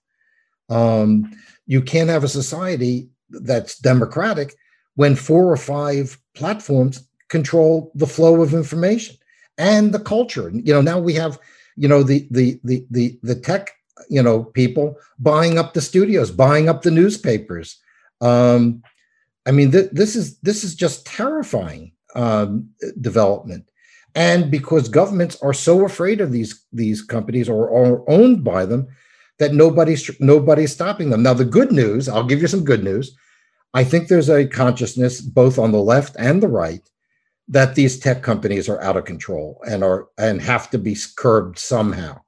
um, 0.69 1.31
you 1.65 1.81
can't 1.81 2.09
have 2.09 2.23
a 2.23 2.29
society 2.29 3.09
that's 3.29 3.77
democratic 3.79 4.55
when 4.95 5.15
four 5.15 5.51
or 5.51 5.57
five 5.57 6.17
platforms 6.35 7.07
control 7.29 7.91
the 7.95 8.07
flow 8.07 8.41
of 8.41 8.53
information 8.53 9.15
and 9.57 9.93
the 9.93 9.99
culture. 9.99 10.51
You 10.53 10.73
know, 10.73 10.81
now 10.81 10.99
we 10.99 11.13
have, 11.13 11.39
you 11.75 11.87
know, 11.87 12.03
the 12.03 12.27
the 12.31 12.59
the 12.63 12.85
the 12.91 13.19
the 13.23 13.35
tech, 13.35 13.71
you 14.09 14.21
know, 14.21 14.43
people 14.43 14.97
buying 15.19 15.57
up 15.57 15.73
the 15.73 15.81
studios, 15.81 16.31
buying 16.31 16.69
up 16.69 16.81
the 16.81 16.91
newspapers. 16.91 17.77
Um, 18.21 18.83
I 19.45 19.51
mean, 19.51 19.71
th- 19.71 19.91
this 19.91 20.15
is 20.15 20.37
this 20.39 20.63
is 20.63 20.75
just 20.75 21.05
terrifying 21.05 21.93
um, 22.15 22.69
development. 23.01 23.69
And 24.15 24.51
because 24.51 24.89
governments 24.89 25.37
are 25.41 25.53
so 25.53 25.85
afraid 25.85 26.21
of 26.21 26.31
these 26.31 26.63
these 26.71 27.01
companies 27.01 27.49
or 27.49 27.69
are 27.69 28.09
owned 28.09 28.43
by 28.43 28.65
them, 28.65 28.87
that 29.39 29.53
nobody's 29.53 30.09
nobody's 30.19 30.73
stopping 30.73 31.09
them. 31.09 31.23
Now, 31.23 31.33
the 31.33 31.45
good 31.45 31.71
news, 31.71 32.07
I'll 32.07 32.23
give 32.23 32.41
you 32.41 32.47
some 32.47 32.63
good 32.63 32.83
news. 32.83 33.15
I 33.73 33.83
think 33.83 34.07
there's 34.07 34.29
a 34.29 34.45
consciousness 34.47 35.19
both 35.19 35.57
on 35.57 35.71
the 35.71 35.81
left 35.81 36.15
and 36.19 36.41
the 36.43 36.47
right 36.47 36.87
that 37.47 37.75
these 37.75 37.99
tech 37.99 38.21
companies 38.21 38.69
are 38.69 38.81
out 38.81 38.97
of 38.97 39.05
control 39.05 39.61
and 39.69 39.83
are 39.83 40.07
and 40.17 40.41
have 40.41 40.69
to 40.71 40.77
be 40.77 40.95
curbed 41.17 41.57
somehow. 41.57 42.21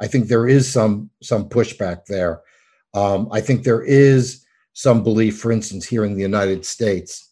I 0.00 0.06
think 0.06 0.28
there 0.28 0.48
is 0.48 0.70
some 0.70 1.10
some 1.22 1.48
pushback 1.48 2.06
there. 2.06 2.40
Um, 2.94 3.28
I 3.32 3.40
think 3.40 3.64
there 3.64 3.82
is 3.82 4.44
some 4.74 5.02
belief, 5.02 5.38
for 5.38 5.52
instance, 5.52 5.86
here 5.86 6.04
in 6.04 6.14
the 6.14 6.22
United 6.22 6.64
States, 6.64 7.30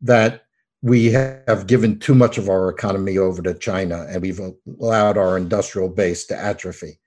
that 0.00 0.44
we 0.82 1.10
have 1.12 1.66
given 1.66 1.98
too 1.98 2.14
much 2.14 2.38
of 2.38 2.48
our 2.48 2.70
economy 2.70 3.18
over 3.18 3.42
to 3.42 3.54
China 3.54 4.06
and 4.08 4.22
we've 4.22 4.40
allowed 4.80 5.18
our 5.18 5.36
industrial 5.36 5.88
base 5.88 6.24
to 6.26 6.36
atrophy. 6.36 6.98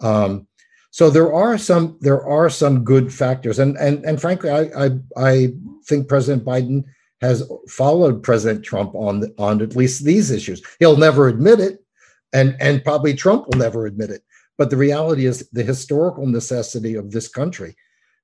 Um, 0.00 0.46
so 0.90 1.10
there 1.10 1.32
are 1.32 1.58
some 1.58 1.98
there 2.00 2.24
are 2.26 2.48
some 2.48 2.82
good 2.82 3.12
factors, 3.12 3.58
and 3.58 3.76
and 3.76 4.04
and 4.04 4.20
frankly, 4.20 4.50
I 4.50 4.86
I, 4.86 4.90
I 5.16 5.52
think 5.86 6.08
President 6.08 6.44
Biden 6.44 6.84
has 7.20 7.48
followed 7.68 8.22
President 8.22 8.64
Trump 8.64 8.94
on 8.94 9.24
on 9.38 9.60
at 9.60 9.76
least 9.76 10.04
these 10.04 10.30
issues. 10.30 10.62
He'll 10.78 10.96
never 10.96 11.28
admit 11.28 11.60
it, 11.60 11.84
and 12.32 12.56
and 12.58 12.82
probably 12.82 13.14
Trump 13.14 13.46
will 13.46 13.58
never 13.58 13.86
admit 13.86 14.10
it. 14.10 14.22
But 14.56 14.70
the 14.70 14.76
reality 14.76 15.26
is 15.26 15.48
the 15.52 15.62
historical 15.62 16.26
necessity 16.26 16.94
of 16.94 17.10
this 17.10 17.28
country 17.28 17.76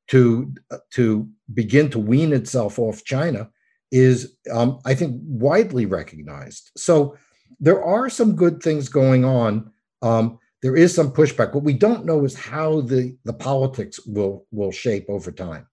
to 0.09 0.52
to 0.94 1.28
begin 1.52 1.90
to 1.90 1.98
wean 1.98 2.32
itself 2.32 2.78
off 2.78 3.05
China 3.05 3.50
is, 3.95 4.34
um, 4.51 4.80
I 4.84 4.95
think, 4.95 5.20
widely 5.22 5.86
recognized. 5.86 6.72
So 6.76 7.16
there 7.61 7.82
are 7.82 8.11
some 8.11 8.34
good 8.34 8.61
things 8.61 8.88
going 8.88 9.24
on. 9.24 9.70
Um, 10.03 10.40
there 10.62 10.74
is 10.74 10.92
some 10.92 11.12
pushback. 11.12 11.55
What 11.55 11.62
we 11.62 11.74
don't 11.74 12.05
know 12.05 12.24
is 12.24 12.34
how 12.34 12.80
the, 12.80 13.16
the 13.24 13.32
politics 13.32 14.05
will 14.05 14.47
will 14.51 14.72
shape 14.72 15.07
over 15.09 15.30
time. 15.30 15.68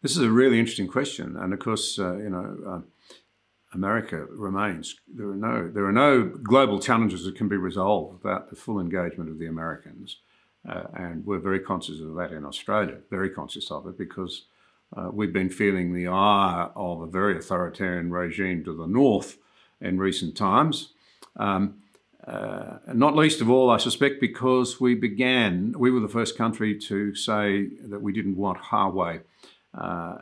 This 0.00 0.16
is 0.16 0.22
a 0.22 0.30
really 0.30 0.58
interesting 0.58 0.88
question, 0.88 1.36
and 1.36 1.52
of 1.52 1.58
course, 1.58 1.98
uh, 1.98 2.16
you 2.16 2.30
know, 2.30 2.56
uh, 2.66 2.80
America 3.74 4.24
remains. 4.30 4.96
There 5.06 5.28
are 5.28 5.36
no 5.36 5.70
there 5.74 5.84
are 5.84 5.92
no 6.06 6.24
global 6.24 6.78
challenges 6.80 7.24
that 7.24 7.36
can 7.36 7.48
be 7.48 7.56
resolved 7.56 8.22
without 8.22 8.48
the 8.48 8.56
full 8.56 8.80
engagement 8.80 9.28
of 9.28 9.38
the 9.38 9.46
Americans, 9.46 10.20
uh, 10.66 10.84
and 10.94 11.26
we're 11.26 11.46
very 11.50 11.60
conscious 11.60 12.00
of 12.00 12.14
that 12.14 12.32
in 12.32 12.46
Australia. 12.46 12.96
Very 13.10 13.28
conscious 13.28 13.70
of 13.70 13.86
it 13.88 13.98
because 13.98 14.46
uh, 14.94 15.10
we've 15.12 15.32
been 15.32 15.50
feeling 15.50 15.92
the 15.92 16.06
ire 16.06 16.70
of 16.76 17.00
a 17.00 17.06
very 17.06 17.36
authoritarian 17.36 18.10
regime 18.10 18.64
to 18.64 18.76
the 18.76 18.86
north 18.86 19.38
in 19.80 19.98
recent 19.98 20.36
times. 20.36 20.92
Um, 21.36 21.82
uh, 22.26 22.78
not 22.92 23.14
least 23.14 23.40
of 23.40 23.48
all, 23.48 23.70
I 23.70 23.76
suspect, 23.76 24.20
because 24.20 24.80
we 24.80 24.94
began, 24.94 25.74
we 25.78 25.90
were 25.90 26.00
the 26.00 26.08
first 26.08 26.36
country 26.36 26.76
to 26.78 27.14
say 27.14 27.68
that 27.84 28.02
we 28.02 28.12
didn't 28.12 28.36
want 28.36 28.58
Huawei 28.58 29.22
uh, 29.74 30.16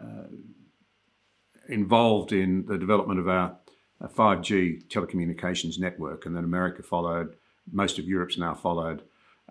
involved 1.68 2.32
in 2.32 2.66
the 2.66 2.76
development 2.76 3.20
of 3.20 3.28
our 3.28 3.56
5G 4.02 4.86
telecommunications 4.88 5.78
network, 5.78 6.26
and 6.26 6.36
then 6.36 6.44
America 6.44 6.82
followed. 6.82 7.36
Most 7.72 7.98
of 7.98 8.04
Europe's 8.04 8.36
now 8.36 8.52
followed, 8.54 9.02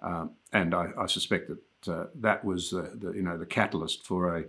um, 0.04 0.32
and 0.52 0.76
I, 0.76 0.90
I, 0.98 1.08
suspect 1.08 1.50
that 1.50 1.92
uh, 1.92 2.06
that 2.16 2.46
was 2.46 2.70
the, 2.70 2.92
the, 2.94 3.14
you 3.14 3.24
know 3.24 3.38
the 3.38 3.46
catalyst 3.48 4.06
for 4.06 4.38
a 4.38 4.44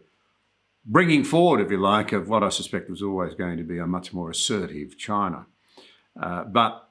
bringing 0.84 1.24
forward, 1.24 1.60
if 1.60 1.70
you 1.70 1.78
like, 1.78 2.12
of 2.12 2.28
what 2.28 2.42
I 2.42 2.48
suspect 2.48 2.90
was 2.90 3.02
always 3.02 3.34
going 3.34 3.56
to 3.56 3.64
be 3.64 3.78
a 3.78 3.86
much 3.86 4.12
more 4.12 4.30
assertive 4.30 4.98
China. 4.98 5.46
Uh, 6.20 6.44
but 6.44 6.88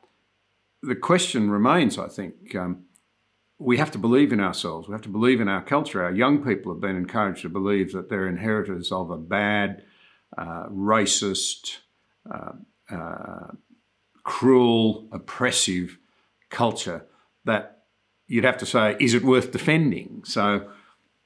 the 0.81 0.95
question 0.95 1.49
remains, 1.49 1.97
I 1.97 2.07
think, 2.07 2.55
um, 2.55 2.85
we 3.59 3.77
have 3.77 3.91
to 3.91 3.97
believe 3.97 4.33
in 4.33 4.39
ourselves. 4.39 4.87
We 4.87 4.93
have 4.93 5.03
to 5.03 5.09
believe 5.09 5.39
in 5.39 5.47
our 5.47 5.61
culture. 5.61 6.03
Our 6.03 6.11
young 6.11 6.43
people 6.43 6.73
have 6.73 6.81
been 6.81 6.97
encouraged 6.97 7.43
to 7.43 7.49
believe 7.49 7.93
that 7.93 8.09
they're 8.09 8.27
inheritors 8.27 8.91
of 8.91 9.09
a 9.09 9.17
bad, 9.17 9.83
uh, 10.37 10.67
racist, 10.69 11.77
uh, 12.29 12.53
uh, 12.89 13.51
cruel, 14.23 15.07
oppressive 15.11 15.97
culture 16.49 17.05
that 17.45 17.83
you'd 18.27 18.43
have 18.43 18.57
to 18.57 18.65
say, 18.65 18.97
is 18.99 19.13
it 19.13 19.23
worth 19.23 19.51
defending? 19.51 20.23
So, 20.25 20.69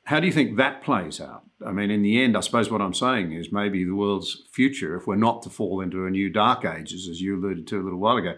how 0.03 0.19
do 0.19 0.27
you 0.27 0.33
think 0.33 0.57
that 0.57 0.83
plays 0.83 1.19
out? 1.19 1.46
I 1.65 1.71
mean, 1.71 1.89
in 1.89 2.03
the 2.03 2.21
end, 2.23 2.37
I 2.37 2.41
suppose 2.41 2.69
what 2.69 2.81
I'm 2.81 2.93
saying 2.93 3.33
is 3.33 3.51
maybe 3.51 3.83
the 3.83 3.95
world's 3.95 4.43
future, 4.51 4.95
if 4.95 5.07
we're 5.07 5.15
not 5.15 5.41
to 5.43 5.49
fall 5.49 5.81
into 5.81 6.05
a 6.05 6.09
new 6.09 6.29
dark 6.29 6.65
ages, 6.65 7.07
as 7.09 7.19
you 7.19 7.35
alluded 7.35 7.67
to 7.67 7.81
a 7.81 7.83
little 7.83 7.99
while 7.99 8.17
ago, 8.17 8.35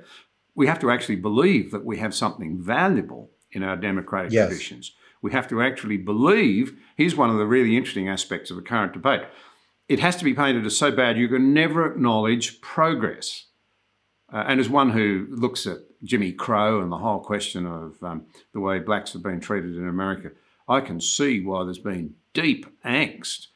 we 0.55 0.67
have 0.67 0.79
to 0.79 0.91
actually 0.91 1.17
believe 1.17 1.71
that 1.71 1.85
we 1.85 1.97
have 1.97 2.15
something 2.15 2.61
valuable 2.61 3.31
in 3.51 3.63
our 3.63 3.75
democratic 3.75 4.31
yes. 4.31 4.47
traditions. 4.47 4.93
We 5.21 5.31
have 5.33 5.47
to 5.49 5.61
actually 5.61 5.97
believe. 5.97 6.77
Here's 6.95 7.15
one 7.15 7.29
of 7.29 7.37
the 7.37 7.45
really 7.45 7.75
interesting 7.75 8.07
aspects 8.07 8.51
of 8.51 8.57
the 8.57 8.63
current 8.63 8.93
debate 8.93 9.23
it 9.89 9.99
has 9.99 10.15
to 10.15 10.23
be 10.23 10.35
painted 10.35 10.65
as 10.67 10.77
so 10.77 10.91
bad 10.91 11.17
you 11.17 11.27
can 11.27 11.51
never 11.51 11.91
acknowledge 11.91 12.61
progress. 12.61 13.47
Uh, 14.31 14.43
and 14.47 14.59
as 14.59 14.69
one 14.69 14.91
who 14.91 15.25
looks 15.31 15.65
at 15.65 15.79
Jimmy 16.03 16.31
Crow 16.31 16.79
and 16.81 16.91
the 16.91 16.97
whole 16.99 17.19
question 17.19 17.65
of 17.65 18.01
um, 18.03 18.27
the 18.53 18.59
way 18.59 18.77
blacks 18.77 19.13
have 19.13 19.23
been 19.23 19.39
treated 19.39 19.75
in 19.75 19.87
America, 19.87 20.29
I 20.69 20.81
can 20.81 21.01
see 21.01 21.41
why 21.41 21.63
there's 21.63 21.79
been 21.79 22.13
deep 22.33 22.67
angst. 22.85 23.47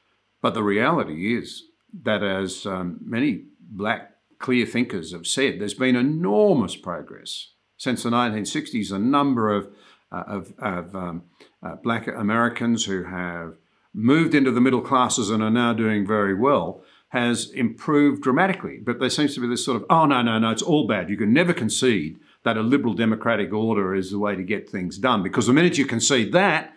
But 0.41 0.55
the 0.55 0.64
reality 0.64 1.38
is 1.38 1.64
that, 2.01 2.24
as 2.24 2.66
um, 2.66 2.99
many 3.01 3.43
black 3.59 4.11
clear 4.39 4.66
thinkers 4.66 5.14
have 5.14 5.28
said, 5.28 5.59
there's 5.59 5.76
been 5.76 5.95
enormous 5.95 6.76
progress 6.76 7.51
since 7.78 8.03
the 8.03 8.09
1960s. 8.09 8.91
A 8.91 8.99
number 8.99 9.55
of, 9.55 9.70
uh, 10.11 10.24
of, 10.28 10.53
of 10.57 10.95
um, 10.95 11.24
uh, 11.61 11.76
black 11.76 12.07
Americans 12.07 12.86
who 12.86 13.03
have 13.03 13.57
moved 13.93 14.34
into 14.34 14.51
the 14.51 14.59
middle 14.59 14.82
classes 14.82 15.30
and 15.30 15.43
are 15.43 15.51
now 15.51 15.72
doing 15.72 16.05
very 16.05 16.34
well 16.34 16.84
has 17.09 17.51
improved 17.51 18.24
dramatically. 18.24 18.80
But 18.84 18.99
there 18.99 19.11
seems 19.11 19.36
to 19.36 19.39
be 19.39 19.47
this 19.47 19.64
sort 19.64 19.78
of, 19.78 19.86
oh, 19.88 20.07
no, 20.07 20.24
no, 20.24 20.39
no, 20.39 20.49
it's 20.49 20.64
all 20.64 20.88
bad. 20.88 21.11
You 21.11 21.18
can 21.18 21.32
never 21.32 21.53
concede 21.53 22.20
that 22.43 22.57
a 22.57 22.61
liberal 22.61 22.95
democratic 22.95 23.53
order 23.53 23.93
is 23.93 24.09
the 24.09 24.18
way 24.18 24.36
to 24.36 24.43
get 24.43 24.68
things 24.68 24.97
done. 24.97 25.22
Because 25.22 25.45
the 25.45 25.53
minute 25.53 25.78
you 25.78 25.86
concede 25.86 26.32
that, 26.34 26.74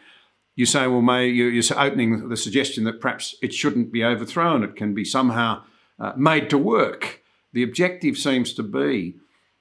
you 0.57 0.67
say, 0.67 0.87
well, 0.87 1.03
may 1.03 1.29
you're 1.29 1.63
opening 1.79 2.29
the 2.29 2.37
suggestion 2.37 2.85
that 2.85 3.01
perhaps 3.01 3.37
it 3.43 3.55
shouldn't 3.55 3.93
be 3.93 4.03
overthrown. 4.03 4.65
It 4.65 4.75
can 4.75 4.95
be 4.95 5.05
somehow 5.05 5.63
uh, 6.01 6.15
made 6.17 6.51
to 6.51 6.59
work. 6.59 7.23
The 7.53 7.63
objective 7.63 8.17
seems 8.17 8.53
to 8.55 8.63
be, 8.63 9.17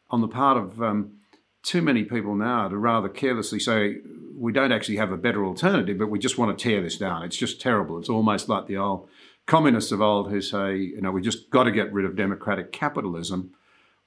on 0.10 0.22
the 0.22 0.28
part 0.28 0.58
of 0.58 0.82
um, 0.82 1.20
too 1.62 1.82
many 1.82 2.04
people 2.04 2.34
now, 2.36 2.70
to 2.70 2.78
rather 2.78 3.10
carelessly 3.10 3.60
say, 3.60 3.98
we 4.38 4.52
don't 4.52 4.72
actually 4.72 4.98
have 4.98 5.12
a 5.12 5.18
better 5.18 5.46
alternative, 5.46 5.98
but 5.98 6.10
we 6.10 6.20
just 6.20 6.38
want 6.38 6.58
to 6.58 6.64
tear 6.64 6.82
this 6.82 6.98
down. 6.98 7.24
It's 7.24 7.38
just 7.38 7.62
terrible. 7.62 8.00
It's 8.00 8.10
almost 8.10 8.50
like 8.50 8.68
the 8.68 8.78
old 8.78 9.08
communists 9.46 9.91
of 9.91 10.02
old 10.02 10.30
who 10.30 10.41
say, 10.41 10.78
you 10.78 11.02
know, 11.02 11.12
we 11.12 11.22
just 11.22 11.50
got 11.50 11.64
to 11.64 11.72
get 11.72 11.93
rid 11.93 12.06
of 12.06 12.16
democratic 12.16 12.72
capitalism 12.72 13.54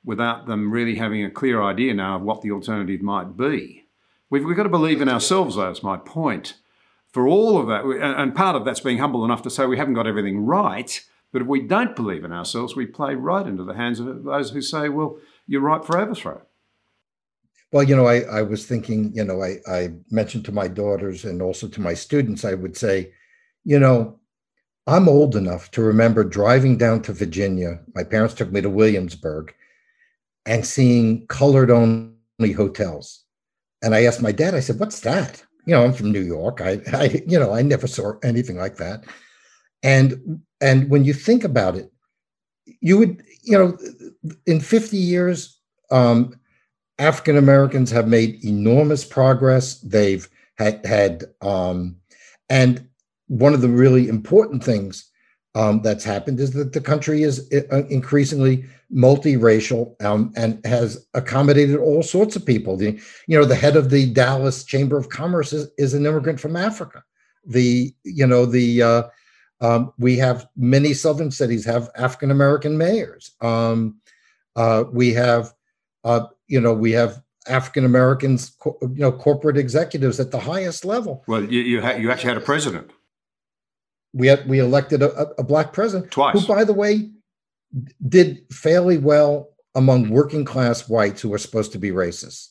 without 0.04 0.46
them 0.46 0.70
really 0.70 0.96
having 0.96 1.24
a 1.24 1.30
clear 1.30 1.62
idea 1.62 1.92
now 1.92 2.16
of 2.16 2.22
what 2.22 2.40
the 2.40 2.50
alternative 2.50 3.02
might 3.02 3.36
be. 3.36 3.84
We've, 4.30 4.44
we've 4.44 4.56
got 4.56 4.62
to 4.64 4.68
believe 4.68 5.00
in 5.00 5.08
ourselves, 5.08 5.56
though, 5.56 5.70
is 5.70 5.82
my 5.82 5.96
point. 5.96 6.54
For 7.12 7.26
all 7.26 7.58
of 7.58 7.68
that, 7.68 7.84
and 7.84 8.34
part 8.34 8.54
of 8.54 8.64
that's 8.64 8.80
being 8.80 8.98
humble 8.98 9.24
enough 9.24 9.42
to 9.42 9.50
say 9.50 9.66
we 9.66 9.78
haven't 9.78 9.94
got 9.94 10.06
everything 10.06 10.44
right, 10.44 11.00
but 11.32 11.42
if 11.42 11.48
we 11.48 11.60
don't 11.62 11.96
believe 11.96 12.24
in 12.24 12.32
ourselves, 12.32 12.76
we 12.76 12.86
play 12.86 13.14
right 13.14 13.46
into 13.46 13.64
the 13.64 13.74
hands 13.74 14.00
of 14.00 14.24
those 14.24 14.50
who 14.50 14.60
say, 14.60 14.88
well, 14.88 15.18
you're 15.46 15.60
right 15.60 15.84
for 15.84 15.98
overthrow. 15.98 16.42
Well, 17.72 17.82
you 17.84 17.96
know, 17.96 18.06
I, 18.06 18.20
I 18.20 18.42
was 18.42 18.66
thinking, 18.66 19.12
you 19.14 19.24
know, 19.24 19.42
I, 19.42 19.58
I 19.70 19.90
mentioned 20.10 20.44
to 20.46 20.52
my 20.52 20.68
daughters 20.68 21.24
and 21.24 21.42
also 21.42 21.68
to 21.68 21.80
my 21.80 21.94
students, 21.94 22.44
I 22.44 22.54
would 22.54 22.76
say, 22.76 23.12
you 23.64 23.78
know, 23.78 24.18
I'm 24.86 25.06
old 25.06 25.36
enough 25.36 25.70
to 25.72 25.82
remember 25.82 26.24
driving 26.24 26.78
down 26.78 27.02
to 27.02 27.12
Virginia. 27.12 27.80
My 27.94 28.04
parents 28.04 28.34
took 28.34 28.50
me 28.50 28.62
to 28.62 28.70
Williamsburg 28.70 29.54
and 30.46 30.64
seeing 30.64 31.26
colored 31.26 31.70
only 31.70 32.52
hotels. 32.52 33.24
And 33.82 33.94
I 33.94 34.04
asked 34.04 34.22
my 34.22 34.32
dad, 34.32 34.54
I 34.54 34.60
said, 34.60 34.80
what's 34.80 35.00
that? 35.00 35.44
You 35.68 35.74
know, 35.74 35.84
I'm 35.84 35.92
from 35.92 36.12
New 36.12 36.22
York. 36.22 36.62
I, 36.62 36.80
I, 36.94 37.22
you 37.26 37.38
know, 37.38 37.52
I 37.52 37.60
never 37.60 37.86
saw 37.86 38.14
anything 38.22 38.56
like 38.56 38.76
that. 38.76 39.04
And 39.82 40.40
and 40.62 40.88
when 40.88 41.04
you 41.04 41.12
think 41.12 41.44
about 41.44 41.76
it, 41.76 41.92
you 42.80 42.96
would, 42.96 43.22
you 43.42 43.58
know, 43.58 43.76
in 44.46 44.60
50 44.60 44.96
years, 44.96 45.60
um, 45.90 46.34
African 46.98 47.36
Americans 47.36 47.90
have 47.90 48.08
made 48.08 48.42
enormous 48.42 49.04
progress. 49.04 49.78
They've 49.80 50.26
had 50.56 50.84
had 50.86 51.24
um, 51.42 51.96
and 52.48 52.88
one 53.26 53.52
of 53.52 53.60
the 53.60 53.68
really 53.68 54.08
important 54.08 54.64
things 54.64 55.10
um, 55.58 55.82
that's 55.82 56.04
happened 56.04 56.38
is 56.38 56.52
that 56.52 56.72
the 56.72 56.80
country 56.80 57.24
is 57.24 57.52
uh, 57.72 57.82
increasingly 57.90 58.64
multiracial 58.94 60.00
um, 60.04 60.32
and 60.36 60.64
has 60.64 61.04
accommodated 61.14 61.76
all 61.76 62.02
sorts 62.02 62.36
of 62.36 62.46
people. 62.46 62.76
The, 62.76 62.98
you 63.26 63.36
know, 63.36 63.44
the 63.44 63.56
head 63.56 63.74
of 63.74 63.90
the 63.90 64.08
Dallas 64.12 64.62
Chamber 64.62 64.96
of 64.96 65.08
Commerce 65.08 65.52
is, 65.52 65.68
is 65.76 65.94
an 65.94 66.06
immigrant 66.06 66.38
from 66.38 66.54
Africa. 66.54 67.02
The, 67.44 67.92
you 68.04 68.24
know, 68.24 68.46
the 68.46 68.82
uh, 68.82 69.02
um, 69.60 69.92
we 69.98 70.16
have 70.18 70.46
many 70.56 70.94
southern 70.94 71.32
cities 71.32 71.64
have 71.64 71.90
African 71.96 72.30
American 72.30 72.78
mayors. 72.78 73.32
Um, 73.40 74.00
uh, 74.54 74.84
we 74.92 75.12
have, 75.14 75.52
uh, 76.04 76.26
you 76.46 76.60
know, 76.60 76.72
we 76.72 76.92
have 76.92 77.20
African 77.48 77.84
Americans, 77.84 78.56
you 78.64 78.88
know, 78.94 79.10
corporate 79.10 79.56
executives 79.56 80.20
at 80.20 80.30
the 80.30 80.38
highest 80.38 80.84
level. 80.84 81.24
Well, 81.26 81.42
you 81.42 81.62
you, 81.62 81.80
ha- 81.80 81.96
you 81.96 82.12
actually 82.12 82.28
had 82.28 82.36
a 82.36 82.42
president 82.44 82.92
we 84.12 84.26
had 84.26 84.48
we 84.48 84.58
elected 84.58 85.02
a, 85.02 85.28
a 85.38 85.42
black 85.42 85.72
president 85.72 86.10
twice, 86.10 86.34
who, 86.34 86.46
by 86.46 86.64
the 86.64 86.72
way, 86.72 87.10
did 88.08 88.44
fairly 88.52 88.98
well 88.98 89.50
among 89.74 90.10
working 90.10 90.44
class 90.44 90.88
whites 90.88 91.20
who 91.20 91.32
are 91.32 91.38
supposed 91.38 91.72
to 91.72 91.78
be 91.78 91.90
racist. 91.90 92.48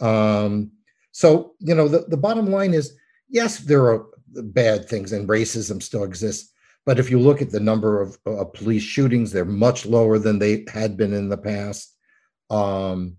Um, 0.00 0.72
so 1.12 1.54
you 1.60 1.74
know, 1.74 1.88
the, 1.88 2.06
the 2.08 2.16
bottom 2.16 2.50
line 2.50 2.74
is, 2.74 2.96
yes, 3.28 3.58
there 3.58 3.84
are 3.86 4.06
bad 4.26 4.88
things 4.88 5.12
and 5.12 5.28
racism 5.28 5.82
still 5.82 6.04
exists. 6.04 6.50
But 6.86 6.98
if 6.98 7.10
you 7.10 7.18
look 7.18 7.40
at 7.40 7.50
the 7.50 7.60
number 7.60 8.02
of 8.02 8.18
uh, 8.26 8.44
police 8.44 8.82
shootings, 8.82 9.32
they're 9.32 9.44
much 9.44 9.86
lower 9.86 10.18
than 10.18 10.38
they 10.38 10.66
had 10.72 10.96
been 10.96 11.14
in 11.14 11.28
the 11.28 11.38
past. 11.38 11.94
Um, 12.50 13.16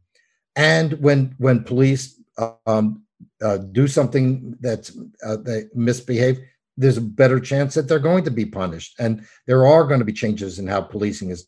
and 0.55 0.93
when 1.01 1.35
when 1.37 1.63
police 1.63 2.21
um, 2.67 3.03
uh, 3.41 3.57
do 3.57 3.87
something 3.87 4.55
that's 4.59 4.95
uh, 5.25 5.37
they 5.37 5.65
misbehave, 5.73 6.39
there's 6.77 6.97
a 6.97 7.01
better 7.01 7.39
chance 7.39 7.73
that 7.73 7.87
they're 7.87 7.99
going 7.99 8.23
to 8.23 8.31
be 8.31 8.45
punished 8.45 8.95
and 8.99 9.25
there 9.47 9.65
are 9.65 9.85
going 9.85 9.99
to 9.99 10.05
be 10.05 10.13
changes 10.13 10.59
in 10.59 10.67
how 10.67 10.81
policing 10.81 11.29
is 11.29 11.47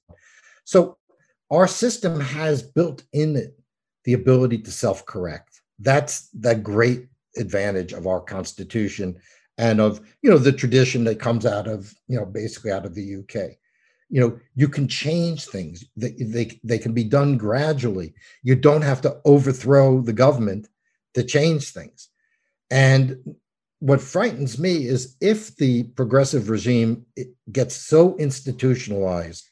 so 0.63 0.97
our 1.51 1.67
system 1.67 2.19
has 2.19 2.61
built 2.61 3.03
in 3.13 3.35
it 3.35 3.57
the 4.07 4.13
ability 4.13 4.57
to 4.59 4.71
self-correct. 4.71 5.61
That's 5.79 6.29
the 6.29 6.55
great 6.55 7.07
advantage 7.35 7.93
of 7.93 8.07
our 8.07 8.21
constitution 8.21 9.17
and 9.57 9.79
of 9.79 9.99
you 10.21 10.29
know 10.29 10.37
the 10.37 10.51
tradition 10.51 11.03
that 11.03 11.19
comes 11.19 11.45
out 11.45 11.67
of 11.67 11.93
you 12.07 12.17
know 12.17 12.25
basically 12.25 12.71
out 12.71 12.85
of 12.85 12.95
the 12.95 13.17
uk 13.17 13.35
you 14.09 14.19
know 14.19 14.39
you 14.55 14.67
can 14.67 14.87
change 14.87 15.45
things. 15.45 15.83
They, 15.95 16.11
they, 16.11 16.59
they 16.63 16.79
can 16.79 16.93
be 16.93 17.03
done 17.03 17.37
gradually. 17.37 18.13
You 18.43 18.55
don't 18.55 18.81
have 18.81 19.01
to 19.01 19.19
overthrow 19.25 20.01
the 20.01 20.13
government 20.13 20.67
to 21.13 21.23
change 21.23 21.71
things. 21.71 22.09
And 22.71 23.35
what 23.79 24.01
frightens 24.01 24.57
me 24.57 24.87
is 24.87 25.15
if 25.21 25.55
the 25.57 25.83
progressive 25.83 26.49
regime 26.49 27.05
gets 27.51 27.75
so 27.75 28.15
institutionalized 28.17 29.49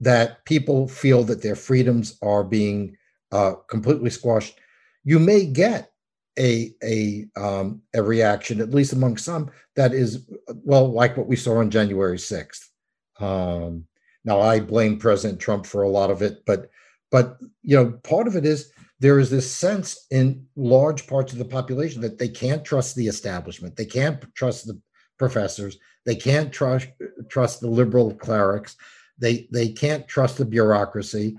that 0.00 0.44
people 0.44 0.88
feel 0.88 1.24
that 1.24 1.42
their 1.42 1.56
freedoms 1.56 2.18
are 2.22 2.44
being 2.44 2.96
uh, 3.32 3.54
completely 3.68 4.10
squashed, 4.10 4.58
you 5.04 5.18
may 5.18 5.46
get 5.46 5.90
a 6.38 6.74
a 6.82 7.26
um, 7.36 7.80
a 7.94 8.02
reaction, 8.02 8.60
at 8.60 8.74
least 8.74 8.92
among 8.92 9.16
some, 9.16 9.50
that 9.74 9.94
is 9.94 10.28
well 10.64 10.92
like 10.92 11.16
what 11.16 11.26
we 11.28 11.36
saw 11.36 11.58
on 11.58 11.70
January 11.70 12.18
sixth. 12.18 12.70
Um, 13.18 13.86
now 14.24 14.40
I 14.40 14.60
blame 14.60 14.98
President 14.98 15.40
Trump 15.40 15.64
for 15.64 15.82
a 15.82 15.88
lot 15.88 16.10
of 16.10 16.20
it, 16.20 16.44
but 16.44 16.70
but 17.10 17.38
you 17.62 17.76
know 17.76 17.92
part 18.04 18.26
of 18.26 18.36
it 18.36 18.44
is 18.44 18.70
there 18.98 19.18
is 19.18 19.30
this 19.30 19.50
sense 19.50 20.06
in 20.10 20.46
large 20.56 21.06
parts 21.06 21.32
of 21.32 21.38
the 21.38 21.44
population 21.44 22.00
that 22.00 22.18
they 22.18 22.28
can't 22.28 22.64
trust 22.64 22.96
the 22.96 23.06
establishment, 23.06 23.76
they 23.76 23.84
can't 23.84 24.22
trust 24.34 24.66
the 24.66 24.80
professors, 25.18 25.78
they 26.04 26.16
can't 26.16 26.52
trust 26.52 26.88
trust 27.28 27.60
the 27.60 27.68
liberal 27.68 28.14
clerics, 28.14 28.76
they 29.18 29.48
they 29.52 29.68
can't 29.68 30.06
trust 30.08 30.38
the 30.38 30.44
bureaucracy, 30.44 31.36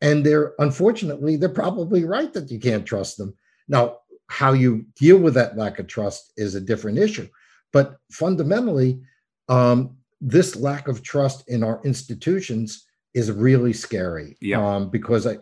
and 0.00 0.24
they're 0.24 0.52
unfortunately 0.58 1.36
they're 1.36 1.48
probably 1.48 2.04
right 2.04 2.32
that 2.32 2.50
you 2.50 2.60
can't 2.60 2.86
trust 2.86 3.16
them. 3.16 3.34
Now, 3.68 3.98
how 4.28 4.52
you 4.52 4.86
deal 4.96 5.18
with 5.18 5.34
that 5.34 5.56
lack 5.56 5.78
of 5.78 5.86
trust 5.86 6.32
is 6.36 6.54
a 6.54 6.60
different 6.60 6.98
issue, 6.98 7.28
but 7.72 7.98
fundamentally, 8.12 9.00
um, 9.48 9.96
this 10.20 10.54
lack 10.54 10.86
of 10.86 11.02
trust 11.02 11.48
in 11.48 11.64
our 11.64 11.80
institutions 11.84 12.86
is 13.14 13.32
really 13.32 13.72
scary. 13.72 14.36
Yeah. 14.40 14.64
Um, 14.64 14.90
because 14.90 15.26
I, 15.26 15.38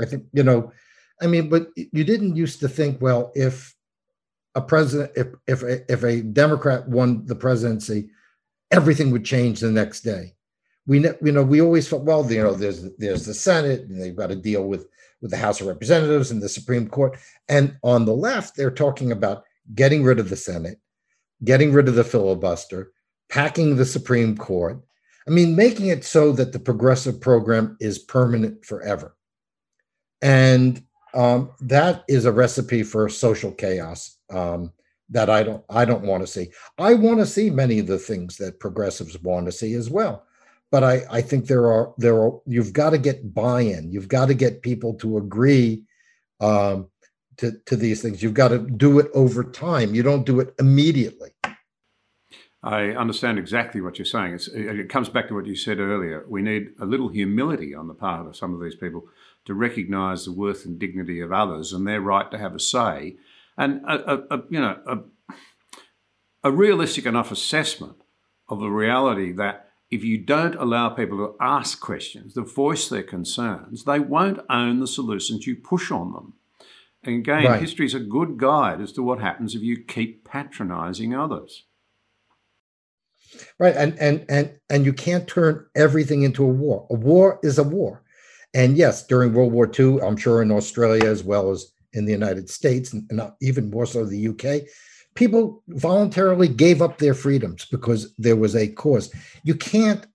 I 0.00 0.04
think 0.06 0.24
you 0.32 0.42
know, 0.42 0.72
I 1.20 1.26
mean, 1.26 1.48
but 1.48 1.68
you 1.76 2.04
didn't 2.04 2.36
used 2.36 2.60
to 2.60 2.68
think, 2.68 3.00
well, 3.00 3.32
if 3.34 3.74
a 4.54 4.60
president, 4.60 5.12
if 5.16 5.28
if 5.46 5.62
a, 5.62 5.92
if 5.92 6.02
a 6.02 6.22
Democrat 6.22 6.88
won 6.88 7.26
the 7.26 7.34
presidency, 7.34 8.10
everything 8.70 9.10
would 9.10 9.24
change 9.24 9.60
the 9.60 9.70
next 9.70 10.00
day. 10.00 10.34
We 10.86 11.00
you 11.00 11.32
know 11.32 11.42
we 11.42 11.60
always 11.60 11.88
felt 11.88 12.04
well, 12.04 12.30
you 12.30 12.42
know, 12.42 12.54
there's 12.54 12.84
there's 12.98 13.26
the 13.26 13.34
Senate, 13.34 13.82
and 13.82 14.00
they've 14.00 14.16
got 14.16 14.28
to 14.28 14.36
deal 14.36 14.64
with 14.64 14.86
with 15.20 15.30
the 15.30 15.36
House 15.36 15.60
of 15.60 15.66
Representatives 15.66 16.30
and 16.30 16.42
the 16.42 16.48
Supreme 16.48 16.88
Court, 16.88 17.18
and 17.48 17.76
on 17.82 18.04
the 18.04 18.14
left, 18.14 18.56
they're 18.56 18.70
talking 18.70 19.10
about 19.12 19.44
getting 19.74 20.04
rid 20.04 20.18
of 20.18 20.28
the 20.28 20.36
Senate, 20.36 20.78
getting 21.42 21.72
rid 21.72 21.88
of 21.88 21.94
the 21.94 22.04
filibuster, 22.04 22.92
packing 23.30 23.76
the 23.76 23.86
Supreme 23.86 24.36
Court. 24.36 24.80
I 25.26 25.30
mean, 25.30 25.56
making 25.56 25.86
it 25.86 26.04
so 26.04 26.32
that 26.32 26.52
the 26.52 26.58
progressive 26.58 27.18
program 27.18 27.78
is 27.80 27.98
permanent 27.98 28.66
forever. 28.66 29.16
And 30.20 30.84
um, 31.14 31.50
that 31.60 32.04
is 32.08 32.24
a 32.24 32.32
recipe 32.32 32.82
for 32.82 33.08
social 33.08 33.52
chaos 33.52 34.18
um, 34.30 34.72
that 35.10 35.30
I 35.30 35.42
don't 35.42 35.64
I 35.68 35.84
don't 35.84 36.02
want 36.02 36.22
to 36.22 36.26
see. 36.26 36.50
I 36.78 36.94
want 36.94 37.20
to 37.20 37.26
see 37.26 37.50
many 37.50 37.78
of 37.78 37.86
the 37.86 37.98
things 37.98 38.36
that 38.38 38.60
progressives 38.60 39.20
want 39.22 39.46
to 39.46 39.52
see 39.52 39.74
as 39.74 39.90
well. 39.90 40.24
But 40.70 40.82
I, 40.82 41.02
I 41.10 41.22
think 41.22 41.46
there 41.46 41.70
are 41.70 41.94
there 41.98 42.20
are 42.20 42.32
you've 42.46 42.72
got 42.72 42.90
to 42.90 42.98
get 42.98 43.32
buy-in. 43.32 43.92
You've 43.92 44.08
got 44.08 44.26
to 44.26 44.34
get 44.34 44.62
people 44.62 44.94
to 44.94 45.18
agree 45.18 45.84
um, 46.40 46.88
to, 47.36 47.52
to 47.66 47.76
these 47.76 48.02
things. 48.02 48.22
You've 48.22 48.34
got 48.34 48.48
to 48.48 48.58
do 48.58 48.98
it 48.98 49.10
over 49.14 49.44
time. 49.44 49.94
You 49.94 50.02
don't 50.02 50.26
do 50.26 50.40
it 50.40 50.54
immediately. 50.58 51.30
I 52.62 52.92
understand 52.92 53.38
exactly 53.38 53.82
what 53.82 53.98
you're 53.98 54.06
saying. 54.06 54.34
It's, 54.34 54.48
it 54.48 54.88
comes 54.88 55.10
back 55.10 55.28
to 55.28 55.34
what 55.34 55.46
you 55.46 55.54
said 55.54 55.80
earlier. 55.80 56.24
We 56.26 56.40
need 56.40 56.70
a 56.80 56.86
little 56.86 57.08
humility 57.08 57.74
on 57.74 57.88
the 57.88 57.94
part 57.94 58.26
of 58.26 58.36
some 58.36 58.54
of 58.54 58.60
these 58.60 58.74
people 58.74 59.04
to 59.44 59.54
recognise 59.54 60.24
the 60.24 60.32
worth 60.32 60.64
and 60.64 60.78
dignity 60.78 61.20
of 61.20 61.32
others 61.32 61.72
and 61.72 61.86
their 61.86 62.00
right 62.00 62.30
to 62.30 62.38
have 62.38 62.54
a 62.54 62.60
say, 62.60 63.16
and 63.56 63.82
a, 63.86 64.12
a, 64.12 64.36
a 64.36 64.42
you 64.50 64.60
know 64.60 64.78
a, 64.86 64.98
a 66.42 66.50
realistic 66.50 67.06
enough 67.06 67.30
assessment 67.30 67.96
of 68.48 68.60
the 68.60 68.70
reality 68.70 69.32
that 69.32 69.70
if 69.90 70.02
you 70.02 70.18
don't 70.18 70.56
allow 70.56 70.88
people 70.88 71.18
to 71.18 71.36
ask 71.40 71.80
questions, 71.80 72.34
to 72.34 72.42
voice 72.42 72.88
their 72.88 73.02
concerns, 73.02 73.84
they 73.84 74.00
won't 74.00 74.40
own 74.50 74.80
the 74.80 74.86
solutions 74.86 75.46
you 75.46 75.54
push 75.54 75.90
on 75.90 76.12
them. 76.12 76.34
And 77.04 77.16
again, 77.16 77.44
right. 77.44 77.60
history 77.60 77.86
is 77.86 77.94
a 77.94 78.00
good 78.00 78.38
guide 78.38 78.80
as 78.80 78.92
to 78.92 79.02
what 79.02 79.20
happens 79.20 79.54
if 79.54 79.62
you 79.62 79.76
keep 79.84 80.24
patronising 80.24 81.14
others 81.14 81.64
right 83.58 83.76
and 83.76 83.98
and 83.98 84.24
and 84.28 84.58
and 84.70 84.84
you 84.84 84.92
can't 84.92 85.26
turn 85.26 85.66
everything 85.74 86.22
into 86.22 86.44
a 86.44 86.48
war 86.48 86.86
a 86.90 86.94
war 86.94 87.38
is 87.42 87.58
a 87.58 87.64
war 87.64 88.02
and 88.54 88.76
yes 88.76 89.06
during 89.06 89.32
world 89.32 89.52
war 89.52 89.70
ii 89.78 90.00
i'm 90.00 90.16
sure 90.16 90.42
in 90.42 90.50
australia 90.50 91.04
as 91.04 91.22
well 91.22 91.50
as 91.50 91.72
in 91.92 92.04
the 92.04 92.12
united 92.12 92.48
states 92.48 92.92
and 92.92 93.20
uh, 93.20 93.30
even 93.40 93.70
more 93.70 93.86
so 93.86 94.04
the 94.04 94.28
uk 94.28 94.64
people 95.14 95.62
voluntarily 95.68 96.48
gave 96.48 96.82
up 96.82 96.98
their 96.98 97.14
freedoms 97.14 97.64
because 97.66 98.12
there 98.18 98.36
was 98.36 98.54
a 98.54 98.68
cause. 98.68 99.12
You 99.44 99.54
can't 99.54 100.06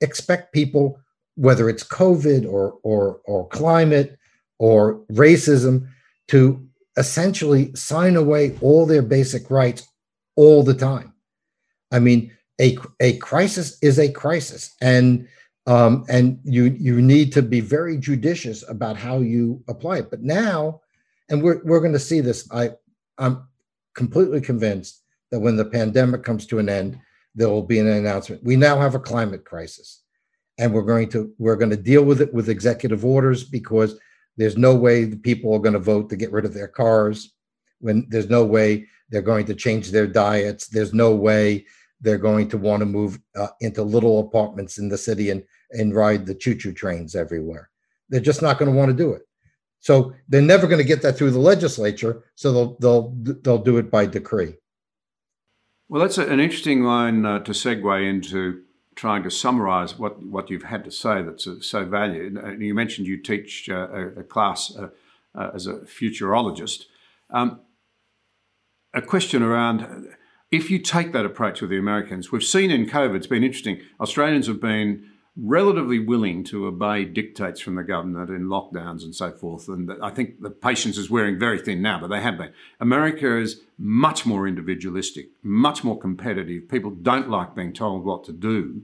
expect 0.00 0.52
people 0.52 0.98
whether 1.36 1.68
it's 1.68 1.84
covid 1.84 2.50
or 2.50 2.78
or 2.82 3.20
or 3.26 3.46
climate 3.48 4.18
or 4.58 5.00
racism 5.12 5.86
to 6.28 6.66
essentially 6.96 7.74
sign 7.74 8.16
away 8.16 8.56
all 8.62 8.86
their 8.86 9.02
basic 9.02 9.50
rights 9.50 9.86
all 10.34 10.62
the 10.62 10.74
time. 10.74 11.12
I 11.92 11.98
mean 11.98 12.32
a 12.60 12.78
a 13.00 13.18
crisis 13.18 13.78
is 13.82 13.98
a 13.98 14.10
crisis, 14.10 14.74
and 14.80 15.28
um, 15.66 16.04
and 16.08 16.38
you 16.44 16.64
you 16.64 17.00
need 17.02 17.32
to 17.32 17.42
be 17.42 17.60
very 17.60 17.96
judicious 17.98 18.68
about 18.68 18.96
how 18.96 19.18
you 19.18 19.62
apply 19.68 19.98
it. 19.98 20.10
But 20.10 20.22
now, 20.22 20.80
and 21.28 21.42
we're 21.42 21.60
we're 21.64 21.80
going 21.80 21.92
to 21.92 21.98
see 21.98 22.20
this. 22.20 22.48
I 22.52 22.70
I'm 23.18 23.46
completely 23.94 24.40
convinced 24.40 25.02
that 25.30 25.40
when 25.40 25.56
the 25.56 25.64
pandemic 25.64 26.22
comes 26.22 26.46
to 26.46 26.58
an 26.58 26.68
end, 26.68 26.98
there 27.34 27.48
will 27.48 27.62
be 27.62 27.78
an 27.78 27.88
announcement. 27.88 28.44
We 28.44 28.56
now 28.56 28.78
have 28.78 28.94
a 28.94 29.00
climate 29.00 29.44
crisis, 29.44 30.02
and 30.58 30.72
we're 30.72 30.82
going 30.82 31.08
to 31.10 31.32
we're 31.38 31.56
going 31.56 31.70
to 31.70 31.76
deal 31.76 32.04
with 32.04 32.20
it 32.20 32.32
with 32.32 32.48
executive 32.48 33.04
orders 33.04 33.44
because 33.44 33.98
there's 34.36 34.56
no 34.56 34.74
way 34.74 35.04
the 35.04 35.16
people 35.16 35.52
are 35.54 35.60
going 35.60 35.72
to 35.72 35.78
vote 35.78 36.10
to 36.10 36.16
get 36.16 36.32
rid 36.32 36.44
of 36.44 36.54
their 36.54 36.68
cars. 36.68 37.32
When 37.80 38.06
there's 38.08 38.30
no 38.30 38.44
way 38.44 38.86
they're 39.10 39.22
going 39.22 39.46
to 39.46 39.54
change 39.54 39.90
their 39.90 40.06
diets. 40.06 40.68
There's 40.68 40.92
no 40.92 41.14
way 41.14 41.66
they're 42.00 42.18
going 42.18 42.48
to 42.48 42.58
want 42.58 42.80
to 42.80 42.86
move 42.86 43.18
uh, 43.34 43.48
into 43.60 43.82
little 43.82 44.20
apartments 44.20 44.78
in 44.78 44.88
the 44.88 44.98
city 44.98 45.30
and 45.30 45.42
and 45.70 45.94
ride 45.94 46.26
the 46.26 46.34
choo-choo 46.34 46.72
trains 46.72 47.16
everywhere. 47.16 47.70
They're 48.08 48.20
just 48.20 48.42
not 48.42 48.58
going 48.58 48.70
to 48.70 48.76
want 48.76 48.90
to 48.90 48.96
do 48.96 49.12
it. 49.12 49.22
So 49.80 50.14
they're 50.28 50.40
never 50.40 50.66
going 50.66 50.78
to 50.78 50.84
get 50.84 51.02
that 51.02 51.16
through 51.16 51.32
the 51.32 51.38
legislature. 51.38 52.24
So 52.34 52.52
they'll 52.52 52.76
they'll 52.80 53.34
they'll 53.42 53.64
do 53.64 53.78
it 53.78 53.90
by 53.90 54.06
decree. 54.06 54.54
Well, 55.88 56.02
that's 56.02 56.18
an 56.18 56.40
interesting 56.40 56.82
line 56.82 57.24
uh, 57.24 57.40
to 57.40 57.52
segue 57.52 58.10
into 58.10 58.62
trying 58.96 59.22
to 59.22 59.30
summarize 59.30 59.98
what, 59.98 60.20
what 60.24 60.50
you've 60.50 60.64
had 60.64 60.84
to 60.84 60.90
say 60.90 61.22
that's 61.22 61.46
so 61.60 61.84
valued. 61.84 62.38
You 62.58 62.74
mentioned 62.74 63.06
you 63.06 63.22
teach 63.22 63.68
uh, 63.68 63.88
a, 63.92 64.06
a, 64.20 64.24
class 64.24 64.74
uh, 64.76 64.88
uh, 65.34 65.50
as 65.54 65.66
a 65.66 65.74
futurologist. 65.74 66.84
Um, 67.30 67.60
a 68.94 69.02
question 69.02 69.42
around 69.42 70.08
if 70.56 70.70
you 70.70 70.78
take 70.78 71.12
that 71.12 71.26
approach 71.26 71.60
with 71.60 71.70
the 71.70 71.78
Americans, 71.78 72.32
we've 72.32 72.42
seen 72.42 72.70
in 72.70 72.86
COVID, 72.86 73.16
it's 73.16 73.26
been 73.26 73.44
interesting, 73.44 73.80
Australians 74.00 74.46
have 74.46 74.60
been 74.60 75.10
relatively 75.36 75.98
willing 75.98 76.42
to 76.42 76.66
obey 76.66 77.04
dictates 77.04 77.60
from 77.60 77.74
the 77.74 77.82
government 77.82 78.30
in 78.30 78.46
lockdowns 78.46 79.02
and 79.02 79.14
so 79.14 79.30
forth. 79.30 79.68
And 79.68 79.92
I 80.02 80.08
think 80.08 80.40
the 80.40 80.48
patience 80.48 80.96
is 80.96 81.10
wearing 81.10 81.38
very 81.38 81.58
thin 81.58 81.82
now, 81.82 82.00
but 82.00 82.08
they 82.08 82.22
have 82.22 82.38
been. 82.38 82.52
America 82.80 83.38
is 83.38 83.60
much 83.76 84.24
more 84.24 84.48
individualistic, 84.48 85.28
much 85.42 85.84
more 85.84 85.98
competitive. 85.98 86.70
People 86.70 86.90
don't 86.90 87.28
like 87.28 87.54
being 87.54 87.74
told 87.74 88.06
what 88.06 88.24
to 88.24 88.32
do. 88.32 88.82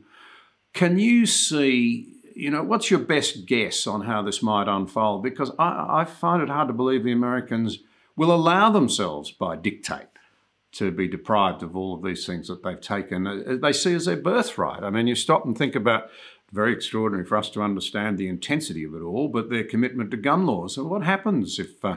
Can 0.75 0.99
you 0.99 1.25
see, 1.25 2.13
you 2.35 2.51
know, 2.51 2.63
what's 2.63 2.91
your 2.91 3.01
best 3.01 3.47
guess 3.47 3.87
on 3.87 4.03
how 4.03 4.21
this 4.21 4.43
might 4.43 4.69
unfold? 4.69 5.23
Because 5.23 5.53
I, 5.59 6.03
I 6.03 6.05
find 6.05 6.43
it 6.43 6.51
hard 6.51 6.69
to 6.69 6.75
believe 6.75 7.03
the 7.03 7.13
Americans 7.13 7.79
will 8.15 8.31
allow 8.31 8.69
themselves 8.69 9.31
by 9.31 9.57
dictate 9.57 10.12
to 10.73 10.91
be 10.91 11.07
deprived 11.07 11.63
of 11.63 11.77
all 11.77 11.95
of 11.95 12.03
these 12.03 12.27
things 12.27 12.49
that 12.49 12.63
they've 12.63 12.81
taken, 12.81 13.27
uh, 13.27 13.57
they 13.61 13.73
see 13.73 13.95
as 13.95 14.07
their 14.07 14.17
birthright. 14.17 14.83
I 14.83 14.91
mean, 14.91 15.07
you 15.07 15.15
stop 15.15 15.45
and 15.45 15.57
think 15.57 15.75
about 15.75 16.09
very 16.51 16.73
extraordinary 16.73 17.25
for 17.25 17.37
us 17.37 17.51
to 17.51 17.63
understand 17.63 18.19
the 18.19 18.29
intensity 18.29 18.85
of 18.85 18.95
it 18.95 19.01
all, 19.01 19.29
but 19.29 19.51
their 19.51 19.65
commitment 19.65 20.11
to 20.11 20.17
gun 20.17 20.47
laws. 20.47 20.77
And 20.77 20.89
what 20.89 21.03
happens 21.03 21.59
if 21.59 21.85
uh, 21.85 21.97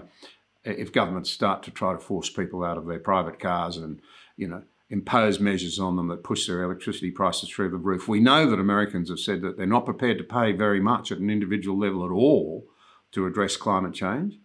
if 0.64 0.92
governments 0.92 1.30
start 1.30 1.62
to 1.64 1.72
try 1.72 1.94
to 1.94 2.00
force 2.00 2.30
people 2.30 2.64
out 2.64 2.78
of 2.78 2.88
their 2.88 3.00
private 3.00 3.40
cars 3.40 3.78
and 3.78 4.02
you 4.36 4.48
know 4.48 4.64
impose 4.90 5.40
measures 5.40 5.80
on 5.80 5.96
them 5.96 6.08
that 6.08 6.24
push 6.24 6.48
their 6.48 6.64
electricity 6.64 7.12
prices 7.12 7.50
through 7.50 7.70
the 7.70 7.78
roof? 7.78 8.08
We 8.08 8.20
know 8.20 8.50
that 8.50 8.60
Americans 8.60 9.10
have 9.10 9.20
said 9.20 9.42
that 9.42 9.58
they're 9.58 9.66
not 9.66 9.86
prepared 9.86 10.18
to 10.20 10.24
pay 10.24 10.54
very 10.54 10.80
much 10.80 11.12
at 11.12 11.20
an 11.20 11.30
individual 11.30 11.78
level 11.78 12.06
at 12.06 12.12
all 12.12 12.66
to 13.12 13.26
address 13.26 13.58
climate 13.58 13.94
change. 13.94 14.40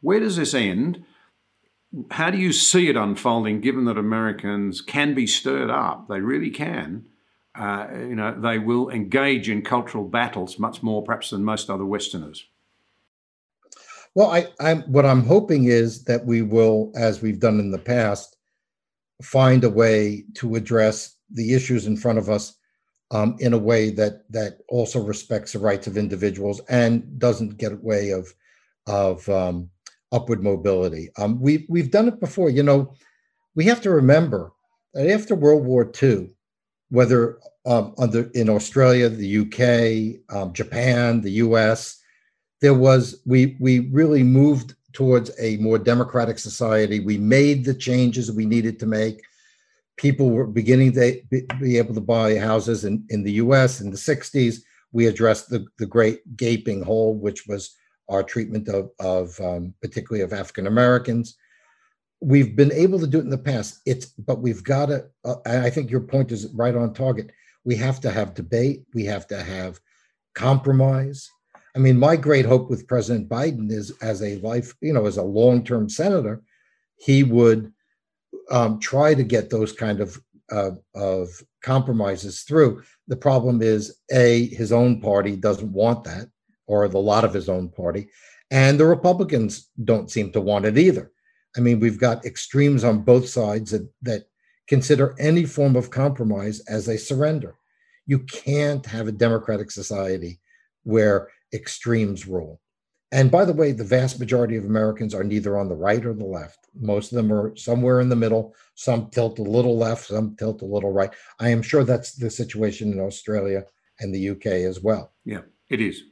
Where 0.00 0.20
does 0.20 0.36
this 0.36 0.54
end? 0.54 1.04
How 2.10 2.30
do 2.30 2.38
you 2.38 2.52
see 2.52 2.88
it 2.88 2.96
unfolding 2.96 3.60
given 3.60 3.84
that 3.86 3.98
Americans 3.98 4.80
can 4.80 5.14
be 5.14 5.26
stirred 5.26 5.70
up? 5.70 6.08
They 6.08 6.20
really 6.20 6.50
can. 6.50 7.06
Uh, 7.58 7.88
you 7.92 8.14
know, 8.14 8.40
they 8.40 8.58
will 8.58 8.90
engage 8.90 9.48
in 9.48 9.62
cultural 9.62 10.04
battles 10.04 10.58
much 10.58 10.82
more 10.82 11.02
perhaps 11.02 11.30
than 11.30 11.44
most 11.44 11.68
other 11.68 11.84
Westerners. 11.84 12.46
Well, 14.14 14.30
I, 14.30 14.46
I'm 14.60 14.82
what 14.82 15.06
I'm 15.06 15.24
hoping 15.24 15.64
is 15.64 16.04
that 16.04 16.26
we 16.26 16.42
will, 16.42 16.92
as 16.96 17.22
we've 17.22 17.40
done 17.40 17.60
in 17.60 17.70
the 17.70 17.78
past, 17.78 18.36
find 19.22 19.62
a 19.62 19.70
way 19.70 20.24
to 20.34 20.56
address 20.56 21.16
the 21.30 21.54
issues 21.54 21.86
in 21.86 21.96
front 21.96 22.18
of 22.18 22.28
us 22.28 22.56
um, 23.12 23.36
in 23.40 23.52
a 23.52 23.58
way 23.58 23.90
that 23.90 24.30
that 24.30 24.58
also 24.68 25.00
respects 25.00 25.52
the 25.52 25.58
rights 25.58 25.86
of 25.86 25.96
individuals 25.96 26.60
and 26.68 27.18
doesn't 27.18 27.56
get 27.56 27.72
away 27.72 28.10
of 28.10 28.32
of 28.86 29.28
um, 29.28 29.70
upward 30.12 30.42
mobility. 30.42 31.10
Um, 31.16 31.40
we 31.40 31.66
we've 31.68 31.90
done 31.90 32.08
it 32.08 32.20
before. 32.20 32.50
You 32.50 32.62
know, 32.62 32.94
we 33.54 33.64
have 33.66 33.80
to 33.82 33.90
remember 33.90 34.52
that 34.94 35.08
after 35.08 35.34
World 35.34 35.64
War 35.64 35.90
II, 36.02 36.30
whether 36.90 37.38
um, 37.66 37.94
under 37.98 38.30
in 38.34 38.48
Australia, 38.48 39.08
the 39.08 39.38
UK, 39.38 40.34
um, 40.34 40.52
Japan, 40.52 41.20
the 41.20 41.32
US, 41.32 42.00
there 42.60 42.74
was 42.74 43.20
we 43.26 43.56
we 43.60 43.80
really 43.90 44.22
moved 44.22 44.74
towards 44.92 45.30
a 45.38 45.56
more 45.58 45.78
democratic 45.78 46.38
society. 46.38 47.00
We 47.00 47.18
made 47.18 47.64
the 47.64 47.74
changes 47.74 48.32
we 48.32 48.46
needed 48.46 48.78
to 48.80 48.86
make. 48.86 49.22
People 49.96 50.30
were 50.30 50.46
beginning 50.46 50.92
to 50.94 51.20
be 51.60 51.78
able 51.78 51.94
to 51.94 52.00
buy 52.00 52.36
houses 52.38 52.84
in, 52.84 53.04
in 53.10 53.22
the 53.22 53.32
US 53.32 53.80
in 53.80 53.90
the 53.90 53.96
60s. 53.96 54.56
We 54.92 55.06
addressed 55.06 55.50
the, 55.50 55.66
the 55.78 55.86
great 55.86 56.36
gaping 56.36 56.82
hole, 56.82 57.14
which 57.14 57.46
was 57.46 57.76
our 58.10 58.22
treatment 58.22 58.68
of, 58.68 58.90
of 58.98 59.40
um, 59.40 59.72
particularly 59.80 60.22
of 60.22 60.32
African 60.32 60.66
Americans. 60.66 61.36
We've 62.20 62.54
been 62.54 62.72
able 62.72 62.98
to 63.00 63.06
do 63.06 63.18
it 63.18 63.24
in 63.24 63.30
the 63.30 63.38
past. 63.38 63.80
It's 63.86 64.06
but 64.06 64.42
we've 64.42 64.62
got 64.62 64.86
to. 64.86 65.06
Uh, 65.24 65.36
I 65.46 65.70
think 65.70 65.90
your 65.90 66.00
point 66.00 66.32
is 66.32 66.52
right 66.54 66.74
on 66.74 66.92
target. 66.92 67.30
We 67.64 67.76
have 67.76 68.00
to 68.00 68.10
have 68.10 68.34
debate. 68.34 68.82
We 68.92 69.04
have 69.06 69.26
to 69.28 69.42
have 69.42 69.80
compromise. 70.34 71.30
I 71.74 71.78
mean, 71.78 71.98
my 71.98 72.16
great 72.16 72.46
hope 72.46 72.68
with 72.68 72.88
President 72.88 73.28
Biden 73.28 73.70
is 73.70 73.92
as 74.02 74.22
a 74.22 74.38
life, 74.38 74.74
you 74.80 74.92
know, 74.92 75.06
as 75.06 75.16
a 75.16 75.22
long 75.22 75.64
term 75.64 75.88
senator, 75.88 76.42
he 76.96 77.22
would 77.22 77.72
um, 78.50 78.80
try 78.80 79.14
to 79.14 79.22
get 79.22 79.50
those 79.50 79.72
kind 79.72 80.00
of 80.00 80.20
uh, 80.50 80.72
of 80.94 81.28
compromises 81.62 82.42
through. 82.42 82.82
The 83.08 83.16
problem 83.16 83.62
is, 83.62 83.98
a 84.10 84.46
his 84.46 84.72
own 84.72 85.00
party 85.00 85.36
doesn't 85.36 85.72
want 85.72 86.04
that, 86.04 86.28
or 86.70 86.86
the 86.86 86.98
lot 86.98 87.24
of 87.24 87.34
his 87.34 87.48
own 87.48 87.68
party, 87.68 88.08
and 88.52 88.78
the 88.78 88.86
Republicans 88.86 89.68
don't 89.84 90.10
seem 90.10 90.30
to 90.30 90.40
want 90.40 90.64
it 90.64 90.78
either. 90.78 91.10
I 91.56 91.60
mean, 91.60 91.80
we've 91.80 91.98
got 91.98 92.24
extremes 92.24 92.84
on 92.84 93.02
both 93.02 93.28
sides 93.28 93.72
that, 93.72 93.88
that 94.02 94.22
consider 94.68 95.16
any 95.18 95.44
form 95.44 95.74
of 95.74 95.90
compromise 95.90 96.60
as 96.68 96.86
a 96.86 96.96
surrender. 96.96 97.56
You 98.06 98.20
can't 98.20 98.86
have 98.86 99.08
a 99.08 99.12
democratic 99.26 99.72
society 99.72 100.38
where 100.84 101.28
extremes 101.52 102.28
rule. 102.28 102.60
And 103.12 103.32
by 103.32 103.44
the 103.44 103.52
way, 103.52 103.72
the 103.72 103.82
vast 103.82 104.20
majority 104.20 104.56
of 104.56 104.64
Americans 104.64 105.12
are 105.12 105.24
neither 105.24 105.58
on 105.58 105.68
the 105.68 105.74
right 105.74 106.04
or 106.06 106.14
the 106.14 106.24
left. 106.24 106.68
Most 106.80 107.10
of 107.10 107.16
them 107.16 107.32
are 107.32 107.56
somewhere 107.56 108.00
in 108.00 108.08
the 108.08 108.14
middle. 108.14 108.54
Some 108.76 109.10
tilt 109.10 109.40
a 109.40 109.42
little 109.42 109.76
left, 109.76 110.06
some 110.06 110.36
tilt 110.36 110.62
a 110.62 110.66
little 110.66 110.92
right. 110.92 111.10
I 111.40 111.48
am 111.48 111.62
sure 111.62 111.82
that's 111.82 112.12
the 112.12 112.30
situation 112.30 112.92
in 112.92 113.00
Australia 113.00 113.64
and 113.98 114.14
the 114.14 114.30
UK 114.30 114.46
as 114.46 114.80
well. 114.80 115.12
Yeah, 115.24 115.42
it 115.68 115.80
is. 115.80 116.04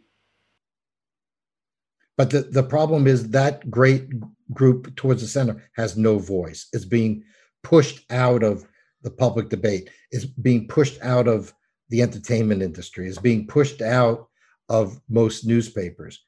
But 2.19 2.31
the, 2.31 2.41
the 2.43 2.65
problem 2.65 3.07
is 3.07 3.31
that 3.31 3.71
great 3.71 4.09
group 4.53 4.95
towards 4.97 5.23
the 5.23 5.29
center 5.29 5.63
has 5.77 5.97
no 5.97 6.19
voice. 6.19 6.69
It's 6.73 6.85
being 6.85 7.23
pushed 7.63 8.05
out 8.11 8.43
of 8.43 8.67
the 9.03 9.11
public 9.11 9.49
debate, 9.49 9.89
is 10.11 10.27
being 10.27 10.67
pushed 10.67 11.01
out 11.01 11.29
of 11.29 11.55
the 11.91 12.03
entertainment 12.03 12.61
industry, 12.61 13.07
is 13.07 13.19
being 13.19 13.47
pushed 13.47 13.81
out 13.81 14.29
of 14.69 15.01
most 15.09 15.47
newspapers. 15.47 16.25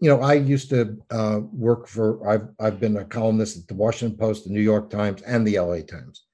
You 0.00 0.10
know, 0.10 0.20
I 0.20 0.34
used 0.34 0.68
to 0.70 0.98
uh, 1.10 1.40
work 1.52 1.88
for, 1.88 2.28
I've, 2.28 2.48
I've 2.60 2.78
been 2.78 2.98
a 2.98 3.04
columnist 3.04 3.56
at 3.56 3.66
the 3.66 3.74
Washington 3.74 4.18
Post, 4.18 4.44
the 4.44 4.50
New 4.50 4.60
York 4.60 4.90
Times, 4.90 5.22
and 5.22 5.46
the 5.46 5.58
LA 5.58 5.80
Times. 5.80 6.24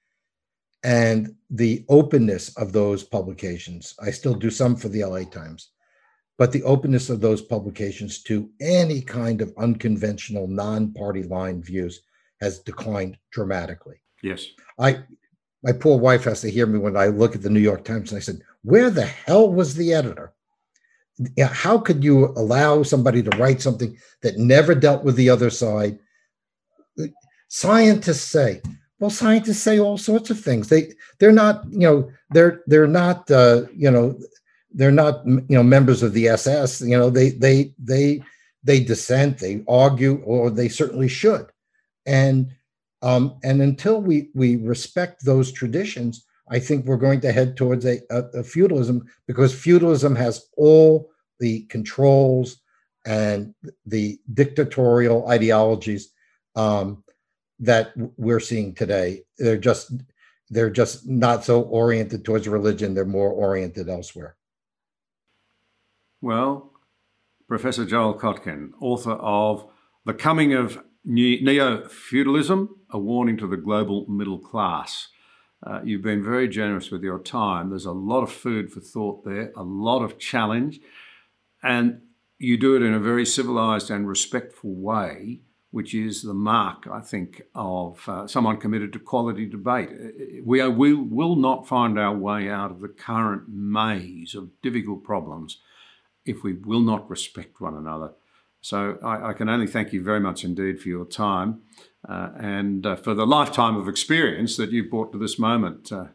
And 0.83 1.35
the 1.49 1.85
openness 1.89 2.55
of 2.57 2.73
those 2.73 3.05
publications, 3.05 3.95
I 4.01 4.11
still 4.11 4.35
do 4.35 4.51
some 4.51 4.75
for 4.75 4.89
the 4.89 5.05
LA 5.05 5.23
Times, 5.23 5.71
but 6.39 6.53
the 6.53 6.62
openness 6.64 7.09
of 7.11 7.20
those 7.20 7.41
publications 7.41 8.22
to 8.24 8.51
any 8.61 9.01
kind 9.01 9.41
of 9.41 9.53
unconventional, 9.57 10.47
non 10.47 10.93
party 10.93 11.22
line 11.22 11.62
views 11.62 12.03
has 12.41 12.59
declined 12.61 13.16
dramatically. 13.30 13.97
Yes. 14.22 14.47
I, 14.78 15.03
my 15.62 15.72
poor 15.72 15.99
wife 15.99 16.24
has 16.24 16.43
to 16.43 16.51
hear 16.51 16.66
me 16.66 16.78
when 16.78 16.97
I 16.97 17.07
look 17.07 17.34
at 17.34 17.43
the 17.43 17.51
New 17.51 17.61
York 17.61 17.84
Times 17.84 18.12
and 18.12 18.18
I 18.18 18.20
said, 18.20 18.41
Where 18.62 18.91
the 18.91 19.07
hell 19.07 19.51
was 19.53 19.74
the 19.74 19.93
editor? 19.93 20.32
how 21.41 21.78
could 21.78 22.05
you 22.05 22.26
allow 22.37 22.82
somebody 22.82 23.22
to 23.22 23.37
write 23.39 23.62
something 23.62 23.97
that 24.20 24.37
never 24.37 24.74
dealt 24.74 25.03
with 25.03 25.16
the 25.16 25.30
other 25.30 25.49
side? 25.49 25.99
Scientists 27.49 28.20
say, 28.20 28.61
well, 28.99 29.11
scientists 29.11 29.62
say 29.62 29.78
all 29.78 29.99
sorts 29.99 30.30
of 30.30 30.41
things. 30.41 30.68
They 30.68 30.93
they're 31.18 31.32
not, 31.32 31.64
you 31.70 31.80
know, 31.80 32.11
they're 32.30 32.62
they're 32.66 32.87
not, 32.87 33.30
uh, 33.30 33.62
you 33.74 33.91
know, 33.91 34.18
they're 34.77 34.93
not, 34.93 35.27
you 35.27 35.45
know, 35.49 35.62
members 35.62 36.03
of 36.03 36.12
the 36.12 36.29
SS. 36.29 36.83
You 36.83 36.97
know, 36.99 37.11
they 37.11 37.31
they 37.31 37.74
they 37.79 38.22
they 38.62 38.81
dissent, 38.81 39.39
they 39.39 39.64
argue, 39.66 40.22
or 40.22 40.51
they 40.51 40.68
certainly 40.68 41.09
should. 41.09 41.47
And 42.05 42.53
um, 43.03 43.39
and 43.43 43.62
until 43.62 44.01
we 44.01 44.29
we 44.35 44.57
respect 44.57 45.24
those 45.24 45.51
traditions, 45.51 46.24
I 46.51 46.59
think 46.59 46.85
we're 46.85 46.99
going 46.99 47.22
to 47.22 47.33
head 47.33 47.57
towards 47.57 47.87
a, 47.87 48.01
a, 48.11 48.22
a, 48.41 48.45
feudalism 48.45 49.07
because 49.27 49.55
feudalism 49.55 50.14
has 50.14 50.47
all 50.57 51.11
the 51.41 51.62
controls 51.62 52.59
and 53.05 53.55
the 53.87 54.18
dictatorial 54.35 55.29
ideologies 55.29 56.11
um, 56.55 57.03
that 57.61 57.93
we're 58.16 58.41
seeing 58.41 58.74
today. 58.74 59.22
They're 59.39 59.57
just 59.57 59.93
they're 60.51 60.70
just 60.70 61.09
not 61.09 61.45
so 61.45 61.62
oriented 61.62 62.24
towards 62.24 62.47
religion. 62.47 62.95
They're 62.95 63.05
more 63.07 63.31
oriented 63.31 63.89
elsewhere. 63.89 64.37
Well, 66.23 66.73
Professor 67.47 67.85
Joel 67.85 68.19
Kotkin, 68.19 68.71
author 68.81 69.12
of 69.12 69.69
The 70.07 70.14
Coming 70.14 70.55
of 70.55 70.83
Neo 71.05 71.87
Feudalism, 71.89 72.75
a 72.91 72.99
warning 72.99 73.37
to 73.37 73.47
the 73.47 73.59
global 73.59 74.07
middle 74.09 74.39
class. 74.39 75.09
Uh, 75.62 75.81
you've 75.85 76.03
been 76.03 76.25
very 76.25 76.49
generous 76.49 76.91
with 76.91 77.03
your 77.03 77.19
time. 77.19 77.69
There's 77.69 77.85
a 77.85 77.93
lot 77.93 78.23
of 78.23 78.33
food 78.33 78.73
for 78.73 78.81
thought 78.81 79.27
there, 79.27 79.53
a 79.57 79.62
lot 79.62 80.03
of 80.03 80.19
challenge, 80.19 80.81
and 81.62 82.01
you 82.39 82.57
do 82.57 82.77
it 82.77 82.83
in 82.83 82.95
a 82.95 83.01
very 83.01 83.27
civilized 83.27 83.91
and 83.91 84.09
respectful 84.09 84.75
way, 84.75 85.41
which 85.71 85.95
is 85.95 86.23
the 86.23 86.35
mark, 86.35 86.87
I 86.91 87.01
think, 87.01 87.43
of 87.55 88.09
uh, 88.09 88.27
someone 88.27 88.57
committed 88.57 88.95
to 88.95 88.99
quality 88.99 89.45
debate. 89.45 89.91
Uh, 89.91 90.41
we, 90.45 90.61
are, 90.61 90.71
we 90.71 90.95
will 90.95 91.37
not 91.37 91.69
find 91.69 91.99
our 91.99 92.17
way 92.17 92.49
out 92.49 92.71
of 92.71 92.81
the 92.81 92.89
current 92.89 93.51
maze 93.51 94.35
of 94.35 94.51
difficult 94.62 95.05
problems 95.05 95.59
if 96.27 96.43
we 96.43 96.53
will 96.53 96.81
not 96.81 97.09
respect 97.09 97.61
one 97.61 97.74
another. 97.74 98.12
So 98.61 98.99
I, 99.03 99.31
I 99.31 99.33
can 99.33 99.49
only 99.49 99.66
thank 99.66 99.93
you 99.93 100.03
very 100.03 100.20
much 100.20 100.45
indeed 100.45 100.81
for 100.81 100.89
your 100.89 101.05
time 101.05 101.62
uh, 102.09 102.31
and 102.37 102.85
uh, 102.85 102.97
for 102.97 103.14
the 103.14 103.27
lifetime 103.27 103.77
of 103.77 103.89
experience 103.89 104.57
that 104.57 104.72
you've 104.72 104.91
brought 104.91 105.12
to 105.12 105.18
this 105.18 105.39
moment. 105.39 105.93
Uh, 105.93 106.07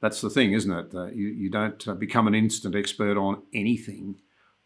that's 0.00 0.20
the 0.20 0.30
thing, 0.30 0.52
isn't 0.52 0.72
it? 0.72 0.94
Uh, 0.94 1.06
you, 1.06 1.28
you 1.28 1.50
don't 1.50 1.86
uh, 1.86 1.94
become 1.94 2.26
an 2.26 2.34
instant 2.34 2.74
expert 2.74 3.16
on 3.16 3.42
anything. 3.52 4.20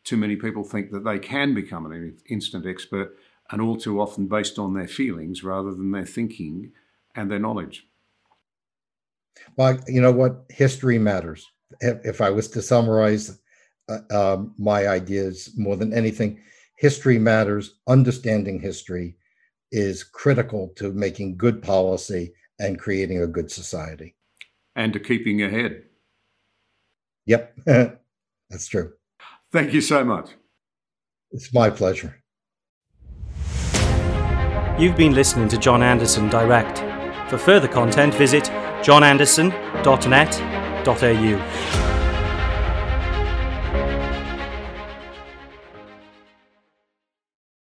Too 0.04 0.16
many 0.16 0.36
people 0.36 0.62
think 0.64 0.90
that 0.90 1.04
they 1.04 1.18
can 1.18 1.54
become 1.54 1.86
an 1.86 2.18
instant 2.28 2.66
expert, 2.66 3.16
and 3.50 3.60
all 3.60 3.76
too 3.76 4.00
often 4.00 4.26
based 4.26 4.58
on 4.58 4.74
their 4.74 4.88
feelings 4.88 5.44
rather 5.44 5.70
than 5.70 5.90
their 5.90 6.06
thinking 6.06 6.72
and 7.14 7.30
their 7.30 7.38
knowledge. 7.38 7.86
Well, 9.56 9.78
you 9.86 10.00
know 10.00 10.12
what? 10.12 10.44
History 10.48 10.98
matters. 10.98 11.50
If, 11.80 11.98
if 12.04 12.20
I 12.20 12.30
was 12.30 12.48
to 12.48 12.62
summarize 12.62 13.38
uh, 13.88 14.00
um, 14.10 14.54
my 14.58 14.86
ideas 14.86 15.50
more 15.56 15.76
than 15.76 15.92
anything, 15.92 16.40
history 16.76 17.18
matters. 17.18 17.78
Understanding 17.88 18.60
history 18.60 19.16
is 19.70 20.04
critical 20.04 20.68
to 20.76 20.92
making 20.92 21.36
good 21.36 21.62
policy 21.62 22.32
and 22.58 22.78
creating 22.78 23.22
a 23.22 23.26
good 23.26 23.50
society. 23.50 24.14
And 24.76 24.92
to 24.92 25.00
keeping 25.00 25.42
ahead. 25.42 25.82
Yep, 27.26 27.56
that's 27.66 28.68
true. 28.68 28.92
Thank 29.52 29.72
you 29.72 29.80
so 29.80 30.04
much. 30.04 30.30
It's 31.30 31.52
my 31.52 31.70
pleasure. 31.70 32.22
You've 34.78 34.96
been 34.96 35.14
listening 35.14 35.48
to 35.48 35.58
John 35.58 35.82
Anderson 35.82 36.28
Direct. 36.28 36.78
For 37.30 37.38
further 37.38 37.68
content, 37.68 38.14
visit 38.14 38.44
johnanderson.net.au. 38.82 41.81